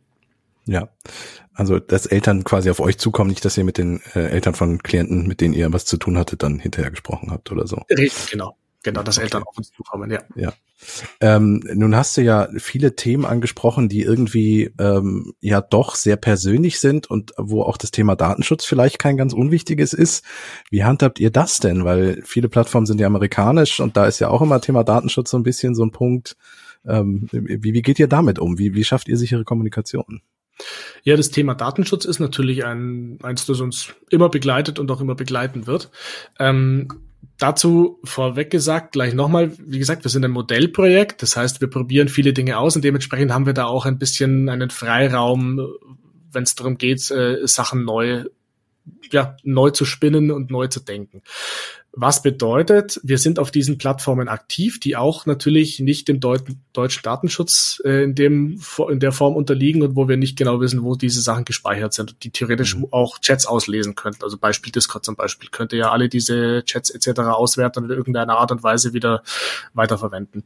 Ja, 0.68 0.90
also 1.54 1.80
dass 1.80 2.08
Eltern 2.08 2.44
quasi 2.44 2.70
auf 2.70 2.80
euch 2.80 2.98
zukommen, 2.98 3.30
nicht, 3.30 3.46
dass 3.46 3.58
ihr 3.58 3.64
mit 3.64 3.78
den 3.78 4.02
äh, 4.16 4.28
Eltern 4.30 4.56
von 4.56 4.82
Klienten, 4.82 5.28
mit 5.28 5.40
denen 5.40 5.54
ihr 5.54 5.72
was 5.72 5.86
zu 5.86 5.98
tun 5.98 6.18
hattet, 6.18 6.42
dann 6.42 6.60
hinterher 6.60 6.90
gesprochen 6.90 7.30
habt 7.32 7.52
oder 7.52 7.68
so. 7.68 7.84
Richtig, 7.90 8.32
genau. 8.32 8.58
Genau, 8.86 9.02
dass 9.02 9.18
Eltern 9.18 9.42
auf 9.42 9.58
uns 9.58 9.72
zukommen, 9.72 10.12
ja. 10.12 10.20
Ja. 10.36 10.54
Ähm, 11.20 11.64
nun 11.74 11.96
hast 11.96 12.16
du 12.18 12.22
ja 12.22 12.50
viele 12.58 12.96
Themen 12.96 13.26
angesprochen, 13.26 13.90
die 13.90 14.04
irgendwie 14.04 14.72
ähm, 14.78 15.34
ja 15.42 15.60
doch 15.60 15.96
sehr 15.96 16.18
persönlich 16.18 16.80
sind 16.80 17.10
und 17.10 17.34
wo 17.36 17.64
auch 17.64 17.78
das 17.78 17.90
Thema 17.90 18.16
Datenschutz 18.16 18.64
vielleicht 18.64 19.00
kein 19.00 19.18
ganz 19.18 19.34
unwichtiges 19.34 19.94
ist. 19.94 20.24
Wie 20.70 20.84
handhabt 20.84 21.20
ihr 21.20 21.32
das 21.32 21.58
denn? 21.58 21.84
Weil 21.84 22.22
viele 22.24 22.48
Plattformen 22.48 22.86
sind 22.86 23.02
ja 23.02 23.08
amerikanisch 23.08 23.80
und 23.80 23.98
da 23.98 24.06
ist 24.06 24.20
ja 24.20 24.30
auch 24.30 24.44
immer 24.44 24.62
Thema 24.62 24.84
Datenschutz 24.84 25.32
so 25.32 25.38
ein 25.38 25.44
bisschen 25.44 25.74
so 25.74 25.84
ein 25.84 25.92
Punkt. 25.92 26.38
Ähm, 26.86 27.28
wie, 27.32 27.74
wie 27.74 27.82
geht 27.82 27.98
ihr 27.98 28.08
damit 28.08 28.38
um? 28.38 28.60
Wie, 28.60 28.76
wie 28.76 28.84
schafft 28.84 29.08
ihr 29.08 29.18
sichere 29.18 29.46
Kommunikation? 29.46 30.22
Ja, 31.02 31.18
das 31.18 31.32
Thema 31.32 31.56
Datenschutz 31.56 32.06
ist 32.06 32.20
natürlich 32.20 32.66
ein, 32.66 33.18
eins, 33.24 33.48
das 33.48 33.62
uns 33.62 33.96
immer 34.12 34.30
begleitet 34.30 34.78
und 34.78 34.92
auch 34.92 35.02
immer 35.02 35.16
begleiten 35.16 35.66
wird. 35.66 35.90
Ähm, 36.38 37.05
dazu 37.38 38.00
vorweg 38.04 38.50
gesagt, 38.50 38.94
gleich 38.94 39.14
nochmal, 39.14 39.52
wie 39.58 39.80
gesagt, 39.80 40.04
wir 40.04 40.12
sind 40.12 40.24
ein 40.26 40.32
Modellprojekt, 40.32 41.22
das 41.22 41.36
heißt, 41.36 41.62
wir 41.62 41.70
probieren 41.70 42.08
viele 42.08 42.34
Dinge 42.34 42.58
aus 42.58 42.76
und 42.76 42.84
dementsprechend 42.84 43.34
haben 43.34 43.46
wir 43.46 43.54
da 43.54 43.66
auch 43.66 43.86
ein 43.86 43.98
bisschen 43.98 44.50
einen 44.50 44.70
Freiraum, 44.70 45.60
wenn 46.32 46.44
es 46.44 46.56
darum 46.56 46.78
geht, 46.78 47.10
äh, 47.12 47.46
Sachen 47.48 47.86
neu 47.86 48.26
ja, 49.12 49.36
neu 49.44 49.72
zu 49.72 49.86
spinnen 49.86 50.32
und 50.32 50.52
neu 50.52 50.68
zu 50.68 50.80
denken. 50.80 51.22
Was 51.98 52.22
bedeutet, 52.22 53.00
wir 53.04 53.18
sind 53.18 53.40
auf 53.40 53.52
diesen 53.52 53.78
Plattformen 53.78 54.28
aktiv, 54.28 54.82
die 54.82 54.98
auch 54.98 55.26
natürlich 55.26 55.80
nicht 55.80 56.10
dem 56.10 56.20
Deut 56.20 56.44
deutschen 56.74 57.04
Datenschutz 57.04 57.82
äh, 57.86 58.04
in, 58.04 58.16
dem, 58.16 58.60
in 58.90 59.00
der 59.00 59.14
Form 59.14 59.34
unterliegen 59.36 59.82
und 59.82 59.96
wo 59.96 60.10
wir 60.10 60.18
nicht 60.18 60.38
genau 60.38 60.60
wissen, 60.60 60.84
wo 60.84 60.96
diese 60.96 61.22
Sachen 61.22 61.46
gespeichert 61.46 61.94
sind 61.94 62.12
und 62.12 62.24
die 62.24 62.32
theoretisch 62.32 62.76
mhm. 62.76 62.88
auch 62.92 63.20
Chats 63.20 63.46
auslesen 63.46 63.96
könnten. 63.96 64.24
Also 64.24 64.38
Beispiel 64.38 64.74
Discord 64.74 65.06
zum 65.06 65.16
Beispiel 65.16 65.50
könnte 65.50 65.78
ja 65.78 65.92
alle 65.92 66.10
diese 66.10 66.64
Chats 66.66 66.90
etc. 66.90 67.22
auswerten 67.22 67.84
und 67.84 67.90
in 67.90 67.98
irgendeiner 67.98 68.38
Art 68.38 68.52
und 68.52 68.62
Weise 68.62 68.94
wieder 68.94 69.24
weiterverwenden. 69.74 70.44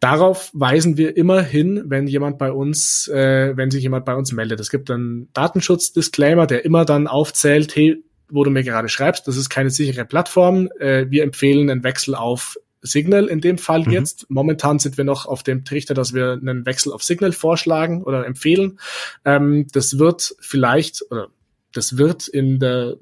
Darauf 0.00 0.50
weisen 0.52 0.98
wir 0.98 1.16
immer 1.16 1.40
hin, 1.40 1.84
wenn 1.86 2.06
jemand 2.06 2.36
bei 2.36 2.52
uns, 2.52 3.08
äh, 3.08 3.56
wenn 3.56 3.70
sich 3.70 3.82
jemand 3.82 4.04
bei 4.04 4.14
uns 4.14 4.32
meldet. 4.32 4.60
Es 4.60 4.70
gibt 4.70 4.90
einen 4.90 5.32
Datenschutz-Disclaimer, 5.32 6.46
der 6.46 6.66
immer 6.66 6.84
dann 6.84 7.06
aufzählt, 7.06 7.74
hey, 7.74 8.04
wo 8.34 8.42
du 8.44 8.50
mir 8.50 8.64
gerade 8.64 8.88
schreibst, 8.88 9.28
das 9.28 9.36
ist 9.36 9.48
keine 9.48 9.70
sichere 9.70 10.04
Plattform. 10.04 10.68
Äh, 10.78 11.06
wir 11.08 11.22
empfehlen 11.22 11.70
einen 11.70 11.84
Wechsel 11.84 12.14
auf 12.14 12.58
Signal 12.82 13.26
in 13.26 13.40
dem 13.40 13.58
Fall 13.58 13.84
mhm. 13.84 13.92
jetzt. 13.92 14.26
Momentan 14.28 14.78
sind 14.78 14.98
wir 14.98 15.04
noch 15.04 15.26
auf 15.26 15.42
dem 15.42 15.64
Trichter, 15.64 15.94
dass 15.94 16.12
wir 16.12 16.32
einen 16.32 16.66
Wechsel 16.66 16.92
auf 16.92 17.02
Signal 17.02 17.32
vorschlagen 17.32 18.02
oder 18.02 18.26
empfehlen. 18.26 18.78
Ähm, 19.24 19.68
das 19.72 19.98
wird 19.98 20.34
vielleicht 20.40 21.02
oder 21.10 21.28
das 21.72 21.96
wird 21.96 22.28
in 22.28 22.58
der 22.58 22.96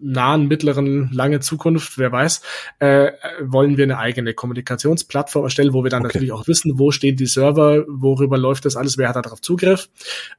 nahen, 0.00 0.48
mittleren, 0.48 1.10
lange 1.12 1.40
Zukunft, 1.40 1.98
wer 1.98 2.12
weiß, 2.12 2.42
äh, 2.78 3.12
wollen 3.40 3.76
wir 3.76 3.84
eine 3.84 3.98
eigene 3.98 4.34
Kommunikationsplattform 4.34 5.44
erstellen, 5.44 5.72
wo 5.72 5.82
wir 5.82 5.90
dann 5.90 6.02
okay. 6.02 6.08
natürlich 6.08 6.32
auch 6.32 6.46
wissen, 6.46 6.78
wo 6.78 6.90
stehen 6.90 7.16
die 7.16 7.26
Server, 7.26 7.84
worüber 7.88 8.38
läuft 8.38 8.64
das 8.64 8.76
alles, 8.76 8.98
wer 8.98 9.08
hat 9.08 9.16
darauf 9.16 9.40
Zugriff. 9.40 9.88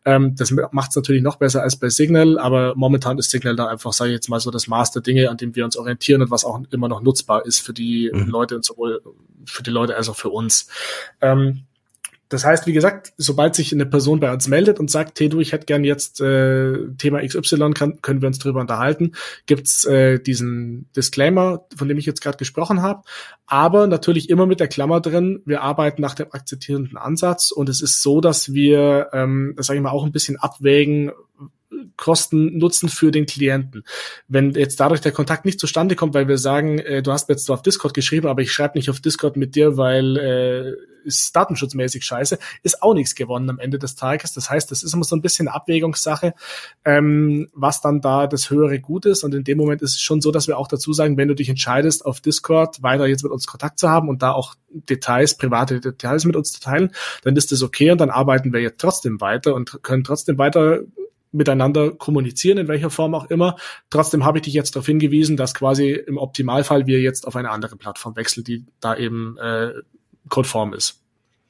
Ähm, 0.06 0.36
das 0.36 0.52
macht 0.52 0.92
es 0.92 0.96
natürlich 0.96 1.22
noch 1.22 1.38
besser 1.38 1.64
als 1.64 1.78
bei 1.78 1.90
Signal, 1.90 2.40
aber 2.40 2.74
momentan 2.76 3.18
ist 3.18 3.32
Signal 3.32 3.56
da 3.56 3.68
einfach, 3.68 3.94
sage 3.94 4.12
ich 4.12 4.16
jetzt 4.16 4.30
mal 4.30 4.40
so, 4.40 4.52
das 4.52 4.68
Maß 4.68 4.92
der 4.92 5.02
Dinge, 5.02 5.30
an 5.30 5.38
dem 5.38 5.56
wir 5.56 5.66
uns 5.66 5.78
orientieren 5.78 6.22
und 6.22 6.32
was 6.32 6.46
auch 6.46 6.60
immer 6.72 6.88
noch 6.88 7.02
nutzbar 7.02 7.46
ist 7.46 7.60
für 7.60 7.74
die 7.74 8.12
mhm. 8.14 8.28
Leute 8.28 8.56
und 8.56 8.66
sowohl 8.66 9.02
für 9.46 9.64
die 9.64 9.72
Leute 9.72 9.96
als 9.96 10.10
auch 10.10 10.16
für 10.16 10.30
uns. 10.30 10.68
Ähm, 11.22 11.66
das 12.30 12.46
heißt, 12.46 12.68
wie 12.68 12.74
gesagt, 12.74 13.12
sobald 13.18 13.56
sich 13.56 13.74
eine 13.74 13.88
Person 13.88 14.20
bei 14.20 14.32
uns 14.32 14.48
meldet 14.48 14.80
und 14.80 14.92
sagt, 14.92 15.20
hey 15.20 15.30
du, 15.30 15.40
ich 15.40 15.52
hätte 15.52 15.66
gern 15.66 15.84
jetzt 15.84 16.22
äh, 16.22 16.88
Thema 16.98 17.26
XY, 17.26 17.72
kann, 17.74 18.02
können 18.02 18.22
wir 18.22 18.28
uns 18.28 18.38
drüber 18.38 18.62
unterhalten, 18.62 19.14
gibt's 19.48 19.84
äh, 19.86 20.20
diesen 20.20 20.88
Disclaimer, 20.96 21.66
von 21.76 21.88
dem 21.88 21.98
ich 21.98 22.06
jetzt 22.06 22.22
gerade 22.22 22.38
gesprochen 22.38 22.84
habe. 22.84 23.02
Aber 23.48 23.88
natürlich 23.88 24.30
immer 24.30 24.46
mit 24.46 24.60
der 24.60 24.68
Klammer 24.68 25.02
drin, 25.02 25.42
wir 25.46 25.62
arbeiten 25.62 26.04
nach 26.04 26.14
dem 26.14 26.32
akzeptierenden 26.32 26.98
Ansatz 26.98 27.52
und 27.52 27.68
es 27.68 27.82
ist 27.82 28.04
so, 28.04 28.22
dass 28.22 28.54
wir, 28.54 29.10
ähm, 29.12 29.56
das 29.58 29.66
sage 29.66 29.78
ich 29.78 29.84
mal, 29.84 29.90
auch 29.90 30.06
ein 30.06 30.12
bisschen 30.12 30.38
abwägen, 30.38 31.12
Kosten 31.98 32.58
Nutzen 32.58 32.90
für 32.90 33.12
den 33.12 33.26
Klienten. 33.26 33.84
Wenn 34.28 34.52
jetzt 34.52 34.80
dadurch 34.80 35.02
der 35.02 35.12
Kontakt 35.12 35.46
nicht 35.46 35.60
zustande 35.60 35.96
kommt, 35.96 36.14
weil 36.14 36.28
wir 36.28 36.38
sagen, 36.38 36.80
äh, 36.80 37.02
du 37.02 37.12
hast 37.12 37.30
mir 37.30 37.36
jetzt 37.36 37.50
auf 37.52 37.62
Discord 37.62 37.94
geschrieben, 37.94 38.28
aber 38.28 38.42
ich 38.42 38.52
schreibe 38.52 38.78
nicht 38.78 38.90
auf 38.90 39.00
Discord 39.00 39.38
mit 39.38 39.56
dir, 39.56 39.78
weil 39.78 40.18
äh, 40.18 40.74
ist 41.04 41.36
datenschutzmäßig 41.36 42.04
scheiße, 42.04 42.40
ist 42.64 42.82
auch 42.82 42.94
nichts 42.94 43.16
gewonnen 43.16 43.50
am 43.50 43.60
Ende 43.60 43.80
des 43.80 43.96
Tages. 43.96 44.34
Das 44.34 44.50
heißt, 44.50 44.70
das 44.72 44.84
ist 44.84 44.94
immer 44.94 45.04
so 45.04 45.16
ein 45.16 45.22
bisschen 45.22 45.48
Abwägungssache, 45.48 46.34
ähm, 46.86 47.50
was 47.54 47.82
dann 47.82 48.02
da 48.02 48.28
das 48.28 48.50
höhere 48.50 48.80
Gut 48.80 49.06
ist. 49.06 49.24
Und 49.24 49.34
in 49.34 49.44
dem 49.44 49.58
Moment 49.58 49.82
ist 49.82 49.96
es 49.96 50.02
schon 50.02 50.22
so, 50.22 50.32
dass 50.32 50.48
wir 50.48 50.58
auch 50.58 50.68
dazu 50.68 50.94
sagen, 50.94 51.18
wenn 51.18 51.28
du 51.28 51.36
dich 51.36 51.50
entscheidest, 51.50 52.06
auf 52.06 52.20
Discord 52.22 52.82
weiter 52.82 53.08
jetzt 53.08 53.24
mit 53.24 53.32
uns 53.32 53.48
Kontakt 53.48 53.80
zu 53.80 53.90
haben 53.90 54.10
und 54.10 54.22
da 54.22 54.32
auch 54.32 54.56
Details, 54.70 55.38
private 55.38 55.80
Details 55.80 56.26
mit 56.26 56.36
uns 56.36 56.52
zu 56.52 56.60
teilen, 56.60 56.92
dann 57.24 57.36
ist 57.36 57.52
das 57.52 57.64
okay 57.64 57.92
und 57.92 58.00
dann 58.00 58.10
arbeiten 58.10 58.54
wir 58.54 58.62
jetzt 58.62 58.80
trotzdem 58.80 59.20
weiter 59.22 59.56
und 59.56 59.80
können 59.84 60.04
trotzdem 60.04 60.38
weiter 60.38 60.82
miteinander 61.32 61.92
kommunizieren, 61.92 62.58
in 62.58 62.68
welcher 62.68 62.90
Form 62.90 63.14
auch 63.14 63.26
immer. 63.26 63.56
Trotzdem 63.90 64.26
habe 64.26 64.40
ich 64.40 64.44
dich 64.44 64.54
jetzt 64.54 64.76
darauf 64.76 64.86
hingewiesen, 64.86 65.38
dass 65.38 65.54
quasi 65.54 65.92
im 65.92 66.18
Optimalfall 66.18 66.88
wir 66.88 67.00
jetzt 67.00 67.28
auf 67.28 67.36
eine 67.36 67.52
andere 67.52 67.76
Plattform 67.76 68.16
wechseln, 68.16 68.44
die 68.44 68.66
da 68.80 68.96
eben 68.96 69.38
äh, 69.38 69.74
konform 70.30 70.74
ist. 70.74 71.00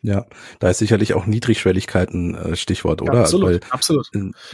Ja, 0.01 0.25
da 0.59 0.69
ist 0.69 0.77
sicherlich 0.77 1.13
auch 1.13 1.25
Niedrigschwelligkeit 1.25 2.13
ein 2.13 2.33
äh, 2.33 2.55
Stichwort, 2.55 3.01
oder? 3.01 3.15
Ja, 3.15 3.21
absolut, 3.21 3.49
Weil 3.49 3.59
absolut. 3.69 4.09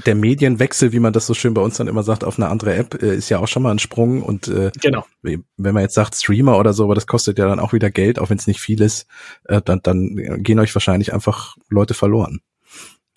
Der 0.05 0.15
Medienwechsel, 0.15 0.91
wie 0.91 0.99
man 0.99 1.13
das 1.13 1.27
so 1.27 1.35
schön 1.35 1.53
bei 1.53 1.61
uns 1.61 1.77
dann 1.77 1.87
immer 1.87 2.01
sagt, 2.01 2.23
auf 2.23 2.39
eine 2.39 2.47
andere 2.49 2.73
App, 2.73 3.01
äh, 3.01 3.15
ist 3.15 3.29
ja 3.29 3.37
auch 3.37 3.47
schon 3.47 3.61
mal 3.61 3.69
ein 3.69 3.77
Sprung. 3.77 4.23
Und 4.23 4.47
äh, 4.47 4.71
genau. 4.81 5.05
wenn 5.21 5.43
man 5.57 5.83
jetzt 5.83 5.93
sagt 5.93 6.15
Streamer 6.15 6.57
oder 6.57 6.73
so, 6.73 6.85
aber 6.85 6.95
das 6.95 7.05
kostet 7.05 7.37
ja 7.37 7.47
dann 7.47 7.59
auch 7.59 7.73
wieder 7.73 7.91
Geld, 7.91 8.17
auch 8.17 8.31
wenn 8.31 8.39
es 8.39 8.47
nicht 8.47 8.59
viel 8.59 8.81
ist, 8.81 9.05
äh, 9.43 9.61
dann, 9.63 9.81
dann 9.83 10.15
gehen 10.41 10.59
euch 10.59 10.73
wahrscheinlich 10.73 11.13
einfach 11.13 11.57
Leute 11.69 11.93
verloren. 11.93 12.41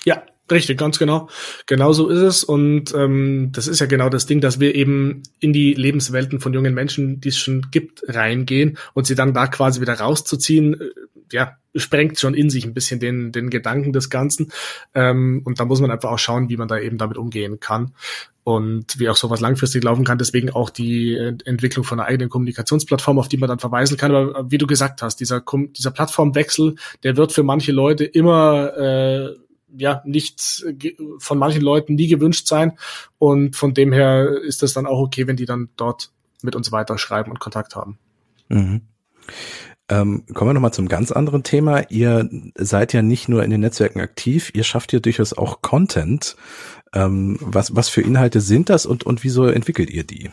Ja, 0.05 0.23
Richtig, 0.51 0.79
ganz 0.79 0.99
genau. 0.99 1.29
Genau 1.67 1.93
so 1.93 2.09
ist 2.09 2.21
es. 2.21 2.45
Und 2.45 2.95
ähm, 2.95 3.51
das 3.53 3.69
ist 3.69 3.81
ja 3.81 3.87
genau 3.87 4.09
das 4.09 4.27
Ding, 4.27 4.41
dass 4.41 4.61
wir 4.61 4.75
eben 4.75 5.23
in 5.41 5.53
die 5.53 5.75
Lebenswelten 5.75 6.41
von 6.41 6.55
jungen 6.55 6.75
Menschen, 6.75 7.21
die 7.21 7.29
es 7.29 7.39
schon 7.39 7.67
gibt, 7.71 8.03
reingehen 8.09 8.79
und 8.95 9.07
sie 9.07 9.15
dann 9.15 9.35
da 9.35 9.47
quasi 9.47 9.81
wieder 9.81 9.95
rauszuziehen, 9.95 10.81
äh, 10.81 10.91
ja, 11.33 11.59
sprengt 11.75 12.19
schon 12.19 12.35
in 12.35 12.49
sich 12.49 12.65
ein 12.65 12.73
bisschen 12.73 13.01
den, 13.01 13.33
den 13.33 13.51
Gedanken 13.51 13.93
des 13.93 14.09
Ganzen. 14.09 14.51
Ähm, 14.95 15.43
und 15.45 15.61
da 15.61 15.67
muss 15.67 15.81
man 15.81 15.91
einfach 15.91 16.11
auch 16.11 16.19
schauen, 16.19 16.49
wie 16.49 16.57
man 16.57 16.69
da 16.69 16.79
eben 16.79 16.97
damit 16.97 17.19
umgehen 17.19 17.61
kann 17.61 17.93
und 18.45 18.99
wie 18.99 19.11
auch 19.11 19.17
sowas 19.17 19.41
langfristig 19.41 19.85
laufen 19.85 20.05
kann. 20.05 20.17
Deswegen 20.17 20.49
auch 20.49 20.71
die 20.71 21.15
Entwicklung 21.45 21.85
von 21.85 22.01
einer 22.01 22.09
eigenen 22.09 22.31
Kommunikationsplattform, 22.31 23.19
auf 23.19 23.29
die 23.29 23.37
man 23.37 23.51
dann 23.51 23.59
verweisen 23.59 23.99
kann. 23.99 24.15
Aber 24.15 24.51
wie 24.51 24.57
du 24.57 24.67
gesagt 24.67 25.03
hast, 25.03 25.17
dieser, 25.17 25.45
dieser 25.77 25.91
Plattformwechsel, 25.91 26.77
der 27.03 27.19
wird 27.19 27.33
für 27.33 27.43
manche 27.43 27.73
Leute 27.73 28.07
immer 28.07 28.75
äh, 28.79 29.37
ja 29.77 30.03
nicht 30.05 30.65
von 31.19 31.39
manchen 31.39 31.63
Leuten 31.63 31.95
nie 31.95 32.09
gewünscht 32.09 32.47
sein. 32.47 32.79
Und 33.19 33.57
von 33.57 33.75
dem 33.75 33.93
her 33.93 34.29
ist 34.43 34.63
es 34.63 34.73
dann 34.73 34.87
auch 34.87 35.01
okay, 35.01 35.27
wenn 35.27 35.37
die 35.37 35.47
dann 35.47 35.69
dort 35.77 36.11
mit 36.43 36.57
uns 36.57 36.73
weiterschreiben 36.73 37.31
und 37.31 37.41
Kontakt 37.41 37.77
haben. 37.77 37.99
Mhm. 38.49 38.83
Ähm, 39.91 40.25
kommen 40.35 40.51
wir 40.51 40.55
nochmal 40.55 40.73
zum 40.73 40.89
ganz 40.89 41.13
anderen 41.13 41.43
Thema. 41.43 41.91
Ihr 41.91 42.29
seid 42.57 42.93
ja 42.93 43.03
nicht 43.03 43.29
nur 43.29 43.43
in 43.43 43.51
den 43.51 43.61
Netzwerken 43.61 44.01
aktiv, 44.01 44.51
ihr 44.55 44.65
schafft 44.65 44.93
ja 44.93 45.01
durchaus 45.01 45.33
auch 45.33 45.63
Content. 45.63 46.37
Ähm, 46.93 47.39
was, 47.41 47.75
was 47.75 47.89
für 47.89 48.03
Inhalte 48.03 48.41
sind 48.41 48.69
das 48.69 48.87
und, 48.87 49.05
und 49.05 49.25
wieso 49.25 49.47
entwickelt 49.47 49.91
ihr 49.91 50.05
die? 50.05 50.31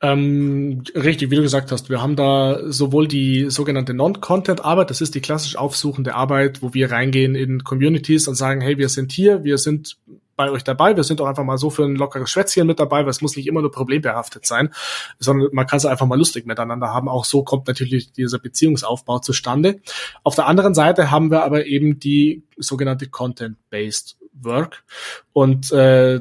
Ähm, 0.00 0.84
richtig, 0.94 1.30
wie 1.30 1.36
du 1.36 1.42
gesagt 1.42 1.72
hast, 1.72 1.90
wir 1.90 2.00
haben 2.00 2.14
da 2.14 2.60
sowohl 2.70 3.08
die 3.08 3.50
sogenannte 3.50 3.94
Non-Content-Arbeit, 3.94 4.90
das 4.90 5.00
ist 5.00 5.14
die 5.14 5.20
klassisch 5.20 5.56
aufsuchende 5.56 6.14
Arbeit, 6.14 6.62
wo 6.62 6.72
wir 6.72 6.92
reingehen 6.92 7.34
in 7.34 7.64
Communities 7.64 8.28
und 8.28 8.36
sagen, 8.36 8.60
hey, 8.60 8.78
wir 8.78 8.88
sind 8.88 9.10
hier, 9.10 9.42
wir 9.42 9.58
sind 9.58 9.96
bei 10.38 10.50
euch 10.50 10.64
dabei. 10.64 10.96
Wir 10.96 11.04
sind 11.04 11.20
auch 11.20 11.26
einfach 11.26 11.44
mal 11.44 11.58
so 11.58 11.68
für 11.68 11.84
ein 11.84 11.96
lockeres 11.96 12.30
Schwätzchen 12.30 12.66
mit 12.66 12.80
dabei, 12.80 13.02
weil 13.02 13.10
es 13.10 13.20
muss 13.20 13.36
nicht 13.36 13.46
immer 13.46 13.60
nur 13.60 13.72
problembehaftet 13.72 14.46
sein, 14.46 14.72
sondern 15.18 15.48
man 15.52 15.66
kann 15.66 15.76
es 15.76 15.84
einfach 15.84 16.06
mal 16.06 16.16
lustig 16.16 16.46
miteinander 16.46 16.94
haben. 16.94 17.08
Auch 17.08 17.26
so 17.26 17.42
kommt 17.42 17.66
natürlich 17.66 18.12
dieser 18.12 18.38
Beziehungsaufbau 18.38 19.18
zustande. 19.18 19.80
Auf 20.22 20.36
der 20.36 20.46
anderen 20.46 20.74
Seite 20.74 21.10
haben 21.10 21.30
wir 21.30 21.42
aber 21.42 21.66
eben 21.66 21.98
die 21.98 22.44
sogenannte 22.56 23.08
Content-Based 23.08 24.16
Work. 24.40 24.84
Und 25.32 25.72
äh, 25.72 26.20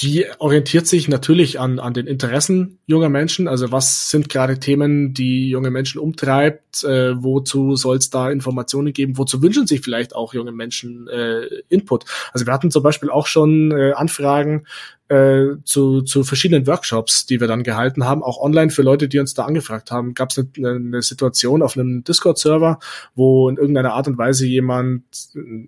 die 0.00 0.26
orientiert 0.38 0.86
sich 0.86 1.08
natürlich 1.08 1.58
an, 1.58 1.78
an 1.78 1.94
den 1.94 2.06
Interessen 2.06 2.78
junger 2.86 3.08
Menschen. 3.08 3.48
Also 3.48 3.72
was 3.72 4.10
sind 4.10 4.28
gerade 4.28 4.60
Themen, 4.60 5.14
die 5.14 5.48
junge 5.48 5.70
Menschen 5.70 6.00
umtreibt? 6.00 6.67
Äh, 6.82 7.22
wozu 7.22 7.76
soll 7.76 7.96
es 7.96 8.10
da 8.10 8.30
Informationen 8.30 8.92
geben? 8.92 9.18
Wozu 9.18 9.42
wünschen 9.42 9.66
sich 9.66 9.80
vielleicht 9.80 10.14
auch 10.14 10.34
junge 10.34 10.52
Menschen 10.52 11.08
äh, 11.08 11.46
Input? 11.68 12.04
Also 12.32 12.46
wir 12.46 12.52
hatten 12.52 12.70
zum 12.70 12.82
Beispiel 12.82 13.10
auch 13.10 13.26
schon 13.26 13.72
äh, 13.72 13.92
Anfragen 13.92 14.64
äh, 15.08 15.56
zu, 15.64 16.02
zu 16.02 16.22
verschiedenen 16.22 16.66
Workshops, 16.66 17.24
die 17.24 17.40
wir 17.40 17.46
dann 17.46 17.62
gehalten 17.62 18.04
haben, 18.04 18.22
auch 18.22 18.38
online 18.38 18.70
für 18.70 18.82
Leute, 18.82 19.08
die 19.08 19.18
uns 19.18 19.32
da 19.32 19.46
angefragt 19.46 19.90
haben. 19.90 20.12
Gab 20.14 20.30
es 20.30 20.38
eine, 20.38 20.70
eine 20.70 21.02
Situation 21.02 21.62
auf 21.62 21.76
einem 21.76 22.04
Discord-Server, 22.04 22.78
wo 23.14 23.48
in 23.48 23.56
irgendeiner 23.56 23.94
Art 23.94 24.06
und 24.06 24.18
Weise 24.18 24.46
jemand 24.46 25.04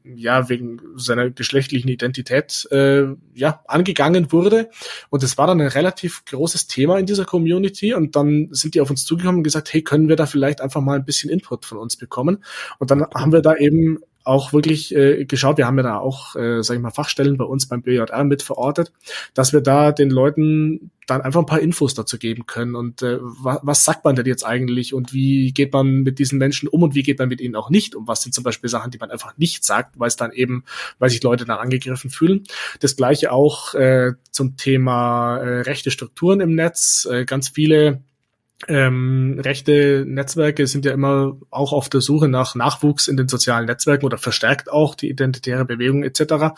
ja 0.05 0.49
wegen 0.51 0.81
seiner 0.97 1.31
geschlechtlichen 1.31 1.89
Identität 1.89 2.69
äh, 2.71 3.07
ja 3.35 3.63
angegangen 3.67 4.31
wurde. 4.31 4.69
Und 5.09 5.23
es 5.23 5.39
war 5.39 5.47
dann 5.47 5.61
ein 5.61 5.69
relativ 5.69 6.25
großes 6.27 6.67
Thema 6.67 6.99
in 6.99 7.07
dieser 7.07 7.25
Community. 7.25 7.95
Und 7.95 8.17
dann 8.17 8.49
sind 8.51 8.75
die 8.75 8.83
auf 8.83 8.91
uns 8.91 9.05
zugekommen 9.07 9.39
und 9.39 9.45
gesagt, 9.45 9.73
hey, 9.73 9.83
können 9.83 10.09
wir 10.09 10.17
da 10.17 10.27
vielleicht 10.27 10.61
einfach 10.61 10.83
mal 10.83 11.00
ein 11.01 11.05
bisschen 11.05 11.31
Input 11.31 11.65
von 11.65 11.79
uns 11.79 11.97
bekommen? 11.97 12.45
Und 12.79 12.91
dann 12.91 13.05
haben 13.15 13.33
wir 13.33 13.43
da 13.43 13.57
eben 13.57 13.99
auch 14.25 14.53
wirklich 14.53 14.95
äh, 14.95 15.25
geschaut, 15.25 15.57
wir 15.57 15.67
haben 15.67 15.79
ja 15.79 15.83
da 15.83 15.99
auch, 15.99 16.37
äh, 16.37 16.63
sag 16.63 16.77
ich 16.77 16.83
mal, 16.83 16.91
Fachstellen 16.91 17.37
bei 17.37 17.45
uns 17.45 17.67
beim 17.67 17.83
BJR 17.83 18.25
mit 18.25 18.43
verortet, 18.43 18.93
dass 19.35 19.53
wir 19.53 19.61
da 19.61 19.93
den 19.93 20.11
Leuten 20.11 20.91
dann 21.07 21.23
einfach 21.23 21.41
ein 21.41 21.47
paar 21.47 21.61
Infos 21.61 21.95
dazu 21.95 22.19
geben 22.19 22.47
können 22.47 22.75
und 22.75 23.03
äh, 23.03 23.19
was, 23.21 23.61
was 23.63 23.85
sagt 23.85 24.05
man 24.05 24.15
denn 24.15 24.27
jetzt 24.27 24.45
eigentlich 24.45 24.95
und 24.95 25.13
wie 25.13 25.53
geht 25.53 25.73
man 25.73 26.03
mit 26.03 26.19
diesen 26.19 26.39
Menschen 26.39 26.69
um 26.69 26.83
und 26.83 26.95
wie 26.95 27.03
geht 27.03 27.19
man 27.19 27.29
mit 27.29 27.41
ihnen 27.41 27.57
auch 27.57 27.71
nicht 27.71 27.95
um? 27.95 28.07
Was 28.07 28.23
sind 28.23 28.33
zum 28.33 28.45
Beispiel 28.45 28.71
Sachen, 28.71 28.91
die 28.91 28.99
man 28.99 29.11
einfach 29.11 29.37
nicht 29.39 29.65
sagt, 29.65 29.99
weil 29.99 30.09
es 30.09 30.17
dann 30.17 30.33
eben, 30.33 30.65
weil 30.99 31.11
sich 31.11 31.23
Leute 31.23 31.47
dann 31.47 31.59
angegriffen 31.59 32.11
fühlen. 32.11 32.45
Das 32.79 32.97
gleiche 32.97 33.33
auch 33.33 33.75
äh, 33.75 34.13
zum 34.31 34.57
Thema 34.57 35.39
äh, 35.39 35.61
rechte 35.63 35.91
Strukturen 35.91 36.41
im 36.41 36.55
Netz. 36.55 37.09
Äh, 37.11 37.25
ganz 37.25 37.49
viele 37.49 38.03
ähm, 38.69 39.41
rechte 39.43 40.05
Netzwerke 40.07 40.67
sind 40.67 40.85
ja 40.85 40.93
immer 40.93 41.37
auch 41.51 41.73
auf 41.73 41.89
der 41.89 42.03
Suche 42.03 42.29
nach 42.29 42.55
Nachwuchs 42.55 43.09
in 43.09 43.17
den 43.17 43.27
sozialen 43.27 43.65
Netzwerken 43.65 44.05
oder 44.05 44.19
verstärkt 44.19 44.71
auch 44.71 44.95
die 44.95 45.09
identitäre 45.09 45.65
Bewegung 45.65 46.03
etc. 46.03 46.55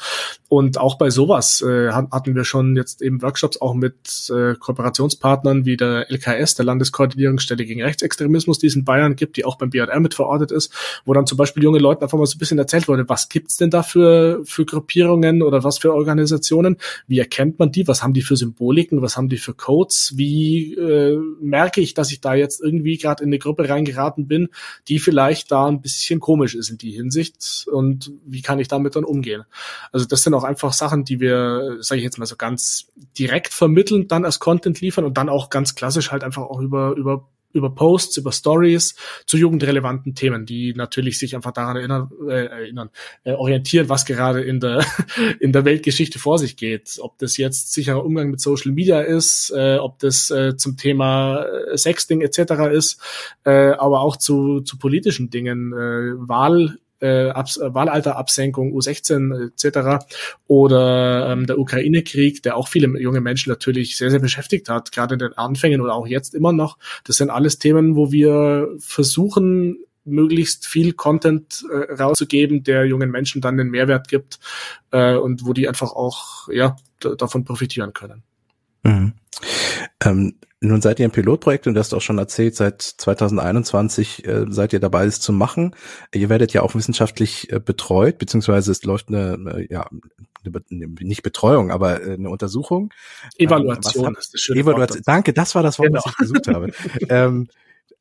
Und 0.49 0.79
auch 0.79 0.99
bei 0.99 1.11
sowas 1.11 1.62
äh, 1.62 1.93
hatten 1.93 2.35
wir 2.35 2.45
schon 2.45 2.74
jetzt 2.74 3.03
eben 3.03 3.22
Workshops 3.22 3.61
auch 3.61 3.74
mit 3.74 4.31
äh, 4.31 4.55
Kooperationspartnern 4.57 5.64
wie 5.64 5.77
der 5.77 6.11
LKS, 6.11 6.57
der 6.57 6.64
Landeskoordinierungsstelle 6.64 7.64
gegen 7.64 7.83
Rechtsextremismus, 7.83 8.59
die 8.59 8.66
es 8.66 8.74
in 8.74 8.85
Bayern 8.85 9.14
gibt, 9.14 9.37
die 9.37 9.45
auch 9.45 9.57
beim 9.57 9.70
BR 9.70 10.01
mit 10.01 10.14
verortet 10.14 10.51
ist, 10.51 10.74
wo 11.05 11.12
dann 11.12 11.27
zum 11.27 11.39
Beispiel 11.39 11.62
junge 11.62 11.79
Leuten 11.79 12.03
einfach 12.03 12.18
mal 12.18 12.27
so 12.27 12.35
ein 12.37 12.39
bisschen 12.41 12.59
erzählt 12.59 12.89
wurde, 12.89 13.09
was 13.09 13.29
gibt's 13.29 13.57
denn 13.57 13.70
da 13.70 13.85
für, 13.85 14.43
für 14.45 14.64
Gruppierungen 14.64 15.41
oder 15.43 15.62
was 15.62 15.79
für 15.79 15.95
Organisationen? 15.95 16.79
Wie 17.07 17.20
erkennt 17.20 17.61
man 17.61 17.70
die? 17.70 17.87
Was 17.87 18.03
haben 18.03 18.12
die 18.12 18.22
für 18.22 18.37
Symboliken? 18.37 19.03
Was 19.03 19.16
haben 19.16 19.29
die 19.29 19.39
für 19.39 19.55
Codes? 19.55 20.14
Wie 20.16 20.74
äh, 20.74 21.18
merke 21.41 21.81
ich, 21.81 21.91
dass 21.95 22.12
ich 22.12 22.20
da 22.20 22.34
jetzt 22.34 22.61
irgendwie 22.61 22.99
gerade 22.99 23.22
in 23.22 23.28
eine 23.28 23.38
Gruppe 23.38 23.68
reingeraten 23.68 24.26
bin, 24.26 24.49
die 24.88 24.99
vielleicht 24.99 25.51
da 25.53 25.66
ein 25.66 25.80
bisschen 25.80 26.20
komisch 26.20 26.55
ist 26.55 26.70
in 26.70 26.78
die 26.78 26.93
Hinsicht 26.93 27.66
und 27.70 28.12
wie 28.24 28.43
kann 28.43 28.59
ich 28.59 28.68
damit 28.68 28.97
dann 28.97 29.05
umgehen? 29.05 29.45
Also 29.93 30.07
das 30.07 30.22
sind 30.22 30.34
auch 30.34 30.45
einfach 30.45 30.72
Sachen, 30.72 31.05
die 31.05 31.20
wir, 31.20 31.78
sage 31.80 31.99
ich 31.99 32.05
jetzt 32.05 32.18
mal 32.18 32.26
so 32.26 32.36
ganz 32.36 32.93
direkt 33.18 33.53
vermitteln, 33.53 34.09
dann 34.09 34.24
als 34.24 34.38
Content 34.38 34.80
liefern 34.80 35.05
und 35.05 35.16
dann 35.16 35.28
auch 35.28 35.51
ganz 35.51 35.74
klassisch 35.74 36.12
halt 36.12 36.24
einfach 36.24 36.43
auch 36.43 36.61
über 36.61 36.93
über 36.93 37.28
über 37.53 37.71
Posts, 37.71 38.19
über 38.19 38.33
Stories 38.33 38.95
zu 39.27 39.37
jugendrelevanten 39.37 40.15
Themen, 40.15 40.47
die 40.47 40.75
natürlich 40.75 41.19
sich 41.19 41.35
einfach 41.35 41.53
daran 41.53 41.77
erinnern, 41.77 42.11
äh, 42.29 42.47
erinnern 42.47 42.91
äh, 43.25 43.33
orientieren, 43.33 43.89
was 43.89 44.05
gerade 44.05 44.43
in 44.43 44.61
der 44.61 44.85
in 45.41 45.53
der 45.53 45.65
Weltgeschichte 45.65 46.19
vor 46.19 46.39
sich 46.39 46.57
geht. 46.57 46.99
Ob 47.01 47.19
das 47.19 47.37
jetzt 47.37 47.73
sicherer 47.73 48.05
Umgang 48.05 48.31
mit 48.31 48.41
Social 48.41 48.73
Media 48.73 49.01
ist, 49.01 49.53
äh, 49.55 49.77
ob 49.77 49.99
das 49.99 50.31
äh, 50.31 50.57
zum 50.57 50.77
Thema 50.77 51.45
äh, 51.45 51.77
Sexting 51.77 52.21
etc. 52.21 52.73
ist, 52.73 53.01
äh, 53.45 53.73
aber 53.73 54.01
auch 54.01 54.17
zu, 54.17 54.61
zu 54.61 54.79
politischen 54.79 55.31
Dingen, 55.31 55.73
äh, 55.73 56.29
Wahl 56.29 56.79
äh, 57.03 57.31
Abs 57.31 57.59
Wahlalterabsenkung 57.61 58.73
U16 58.73 59.51
etc. 59.53 60.07
oder 60.47 61.31
ähm, 61.31 61.47
der 61.47 61.59
Ukraine-Krieg, 61.59 62.43
der 62.43 62.57
auch 62.57 62.69
viele 62.69 62.99
junge 63.01 63.21
Menschen 63.21 63.51
natürlich 63.51 63.97
sehr, 63.97 64.11
sehr 64.11 64.21
beschäftigt 64.21 64.69
hat, 64.69 64.93
gerade 64.93 65.15
in 65.15 65.19
den 65.19 65.33
Anfängen 65.35 65.81
oder 65.81 65.95
auch 65.95 66.07
jetzt 66.07 66.35
immer 66.35 66.53
noch. 66.53 66.79
Das 67.05 67.17
sind 67.17 67.31
alles 67.31 67.59
Themen, 67.59 67.97
wo 67.97 68.13
wir 68.13 68.69
versuchen, 68.79 69.79
möglichst 70.05 70.67
viel 70.67 70.93
Content 70.93 71.65
äh, 71.71 71.93
rauszugeben, 71.93 72.65
der 72.65 72.87
jungen 72.87 73.11
Menschen 73.11 73.41
dann 73.41 73.57
den 73.57 73.69
Mehrwert 73.69 74.09
gibt 74.09 74.39
äh, 74.91 75.15
und 75.15 75.47
wo 75.47 75.53
die 75.53 75.69
einfach 75.69 75.93
auch 75.93 76.49
ja 76.49 76.77
davon 76.99 77.45
profitieren 77.45 77.93
können. 77.93 78.23
Mhm. 78.85 79.13
Ähm, 80.05 80.34
nun 80.61 80.80
seid 80.80 81.01
ihr 81.01 81.09
ein 81.09 81.11
Pilotprojekt 81.11 81.66
und 81.66 81.74
du 81.74 81.80
hast 81.80 81.93
auch 81.93 82.01
schon 82.01 82.18
erzählt, 82.18 82.55
seit 82.55 82.80
2021 82.82 84.26
äh, 84.26 84.45
seid 84.49 84.72
ihr 84.72 84.78
dabei, 84.78 85.07
es 85.07 85.20
zu 85.20 85.32
machen. 85.32 85.74
Ihr 86.14 86.28
werdet 86.28 86.53
ja 86.53 86.62
auch 86.62 86.76
wissenschaftlich 86.76 87.53
äh, 87.53 87.59
betreut, 87.59 88.18
beziehungsweise 88.18 88.70
es 88.70 88.84
läuft 88.84 89.09
eine, 89.09 89.34
eine 89.34 89.66
ja, 89.68 89.88
eine, 90.45 90.88
nicht 91.01 91.22
Betreuung, 91.22 91.72
aber 91.72 92.03
äh, 92.03 92.14
eine 92.14 92.30
Untersuchung. 92.30 92.93
Evaluation 93.38 94.07
ähm, 94.07 94.16
ist 94.18 94.34
das 94.34 94.40
schöne 94.40 94.61
Evaluation. 94.61 94.99
Wort. 94.99 95.09
Danke, 95.09 95.32
das 95.32 95.55
war 95.57 95.64
das 95.64 95.80
Wort, 95.80 95.88
genau. 95.88 96.03
was 96.05 96.12
ich 96.12 96.16
gesucht 96.16 96.47
habe. 96.49 96.70
ähm, 97.09 97.49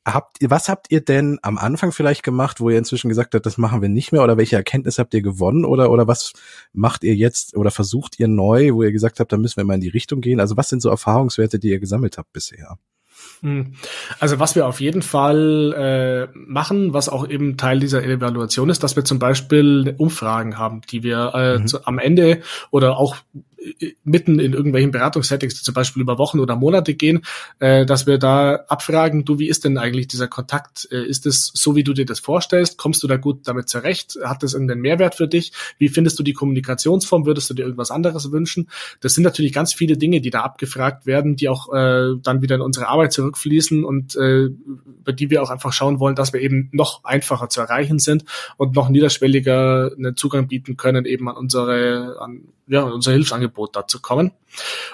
habt 0.05 0.41
ihr, 0.41 0.49
was 0.49 0.69
habt 0.69 0.87
ihr 0.89 1.01
denn 1.01 1.39
am 1.41 1.57
Anfang 1.57 1.91
vielleicht 1.91 2.23
gemacht, 2.23 2.59
wo 2.59 2.69
ihr 2.69 2.77
inzwischen 2.77 3.09
gesagt 3.09 3.35
habt, 3.35 3.45
das 3.45 3.57
machen 3.57 3.81
wir 3.81 3.89
nicht 3.89 4.11
mehr 4.11 4.23
oder 4.23 4.37
welche 4.37 4.55
Erkenntnis 4.55 4.97
habt 4.99 5.13
ihr 5.13 5.21
gewonnen 5.21 5.65
oder, 5.65 5.91
oder 5.91 6.07
was 6.07 6.33
macht 6.73 7.03
ihr 7.03 7.15
jetzt 7.15 7.55
oder 7.55 7.71
versucht 7.71 8.19
ihr 8.19 8.27
neu, 8.27 8.73
wo 8.73 8.83
ihr 8.83 8.91
gesagt 8.91 9.19
habt, 9.19 9.31
da 9.31 9.37
müssen 9.37 9.57
wir 9.57 9.63
mal 9.63 9.75
in 9.75 9.81
die 9.81 9.89
Richtung 9.89 10.21
gehen? 10.21 10.39
Also 10.39 10.57
was 10.57 10.69
sind 10.69 10.81
so 10.81 10.89
Erfahrungswerte, 10.89 11.59
die 11.59 11.69
ihr 11.69 11.79
gesammelt 11.79 12.17
habt 12.17 12.33
bisher? 12.33 12.77
Hm. 13.41 13.73
Also 14.19 14.39
was 14.39 14.55
wir 14.55 14.67
auf 14.67 14.81
jeden 14.81 15.01
Fall 15.01 16.29
äh, 16.33 16.37
machen, 16.37 16.93
was 16.93 17.09
auch 17.09 17.27
eben 17.27 17.57
Teil 17.57 17.79
dieser 17.79 18.03
Evaluation 18.03 18.69
ist, 18.69 18.83
dass 18.83 18.95
wir 18.95 19.05
zum 19.05 19.19
Beispiel 19.19 19.95
Umfragen 19.97 20.57
haben, 20.57 20.81
die 20.89 21.03
wir 21.03 21.31
äh, 21.33 21.59
mhm. 21.59 21.67
zu, 21.67 21.85
am 21.85 21.97
Ende 21.97 22.41
oder 22.69 22.97
auch 22.97 23.15
mitten 24.03 24.39
in 24.39 24.53
irgendwelchen 24.53 24.91
Beratungssettings, 24.91 25.55
die 25.55 25.63
zum 25.63 25.73
Beispiel 25.73 26.01
über 26.01 26.17
Wochen 26.17 26.39
oder 26.39 26.55
Monate 26.55 26.95
gehen, 26.95 27.21
äh, 27.59 27.85
dass 27.85 28.07
wir 28.07 28.17
da 28.17 28.55
abfragen, 28.67 29.25
du, 29.25 29.39
wie 29.39 29.47
ist 29.47 29.65
denn 29.65 29.77
eigentlich 29.77 30.07
dieser 30.07 30.27
Kontakt? 30.27 30.87
Äh, 30.91 31.05
ist 31.05 31.25
es 31.25 31.51
so, 31.53 31.75
wie 31.75 31.83
du 31.83 31.93
dir 31.93 32.05
das 32.05 32.19
vorstellst? 32.19 32.77
Kommst 32.77 33.03
du 33.03 33.07
da 33.07 33.17
gut 33.17 33.47
damit 33.47 33.69
zurecht? 33.69 34.17
Hat 34.23 34.43
das 34.43 34.53
irgendeinen 34.53 34.81
Mehrwert 34.81 35.15
für 35.15 35.27
dich? 35.27 35.51
Wie 35.77 35.89
findest 35.89 36.17
du 36.17 36.23
die 36.23 36.33
Kommunikationsform? 36.33 37.25
Würdest 37.25 37.49
du 37.49 37.53
dir 37.53 37.63
irgendwas 37.63 37.91
anderes 37.91 38.31
wünschen? 38.31 38.69
Das 38.99 39.13
sind 39.13 39.23
natürlich 39.23 39.53
ganz 39.53 39.73
viele 39.73 39.97
Dinge, 39.97 40.21
die 40.21 40.31
da 40.31 40.41
abgefragt 40.41 41.05
werden, 41.05 41.35
die 41.35 41.47
auch 41.47 41.71
äh, 41.71 42.15
dann 42.21 42.41
wieder 42.41 42.55
in 42.55 42.61
unsere 42.61 42.87
Arbeit 42.87 43.13
zurückfließen 43.13 43.83
und 43.83 44.15
äh, 44.15 44.49
über 45.01 45.13
die 45.13 45.29
wir 45.29 45.43
auch 45.43 45.51
einfach 45.51 45.73
schauen 45.73 45.99
wollen, 45.99 46.15
dass 46.15 46.33
wir 46.33 46.41
eben 46.41 46.69
noch 46.71 47.03
einfacher 47.03 47.49
zu 47.49 47.61
erreichen 47.61 47.99
sind 47.99 48.25
und 48.57 48.75
noch 48.75 48.89
niederschwelliger 48.89 49.91
einen 49.95 50.15
Zugang 50.15 50.47
bieten 50.47 50.77
können 50.77 51.05
eben 51.05 51.29
an 51.29 51.37
unsere, 51.37 52.17
an 52.19 52.41
ja, 52.67 52.83
unser 52.83 53.11
Hilfsangebot 53.11 53.75
dazu 53.75 54.01
kommen. 54.01 54.31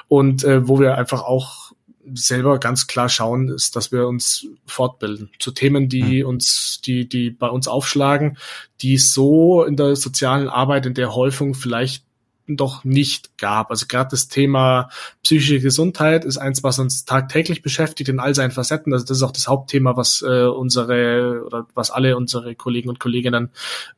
Und 0.07 0.43
äh, 0.43 0.67
wo 0.67 0.79
wir 0.79 0.97
einfach 0.97 1.23
auch 1.23 1.71
selber 2.13 2.59
ganz 2.59 2.87
klar 2.87 3.09
schauen, 3.09 3.49
ist, 3.49 3.75
dass 3.75 3.91
wir 3.91 4.07
uns 4.07 4.47
fortbilden 4.65 5.29
zu 5.39 5.51
Themen, 5.51 5.89
die 5.89 6.23
mhm. 6.23 6.29
uns, 6.29 6.81
die, 6.85 7.07
die 7.07 7.29
bei 7.29 7.49
uns 7.49 7.67
aufschlagen, 7.67 8.37
die 8.81 8.97
so 8.97 9.63
in 9.63 9.75
der 9.75 9.95
sozialen 9.95 10.47
Arbeit 10.47 10.85
in 10.85 10.93
der 10.93 11.15
Häufung 11.15 11.53
vielleicht 11.53 12.07
doch 12.49 12.85
nicht 12.85 13.37
gab. 13.37 13.71
Also 13.71 13.87
gerade 13.87 14.11
das 14.11 14.29
Thema 14.29 14.89
psychische 15.21 15.59
Gesundheit 15.59 16.23
ist 16.23 16.37
eins, 16.37 16.63
was 16.63 16.79
uns 16.79 17.03
tagtäglich 17.03 17.61
beschäftigt 17.61 18.09
in 18.09 18.21
all 18.21 18.33
seinen 18.35 18.51
Facetten. 18.51 18.93
Also 18.93 19.05
das 19.05 19.17
ist 19.17 19.23
auch 19.23 19.31
das 19.31 19.49
Hauptthema, 19.49 19.97
was 19.97 20.21
äh, 20.21 20.45
unsere 20.45 21.43
oder 21.45 21.67
was 21.73 21.91
alle 21.91 22.15
unsere 22.15 22.55
Kollegen 22.55 22.87
und 22.87 22.99
Kolleginnen 23.01 23.49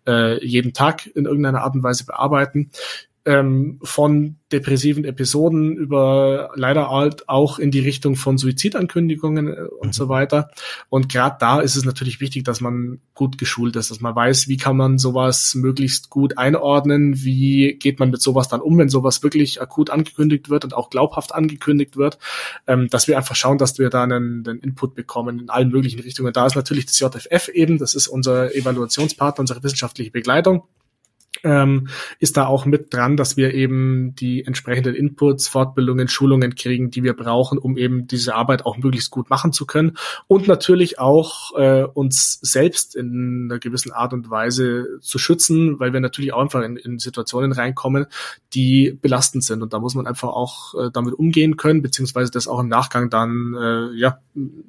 äh, 0.08 0.44
jeden 0.44 0.74
Tag 0.74 1.06
in 1.16 1.26
irgendeiner 1.26 1.62
Art 1.62 1.76
und 1.76 1.84
Weise 1.84 2.06
bearbeiten 2.06 2.72
ähm, 3.30 3.80
von 3.84 4.38
depressiven 4.52 5.06
Episoden 5.06 5.78
über 5.78 6.50
leider 6.56 6.90
halt 6.90 7.30
auch 7.30 7.60
in 7.60 7.70
die 7.70 7.80
Richtung 7.80 8.16
von 8.16 8.40
Suizidankündigungen 8.40 9.48
äh, 9.48 9.62
und 9.80 9.90
mhm. 9.90 9.94
so 9.94 10.10
weiter. 10.10 10.50
Und 10.90 11.10
gerade 11.10 11.38
da 11.40 11.60
ist 11.60 11.76
es 11.76 11.86
natürlich 11.86 12.22
wichtig, 12.22 12.44
dass 12.44 12.60
man 12.60 13.02
gut 13.14 13.38
geschult 13.38 13.76
ist, 13.76 13.92
dass 13.92 14.02
man 14.02 14.16
weiß, 14.16 14.48
wie 14.48 14.58
kann 14.58 14.76
man 14.76 14.98
sowas 14.98 15.54
möglichst 15.54 16.10
gut 16.10 16.40
einordnen, 16.40 17.24
wie 17.24 17.76
geht 17.76 18.00
man 18.00 18.10
mit 18.10 18.24
sowas 18.24 18.48
dann 18.48 18.62
um, 18.62 18.80
wenn 18.80 18.90
sowas 18.90 19.22
wirklich 19.22 19.62
akut 19.62 19.92
angekündigt 19.92 20.50
wird 20.50 20.64
und 20.64 20.74
auch 20.74 20.90
glaubhaft 20.90 21.36
angekündigt 21.36 21.98
wird, 21.98 22.18
ähm, 22.66 22.88
dass 22.90 23.08
wir 23.08 23.16
einfach 23.16 23.36
schauen, 23.36 23.60
dass 23.60 23.78
wir 23.78 23.92
da 23.92 24.02
einen, 24.02 24.44
einen 24.48 24.60
Input 24.60 24.96
bekommen 24.96 25.40
in 25.40 25.52
allen 25.52 25.70
möglichen 25.70 26.00
Richtungen. 26.00 26.34
Da 26.34 26.48
ist 26.48 26.56
natürlich 26.56 26.88
das 26.88 27.00
JFF 27.00 27.50
eben, 27.50 27.78
das 27.78 27.94
ist 27.94 28.08
unser 28.08 28.56
Evaluationspartner, 28.56 29.42
unsere 29.42 29.62
wissenschaftliche 29.62 30.10
Begleitung 30.10 30.64
ähm, 31.44 31.88
ist 32.20 32.38
da 32.38 32.48
auch 32.48 32.66
mit 32.66 32.94
dran, 32.94 33.18
dass 33.18 33.38
wir 33.38 33.54
eben 33.54 34.16
die 34.16 34.44
entsprechenden 34.46 34.96
Inputs, 34.96 35.48
Fortbildungen, 35.48 36.08
Schulungen 36.08 36.56
kriegen, 36.56 36.92
die 36.92 37.04
wir 37.04 37.14
brauchen, 37.14 37.58
um 37.58 37.78
eben 37.78 38.08
diese 38.08 38.36
Arbeit 38.36 38.66
auch 38.66 38.78
möglichst 38.78 39.12
gut 39.12 39.30
machen 39.30 39.54
zu 39.54 39.66
können 39.66 39.98
und 40.28 40.48
natürlich 40.48 41.00
auch 41.00 41.58
äh, 41.58 41.84
uns 41.84 42.40
selbst 42.42 42.96
in 42.96 43.50
einer 43.50 43.60
gewissen 43.60 43.92
Art 43.92 44.14
und 44.14 44.30
Weise 44.30 45.00
zu 45.02 45.18
schützen, 45.18 45.80
weil 45.80 45.94
wir 45.94 46.00
natürlich 46.00 46.34
auch 46.34 46.42
einfach 46.42 46.62
in, 46.62 46.78
in 46.78 47.00
Situationen 47.00 47.52
reinkommen, 47.52 48.06
die 48.54 48.98
belastend 49.02 49.44
sind 49.44 49.62
und 49.62 49.74
da 49.74 49.80
muss 49.80 49.96
man 49.96 50.08
einfach 50.08 50.30
auch 50.30 50.74
äh, 50.76 50.90
damit 50.92 51.14
umgehen 51.14 51.58
können, 51.58 51.82
beziehungsweise 51.82 52.32
das 52.32 52.48
auch 52.48 52.60
im 52.60 52.68
Nachgang 52.68 53.10
dann 53.10 53.56
äh, 53.60 53.98
ja 53.98 54.20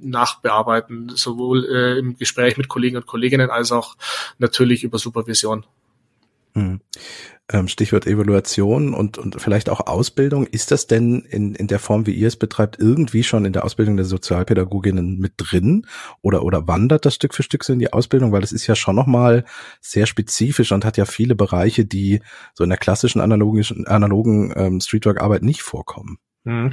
nachbearbeiten, 0.01 1.11
sowohl 1.15 1.65
äh, 1.65 1.99
im 1.99 2.17
Gespräch 2.17 2.57
mit 2.57 2.69
Kollegen 2.69 2.97
und 2.97 3.07
Kolleginnen 3.07 3.51
als 3.51 3.73
auch 3.73 3.97
natürlich 4.39 4.85
über 4.85 4.99
Supervision. 4.99 5.65
Mhm. 6.55 6.81
Ähm, 7.53 7.67
Stichwort 7.67 8.07
Evaluation 8.07 8.95
und, 8.95 9.19
und 9.19 9.41
vielleicht 9.41 9.71
auch 9.71 9.87
Ausbildung. 9.87 10.47
Ist 10.47 10.71
das 10.71 10.87
denn 10.87 11.21
in, 11.21 11.55
in 11.55 11.67
der 11.67 11.81
Form, 11.81 12.07
wie 12.07 12.13
ihr 12.13 12.29
es 12.29 12.37
betreibt, 12.37 12.79
irgendwie 12.79 13.25
schon 13.25 13.45
in 13.45 13.53
der 13.53 13.65
Ausbildung 13.65 13.97
der 13.97 14.07
Sozialpädagoginnen 14.07 15.19
mit 15.19 15.35
drin? 15.37 15.87
Oder, 16.23 16.45
oder 16.45 16.69
wandert 16.69 17.07
das 17.07 17.15
Stück 17.15 17.35
für 17.35 17.43
Stück 17.43 17.65
so 17.65 17.73
in 17.73 17.81
die 17.81 17.93
Ausbildung? 17.93 18.31
Weil 18.31 18.41
das 18.41 18.53
ist 18.53 18.67
ja 18.67 18.77
schon 18.77 18.95
nochmal 18.95 19.45
sehr 19.81 20.07
spezifisch 20.07 20.71
und 20.71 20.85
hat 20.85 20.97
ja 20.97 21.07
viele 21.07 21.35
Bereiche, 21.35 21.85
die 21.85 22.21
so 22.55 22.63
in 22.63 22.71
der 22.71 22.79
klassischen 22.79 23.21
analogischen, 23.21 23.87
analogen 23.87 24.53
ähm, 24.57 24.81
Streetwork-Arbeit 24.81 25.43
nicht 25.43 25.63
vorkommen. 25.63 26.19
Mhm. 26.45 26.73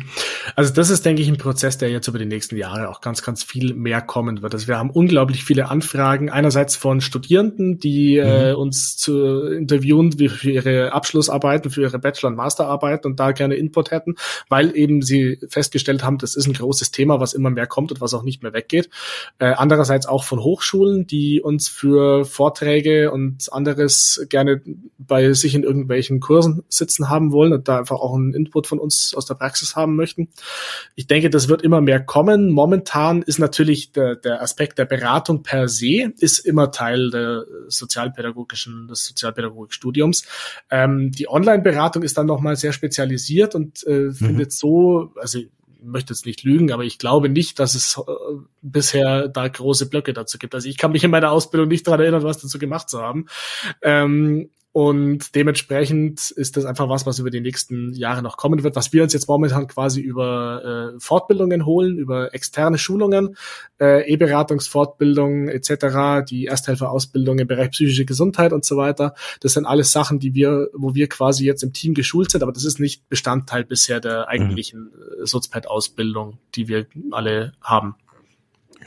Also 0.55 0.73
das 0.73 0.89
ist, 0.89 1.05
denke 1.05 1.21
ich, 1.21 1.27
ein 1.27 1.37
Prozess, 1.37 1.77
der 1.77 1.89
jetzt 1.89 2.07
über 2.07 2.19
die 2.19 2.25
nächsten 2.25 2.55
Jahre 2.55 2.87
auch 2.87 3.01
ganz, 3.01 3.21
ganz 3.21 3.43
viel 3.43 3.73
mehr 3.73 4.01
kommen 4.01 4.41
wird. 4.41 4.53
Also 4.53 4.67
wir 4.67 4.77
haben 4.77 4.89
unglaublich 4.89 5.43
viele 5.43 5.69
Anfragen, 5.69 6.29
einerseits 6.29 6.77
von 6.77 7.01
Studierenden, 7.01 7.77
die 7.77 8.17
mhm. 8.17 8.25
äh, 8.25 8.53
uns 8.53 8.95
zu 8.95 9.43
interviewen 9.43 10.13
für 10.13 10.51
ihre 10.51 10.93
Abschlussarbeiten, 10.93 11.69
für 11.69 11.81
ihre 11.81 11.99
Bachelor- 11.99 12.29
und 12.29 12.37
Masterarbeiten 12.37 13.11
und 13.11 13.19
da 13.19 13.33
gerne 13.33 13.55
Input 13.55 13.91
hätten, 13.91 14.15
weil 14.47 14.75
eben 14.75 15.01
sie 15.01 15.39
festgestellt 15.49 16.01
haben, 16.01 16.17
das 16.17 16.35
ist 16.35 16.47
ein 16.47 16.53
großes 16.53 16.91
Thema, 16.91 17.19
was 17.19 17.33
immer 17.33 17.49
mehr 17.49 17.67
kommt 17.67 17.91
und 17.91 17.99
was 17.99 18.13
auch 18.13 18.23
nicht 18.23 18.43
mehr 18.43 18.53
weggeht. 18.53 18.89
Äh, 19.37 19.47
andererseits 19.47 20.07
auch 20.07 20.23
von 20.23 20.39
Hochschulen, 20.39 21.07
die 21.07 21.41
uns 21.41 21.67
für 21.67 22.23
Vorträge 22.23 23.11
und 23.11 23.51
anderes 23.51 24.25
gerne 24.29 24.61
bei 24.97 25.33
sich 25.33 25.55
in 25.55 25.63
irgendwelchen 25.63 26.21
Kursen 26.21 26.63
sitzen 26.69 27.09
haben 27.09 27.33
wollen 27.33 27.51
und 27.51 27.67
da 27.67 27.79
einfach 27.79 27.97
auch 27.97 28.15
einen 28.15 28.33
Input 28.33 28.67
von 28.67 28.79
uns 28.79 29.13
aus 29.13 29.25
der 29.25 29.35
Praxis 29.35 29.56
Praxis 29.57 29.75
haben 29.75 29.95
möchten. 29.95 30.29
Ich 30.95 31.07
denke, 31.07 31.29
das 31.29 31.49
wird 31.49 31.61
immer 31.61 31.81
mehr 31.81 31.99
kommen. 31.99 32.51
Momentan 32.51 33.21
ist 33.23 33.39
natürlich 33.39 33.91
der, 33.91 34.15
der 34.15 34.41
Aspekt 34.41 34.77
der 34.77 34.85
Beratung 34.85 35.43
per 35.43 35.67
se 35.67 36.13
ist 36.19 36.39
immer 36.39 36.71
Teil 36.71 37.09
der 37.09 37.45
sozialpädagogischen, 37.67 38.87
des 38.87 39.05
Sozialpädagogikstudiums. 39.05 40.25
Ähm, 40.69 41.11
die 41.11 41.27
Online-Beratung 41.27 42.03
ist 42.03 42.17
dann 42.17 42.27
nochmal 42.27 42.55
sehr 42.55 42.73
spezialisiert 42.73 43.55
und 43.55 43.85
äh, 43.87 43.91
mhm. 43.91 44.13
findet 44.13 44.51
so, 44.53 45.11
also 45.15 45.39
ich 45.39 45.49
möchte 45.81 46.13
jetzt 46.13 46.25
nicht 46.25 46.43
lügen, 46.43 46.71
aber 46.71 46.83
ich 46.83 46.99
glaube 46.99 47.29
nicht, 47.29 47.59
dass 47.59 47.73
es 47.73 47.97
äh, 47.97 48.11
bisher 48.61 49.27
da 49.27 49.47
große 49.47 49.89
Blöcke 49.89 50.13
dazu 50.13 50.37
gibt. 50.37 50.53
Also 50.53 50.69
ich 50.69 50.77
kann 50.77 50.91
mich 50.91 51.03
in 51.03 51.11
meiner 51.11 51.31
Ausbildung 51.31 51.69
nicht 51.69 51.87
daran 51.87 52.01
erinnern, 52.01 52.23
was 52.23 52.39
dazu 52.39 52.59
gemacht 52.59 52.89
zu 52.89 53.01
haben. 53.01 53.25
Ähm, 53.81 54.49
und 54.71 55.33
dementsprechend 55.33 56.29
ist 56.31 56.55
das 56.55 56.65
einfach 56.65 56.87
was, 56.87 57.05
was 57.05 57.17
über 57.17 57.31
die 57.31 57.41
nächsten 57.41 57.93
Jahre 57.93 58.21
noch 58.21 58.37
kommen 58.37 58.63
wird, 58.63 58.75
was 58.75 58.93
wir 58.93 59.01
uns 59.01 59.13
jetzt 59.13 59.27
momentan 59.27 59.67
quasi 59.67 60.01
über 60.01 60.93
äh, 60.95 60.99
Fortbildungen 60.99 61.65
holen, 61.65 61.97
über 61.97 62.33
externe 62.35 62.77
Schulungen, 62.77 63.35
äh, 63.79 64.07
E-Beratungsfortbildung 64.11 65.47
etc., 65.47 66.23
die 66.29 66.45
Ersthelferausbildung 66.45 67.39
im 67.39 67.47
Bereich 67.47 67.71
psychische 67.71 68.05
Gesundheit 68.05 68.53
und 68.53 68.65
so 68.65 68.77
weiter. 68.77 69.15
Das 69.41 69.53
sind 69.53 69.65
alles 69.65 69.91
Sachen, 69.91 70.19
die 70.19 70.35
wir, 70.35 70.69
wo 70.73 70.93
wir 70.93 71.09
quasi 71.09 71.45
jetzt 71.45 71.63
im 71.63 71.73
Team 71.73 71.95
geschult 71.95 72.29
sind, 72.29 72.43
aber 72.43 72.51
das 72.51 72.63
ist 72.63 72.79
nicht 72.79 73.09
Bestandteil 73.09 73.63
bisher 73.63 73.99
der 73.99 74.27
eigentlichen 74.27 74.91
mhm. 74.91 75.25
Sozped-Ausbildung, 75.25 76.37
die 76.55 76.67
wir 76.67 76.85
alle 77.11 77.53
haben. 77.61 77.95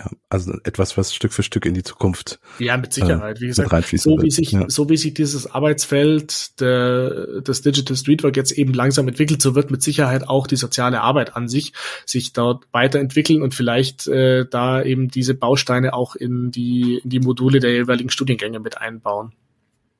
Ja, 0.01 0.11
also 0.30 0.53
etwas, 0.64 0.96
was 0.96 1.14
Stück 1.14 1.34
für 1.34 1.42
Stück 1.42 1.66
in 1.66 1.74
die 1.74 1.82
Zukunft. 1.82 2.40
Ja, 2.59 2.78
mit 2.78 2.94
Sicherheit. 2.94 3.36
Äh, 3.36 3.40
wie 3.42 3.46
gesagt, 3.48 3.98
so 3.98 4.22
wie 4.22 4.30
sich, 4.30 4.53
ja. 4.53 4.64
so 4.68 4.88
wie 4.88 4.96
sich 4.96 5.12
dieses 5.12 5.51
Arbeitsfeld 5.51 6.59
der, 6.59 7.42
des 7.42 7.61
Digital 7.61 7.96
Streetwork 7.96 8.34
jetzt 8.34 8.53
eben 8.53 8.72
langsam 8.72 9.09
entwickelt, 9.09 9.42
so 9.42 9.55
wird 9.55 9.70
mit 9.70 9.82
Sicherheit 9.82 10.26
auch 10.26 10.46
die 10.46 10.57
soziale 10.57 11.03
Arbeit 11.03 11.36
an 11.36 11.48
sich 11.48 11.74
sich 12.07 12.32
dort 12.32 12.64
weiterentwickeln 12.72 13.42
und 13.42 13.55
vielleicht 13.55 14.09
äh, 14.09 14.46
da 14.51 14.82
eben 14.82 15.09
diese 15.09 15.34
Bausteine 15.34 15.92
auch 15.92 16.16
in 16.16 16.51
die, 16.51 17.03
in 17.05 17.11
die 17.11 17.20
Module 17.20 17.61
der 17.61 17.72
jeweiligen 17.72 18.09
Studiengänge 18.09 18.59
mit 18.59 18.78
einbauen. 18.78 19.34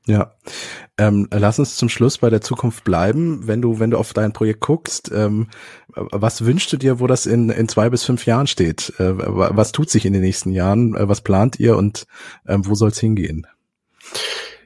Ja, 0.07 0.35
ähm, 0.97 1.27
lass 1.31 1.59
uns 1.59 1.75
zum 1.75 1.87
Schluss 1.87 2.17
bei 2.17 2.31
der 2.31 2.41
Zukunft 2.41 2.83
bleiben. 2.83 3.47
Wenn 3.47 3.61
du, 3.61 3.79
wenn 3.79 3.91
du 3.91 3.97
auf 3.97 4.13
dein 4.13 4.33
Projekt 4.33 4.61
guckst, 4.61 5.11
ähm, 5.13 5.47
was 5.93 6.43
wünschst 6.43 6.73
du 6.73 6.77
dir, 6.77 6.99
wo 6.99 7.05
das 7.05 7.27
in, 7.27 7.49
in 7.49 7.67
zwei 7.67 7.89
bis 7.89 8.03
fünf 8.03 8.25
Jahren 8.25 8.47
steht? 8.47 8.93
Äh, 8.97 9.13
was 9.15 9.71
tut 9.71 9.91
sich 9.91 10.05
in 10.05 10.13
den 10.13 10.23
nächsten 10.23 10.51
Jahren? 10.51 10.95
Äh, 10.95 11.07
was 11.07 11.21
plant 11.21 11.59
ihr 11.59 11.77
und 11.77 12.07
ähm, 12.47 12.65
wo 12.65 12.73
soll 12.73 12.89
es 12.89 12.99
hingehen? 12.99 13.45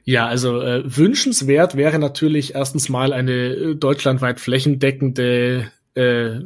Ja, 0.04 0.26
also 0.26 0.60
äh, 0.62 0.84
wünschenswert 0.86 1.76
wäre 1.76 1.98
natürlich 1.98 2.54
erstens 2.54 2.88
mal 2.88 3.12
eine 3.12 3.32
äh, 3.32 3.74
deutschlandweit 3.74 4.40
flächendeckende 4.40 5.70
äh, 5.94 6.40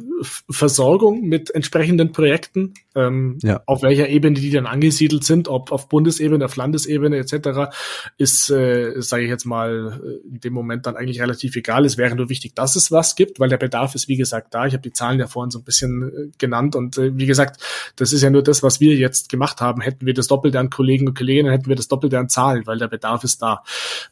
Versorgung 0.49 1.27
mit 1.27 1.53
entsprechenden 1.53 2.11
Projekten, 2.11 2.73
ähm, 2.95 3.37
ja. 3.41 3.61
auf 3.65 3.81
welcher 3.83 4.09
Ebene 4.09 4.35
die 4.39 4.49
dann 4.49 4.65
angesiedelt 4.65 5.23
sind, 5.23 5.47
ob 5.47 5.71
auf 5.71 5.89
Bundesebene, 5.89 6.45
auf 6.45 6.55
Landesebene 6.55 7.17
etc., 7.17 7.71
ist, 8.17 8.49
äh, 8.49 9.01
sage 9.01 9.23
ich 9.23 9.29
jetzt 9.29 9.45
mal, 9.45 10.21
in 10.29 10.39
dem 10.39 10.53
Moment 10.53 10.85
dann 10.85 10.95
eigentlich 10.95 11.21
relativ 11.21 11.55
egal. 11.55 11.85
Es 11.85 11.97
wäre 11.97 12.15
nur 12.15 12.29
wichtig, 12.29 12.55
dass 12.55 12.75
es 12.75 12.91
was 12.91 13.15
gibt, 13.15 13.39
weil 13.39 13.49
der 13.49 13.57
Bedarf 13.57 13.95
ist, 13.95 14.07
wie 14.07 14.17
gesagt, 14.17 14.53
da. 14.53 14.65
Ich 14.65 14.73
habe 14.73 14.83
die 14.83 14.93
Zahlen 14.93 15.19
ja 15.19 15.27
vorhin 15.27 15.51
so 15.51 15.59
ein 15.59 15.63
bisschen 15.63 16.03
äh, 16.03 16.31
genannt 16.37 16.75
und 16.75 16.97
äh, 16.97 17.15
wie 17.15 17.25
gesagt, 17.25 17.61
das 17.95 18.13
ist 18.13 18.21
ja 18.21 18.29
nur 18.29 18.43
das, 18.43 18.63
was 18.63 18.79
wir 18.79 18.95
jetzt 18.95 19.29
gemacht 19.29 19.61
haben. 19.61 19.81
Hätten 19.81 20.05
wir 20.05 20.13
das 20.13 20.27
Doppelte 20.27 20.59
an 20.59 20.69
Kollegen 20.69 21.07
und 21.07 21.17
Kolleginnen, 21.17 21.51
hätten 21.51 21.67
wir 21.67 21.75
das 21.75 21.87
Doppelte 21.87 22.19
an 22.19 22.29
Zahlen, 22.29 22.65
weil 22.65 22.77
der 22.77 22.87
Bedarf 22.87 23.23
ist 23.23 23.41
da. 23.41 23.63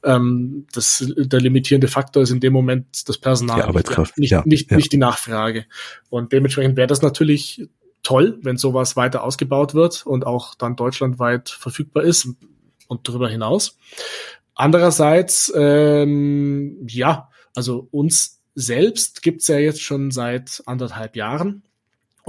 Ähm, 0.03 0.67
das, 0.73 1.05
der 1.17 1.41
limitierende 1.41 1.88
Faktor 1.88 2.23
ist 2.23 2.32
in 2.32 2.39
dem 2.39 2.53
Moment 2.53 3.07
das 3.07 3.17
Personal, 3.17 3.57
die 3.57 3.63
Arbeitskraft. 3.63 4.17
nicht, 4.17 4.32
ja, 4.32 4.43
nicht, 4.45 4.71
ja. 4.71 4.77
nicht 4.77 4.91
die 4.91 4.97
Nachfrage. 4.97 5.39
Frage. 5.39 5.65
Und 6.09 6.34
dementsprechend 6.34 6.77
wäre 6.77 6.88
das 6.88 7.01
natürlich 7.01 7.67
toll, 8.03 8.39
wenn 8.41 8.57
sowas 8.57 8.95
weiter 8.95 9.23
ausgebaut 9.23 9.73
wird 9.73 10.05
und 10.05 10.25
auch 10.25 10.55
dann 10.55 10.75
deutschlandweit 10.75 11.49
verfügbar 11.49 12.03
ist 12.03 12.29
und 12.87 13.07
darüber 13.07 13.29
hinaus. 13.29 13.77
Andererseits, 14.55 15.51
ähm, 15.55 16.85
ja, 16.87 17.29
also 17.55 17.87
uns 17.91 18.41
selbst 18.55 19.21
gibt's 19.21 19.47
ja 19.47 19.57
jetzt 19.57 19.81
schon 19.81 20.11
seit 20.11 20.63
anderthalb 20.65 21.15
Jahren. 21.15 21.63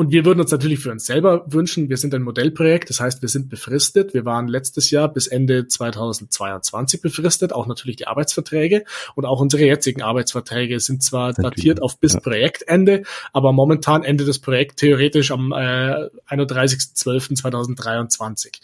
Und 0.01 0.11
wir 0.13 0.25
würden 0.25 0.41
uns 0.41 0.51
natürlich 0.51 0.79
für 0.79 0.91
uns 0.91 1.05
selber 1.05 1.45
wünschen, 1.47 1.91
wir 1.91 1.99
sind 1.99 2.15
ein 2.15 2.23
Modellprojekt, 2.23 2.89
das 2.89 3.01
heißt, 3.01 3.21
wir 3.21 3.29
sind 3.29 3.51
befristet. 3.51 4.15
Wir 4.15 4.25
waren 4.25 4.49
letztes 4.49 4.91
Jahr 4.91 5.13
bis 5.13 5.27
Ende 5.27 5.69
2022 5.69 7.03
befristet, 7.03 7.53
auch 7.53 7.67
natürlich 7.67 7.97
die 7.97 8.07
Arbeitsverträge 8.07 8.85
und 9.15 9.27
auch 9.27 9.43
unsere 9.43 9.65
jetzigen 9.65 10.01
Arbeitsverträge 10.01 10.81
sind 10.81 11.03
zwar 11.03 11.35
sind 11.35 11.45
datiert 11.45 11.83
auf 11.83 11.99
bis 11.99 12.15
ja. 12.15 12.21
Projektende, 12.21 13.03
aber 13.35 13.53
momentan 13.53 14.03
endet 14.03 14.27
das 14.27 14.39
Projekt 14.39 14.79
theoretisch 14.79 15.33
am 15.33 15.53
äh, 15.53 16.09
31.12.2023. 16.31 18.59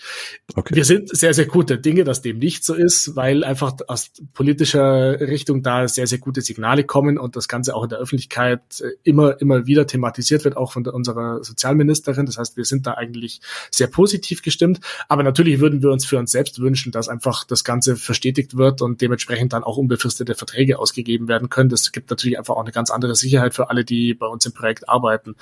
Okay. 0.55 0.75
Wir 0.75 0.87
sind 0.87 1.15
sehr, 1.15 1.35
sehr 1.35 1.45
gute 1.45 1.77
Dinge, 1.77 2.05
dass 2.05 2.23
dem 2.23 2.39
nicht 2.39 2.65
so 2.65 2.73
ist, 2.73 3.15
weil 3.15 3.45
einfach 3.45 3.75
aus 3.89 4.11
politischer 4.33 5.21
Richtung 5.21 5.63
da 5.63 5.87
sehr, 5.87 6.07
sehr 6.07 6.17
gute 6.17 6.41
Signale 6.41 6.85
kommen 6.85 7.19
und 7.19 7.37
das 7.37 7.47
Ganze 7.47 7.75
auch 7.75 7.83
in 7.83 7.91
der 7.91 7.99
Öffentlichkeit 7.99 8.81
äh, 8.81 8.93
immer, 9.03 9.39
immer 9.43 9.67
wieder 9.67 9.87
thematisiert 9.87 10.47
wird, 10.47 10.57
auch 10.57 10.73
von 10.73 10.87
unserer 10.87 11.26
Sozialministerin. 11.43 12.27
Das 12.27 12.39
heißt, 12.39 12.57
wir 12.57 12.65
sind 12.65 12.87
da 12.87 12.95
eigentlich 12.95 13.41
sehr 13.71 13.87
positiv 13.87 14.43
gestimmt. 14.43 14.81
Aber 15.09 15.23
natürlich 15.23 15.61
würden 15.61 15.83
wir 15.83 15.91
uns 15.91 16.07
für 16.07 16.19
uns 16.19 16.33
selbst 16.33 16.61
wünschen, 16.61 16.93
dass 16.93 17.09
einfach 17.09 17.45
das 17.45 17.65
Ganze 17.65 17.97
verstetigt 17.97 18.57
wird 18.57 18.83
und 18.83 19.01
dementsprechend 19.01 19.53
dann 19.53 19.65
auch 19.65 19.77
unbefristete 19.77 20.35
Verträge 20.35 20.79
ausgegeben 20.79 21.29
werden 21.29 21.49
können. 21.49 21.69
Das 21.69 21.93
gibt 21.93 22.11
natürlich 22.11 22.39
einfach 22.39 22.55
auch 22.55 22.63
eine 22.63 22.73
ganz 22.73 22.91
andere 22.91 23.15
Sicherheit 23.15 23.55
für 23.55 23.71
alle, 23.71 23.85
die 23.85 24.15
bei 24.15 24.27
uns 24.27 24.47
im 24.47 24.53
Projekt 24.53 24.89
arbeiten, 24.89 25.37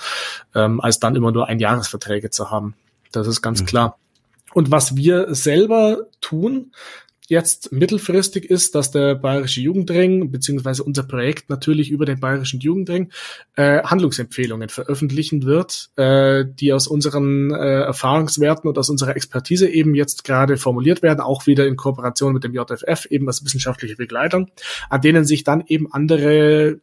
ähm, 0.55 0.81
als 0.81 0.99
dann 1.01 1.17
immer 1.17 1.33
nur 1.33 1.49
Einjahresverträge 1.49 2.31
zu 2.31 2.51
haben. 2.51 2.75
Das 3.13 3.27
ist 3.27 3.43
ganz 3.43 3.63
mhm. 3.63 3.67
klar. 3.67 3.99
Und 4.55 4.71
was 4.71 4.97
wir 4.97 5.35
selber 5.35 6.07
tun, 6.21 6.73
jetzt 7.29 7.73
mittelfristig 7.73 8.51
ist, 8.51 8.75
dass 8.75 8.91
der 8.91 9.15
Bayerische 9.15 9.61
Jugendring 9.61 10.31
beziehungsweise 10.31 10.83
unser 10.83 11.05
Projekt 11.05 11.49
natürlich 11.49 11.91
über 11.91 12.05
den 12.05 12.21
Bayerischen 12.21 12.61
Jugendring 12.61 13.11
äh, 13.57 13.83
Handlungsempfehlungen 13.83 14.69
veröffentlichen 14.69 15.45
wird, 15.45 15.91
äh, 15.97 16.45
die 16.47 16.73
aus 16.73 16.87
unseren 16.87 17.51
äh, 17.51 17.81
Erfahrungswerten 17.83 18.69
und 18.69 18.79
aus 18.79 18.91
unserer 18.91 19.17
Expertise 19.17 19.69
eben 19.69 19.95
jetzt 19.95 20.25
gerade 20.25 20.57
formuliert 20.57 21.03
werden, 21.03 21.21
auch 21.21 21.47
wieder 21.47 21.67
in 21.67 21.77
Kooperation 21.77 22.35
mit 22.35 22.45
dem 22.45 22.53
JFF, 22.53 23.07
eben 23.11 23.27
als 23.27 23.45
wissenschaftliche 23.45 23.97
Begleitung, 23.97 24.51
an 24.91 25.01
denen 25.01 25.25
sich 25.25 25.45
dann 25.45 25.65
eben 25.67 25.93
andere 25.93 26.81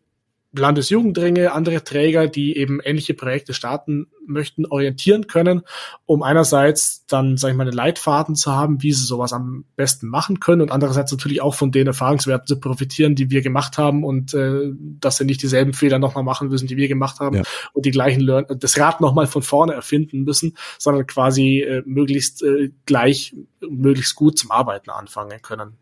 Landesjugendringe, 0.54 1.54
andere 1.54 1.84
Träger, 1.84 2.28
die 2.28 2.58
eben 2.58 2.82
ähnliche 2.82 3.14
Projekte 3.14 3.54
starten 3.54 4.08
möchten, 4.26 4.66
orientieren 4.66 5.28
können, 5.28 5.62
um 6.06 6.24
einerseits 6.24 7.06
dann, 7.06 7.38
sag 7.38 7.52
ich 7.52 7.56
mal, 7.56 7.64
einen 7.64 7.76
Leitfaden 7.76 8.36
zu 8.36 8.52
haben, 8.52 8.84
wie 8.84 8.92
sie 8.92 9.06
sowas 9.06 9.32
am 9.32 9.66
besten 9.76 10.08
machen 10.08 10.40
können 10.40 10.62
und 10.62 10.72
andererseits 10.72 11.12
natürlich 11.12 11.42
auch 11.42 11.56
von 11.56 11.72
den 11.72 11.88
Erfahrungswerten 11.88 12.48
zu 12.48 12.60
profitieren, 12.60 13.16
die 13.16 13.30
wir 13.30 13.42
gemacht 13.42 13.78
haben 13.78 14.04
und 14.04 14.34
äh, 14.34 14.72
dass 15.00 15.18
sie 15.18 15.26
nicht 15.26 15.42
dieselben 15.42 15.74
Fehler 15.74 16.00
nochmal 16.00 16.24
machen 16.24 16.50
müssen, 16.50 16.68
die 16.68 16.78
wir 16.78 16.90
gemacht 16.90 17.20
haben 17.20 17.38
ja. 17.38 17.44
und 17.74 17.86
die 17.86 17.92
gleichen 17.92 18.22
Learn 18.22 18.46
das 18.50 18.78
Rad 18.78 19.00
nochmal 19.00 19.28
von 19.28 19.44
vorne 19.44 19.74
erfinden 19.74 20.24
müssen, 20.24 20.58
sondern 20.78 21.08
quasi 21.08 21.62
äh, 21.62 21.82
möglichst 21.86 22.44
äh, 22.44 22.72
gleich, 22.86 23.36
möglichst 23.62 24.16
gut 24.16 24.38
zum 24.38 24.52
Arbeiten 24.52 24.90
anfangen 24.90 25.42
können. 25.42 25.78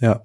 Ja, 0.00 0.22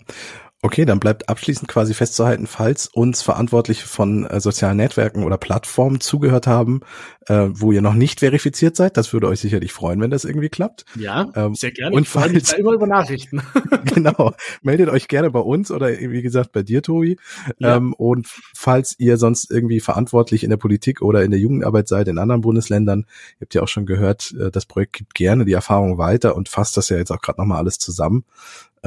Okay, 0.63 0.85
dann 0.85 0.99
bleibt 0.99 1.29
abschließend 1.29 1.67
quasi 1.67 1.93
festzuhalten, 1.93 2.47
falls 2.47 2.87
uns 2.87 3.21
Verantwortliche 3.21 3.87
von 3.87 4.25
äh, 4.25 4.39
sozialen 4.39 4.77
Netzwerken 4.77 5.23
oder 5.23 5.37
Plattformen 5.37 6.01
zugehört 6.01 6.47
haben, 6.47 6.81
äh, 7.27 7.49
wo 7.51 7.71
ihr 7.71 7.83
noch 7.83 7.93
nicht 7.93 8.21
verifiziert 8.21 8.75
seid, 8.75 8.97
das 8.97 9.13
würde 9.13 9.27
euch 9.27 9.39
sicherlich 9.39 9.71
freuen, 9.71 10.01
wenn 10.01 10.09
das 10.09 10.25
irgendwie 10.25 10.49
klappt. 10.49 10.85
Ja, 10.95 11.29
ähm, 11.35 11.53
sehr 11.53 11.71
gerne. 11.71 11.95
Und 11.95 12.07
falls, 12.07 12.53
immer 12.53 12.71
über 12.71 12.87
Nachrichten. 12.87 13.43
genau, 13.85 14.33
meldet 14.63 14.89
euch 14.89 15.07
gerne 15.07 15.29
bei 15.29 15.41
uns 15.41 15.69
oder 15.69 15.89
wie 15.89 16.23
gesagt 16.23 16.53
bei 16.53 16.63
dir, 16.63 16.81
Tobi. 16.81 17.17
Ja. 17.59 17.75
Ähm, 17.75 17.93
und 17.93 18.27
falls 18.27 18.95
ihr 18.97 19.17
sonst 19.17 19.51
irgendwie 19.51 19.79
verantwortlich 19.79 20.43
in 20.43 20.49
der 20.49 20.57
Politik 20.57 21.03
oder 21.03 21.23
in 21.23 21.29
der 21.29 21.39
Jugendarbeit 21.39 21.87
seid 21.87 22.07
in 22.07 22.17
anderen 22.17 22.41
Bundesländern, 22.41 23.05
ihr 23.35 23.41
habt 23.41 23.53
ja 23.53 23.61
auch 23.61 23.67
schon 23.67 23.85
gehört, 23.85 24.33
äh, 24.39 24.49
das 24.49 24.65
Projekt 24.65 24.93
gibt 24.93 25.13
gerne 25.13 25.45
die 25.45 25.53
Erfahrung 25.53 25.99
weiter 25.99 26.35
und 26.35 26.49
fasst 26.49 26.77
das 26.77 26.89
ja 26.89 26.97
jetzt 26.97 27.11
auch 27.11 27.21
gerade 27.21 27.39
nochmal 27.39 27.59
alles 27.59 27.77
zusammen. 27.77 28.25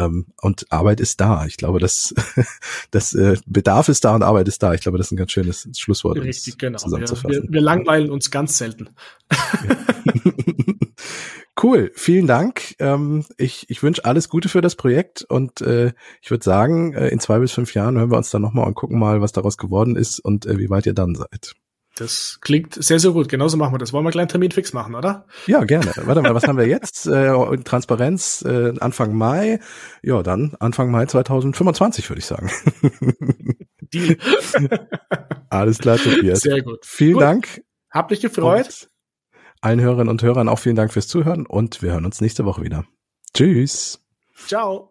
Ähm, 0.01 0.27
und 0.41 0.67
Arbeit 0.71 1.01
ist 1.01 1.21
da. 1.21 1.47
Ich 1.47 1.57
glaube, 1.57 1.79
das, 1.79 2.15
das 2.91 3.15
äh, 3.15 3.37
Bedarf 3.47 3.89
ist 3.89 4.05
da 4.05 4.15
und 4.15 4.23
Arbeit 4.23 4.49
ist 4.49 4.63
da. 4.63 4.75
Ich 4.75 4.81
glaube, 4.81 4.99
das 4.99 5.09
ist 5.09 5.13
ein 5.13 5.17
ganz 5.17 5.33
schönes 5.33 5.69
Schlusswort. 5.77 6.19
Richtig, 6.19 6.59
genau. 6.59 6.79
Wir, 6.87 7.01
wir, 7.01 7.43
wir 7.49 7.61
langweilen 7.61 8.11
uns 8.11 8.31
ganz 8.31 8.59
selten. 8.59 8.91
Cool, 11.63 11.93
vielen 11.95 12.27
Dank. 12.27 12.75
Ähm, 12.79 13.25
ich 13.37 13.69
ich 13.69 13.83
wünsche 13.83 14.07
alles 14.07 14.31
Gute 14.31 14.49
für 14.49 14.63
das 14.63 14.77
Projekt 14.77 15.23
und 15.23 15.61
äh, 15.61 15.93
ich 16.23 16.31
würde 16.31 16.43
sagen, 16.43 16.95
äh, 16.95 17.09
in 17.09 17.21
zwei 17.21 17.39
bis 17.39 17.53
fünf 17.53 17.75
Jahren 17.75 17.99
hören 17.99 18.11
wir 18.11 18.17
uns 18.17 18.31
dann 18.31 18.41
nochmal 18.41 18.67
und 18.67 18.75
gucken 18.75 18.99
mal, 18.99 19.21
was 19.21 19.33
daraus 19.33 19.59
geworden 19.59 19.95
ist 19.95 20.21
und 20.21 20.47
äh, 20.47 20.59
wie 20.59 20.71
weit 20.71 20.87
ihr 20.87 20.95
dann 20.95 21.15
seid. 21.15 21.55
Das 21.97 22.39
klingt 22.41 22.75
sehr, 22.75 22.99
sehr 22.99 23.11
gut. 23.11 23.29
Genauso 23.29 23.57
machen 23.57 23.75
wir 23.75 23.79
das. 23.79 23.93
Wollen 23.93 24.05
wir 24.05 24.09
einen 24.09 24.13
kleinen 24.13 24.29
Termin 24.29 24.51
fix 24.53 24.73
machen, 24.73 24.95
oder? 24.95 25.27
Ja, 25.47 25.65
gerne. 25.65 25.93
Warte 26.05 26.23
mal, 26.23 26.35
was 26.35 26.45
haben 26.47 26.59
wir 26.59 26.67
jetzt? 26.67 27.09
Äh, 27.21 27.59
Transparenz 27.65 28.43
äh, 28.47 28.73
Anfang 28.79 29.15
Mai. 29.15 29.59
Ja, 30.03 30.23
dann 30.23 30.55
Anfang 30.61 30.91
Mai 30.91 31.07
2025, 31.07 32.09
würde 32.09 32.21
ich 32.21 32.27
sagen. 32.27 32.51
Die. 33.93 34.17
Alles 35.51 35.79
klar, 35.79 35.99
Tobias. 35.99 36.41
Sehr 36.41 36.63
gut. 36.63 36.79
Vielen 36.85 37.15
gut. 37.15 37.23
Dank. 37.23 37.63
Hab 37.91 38.09
dich 38.09 38.21
gefreut. 38.21 38.67
Und 38.67 38.91
allen 39.61 39.81
Hörerinnen 39.81 40.09
und 40.09 40.23
Hörern 40.23 40.49
auch 40.49 40.59
vielen 40.59 40.77
Dank 40.77 40.93
fürs 40.93 41.09
Zuhören 41.09 41.47
und 41.47 41.83
wir 41.83 41.93
hören 41.93 42.05
uns 42.05 42.21
nächste 42.21 42.45
Woche 42.45 42.63
wieder. 42.63 42.85
Tschüss. 43.35 44.03
Ciao. 44.47 44.90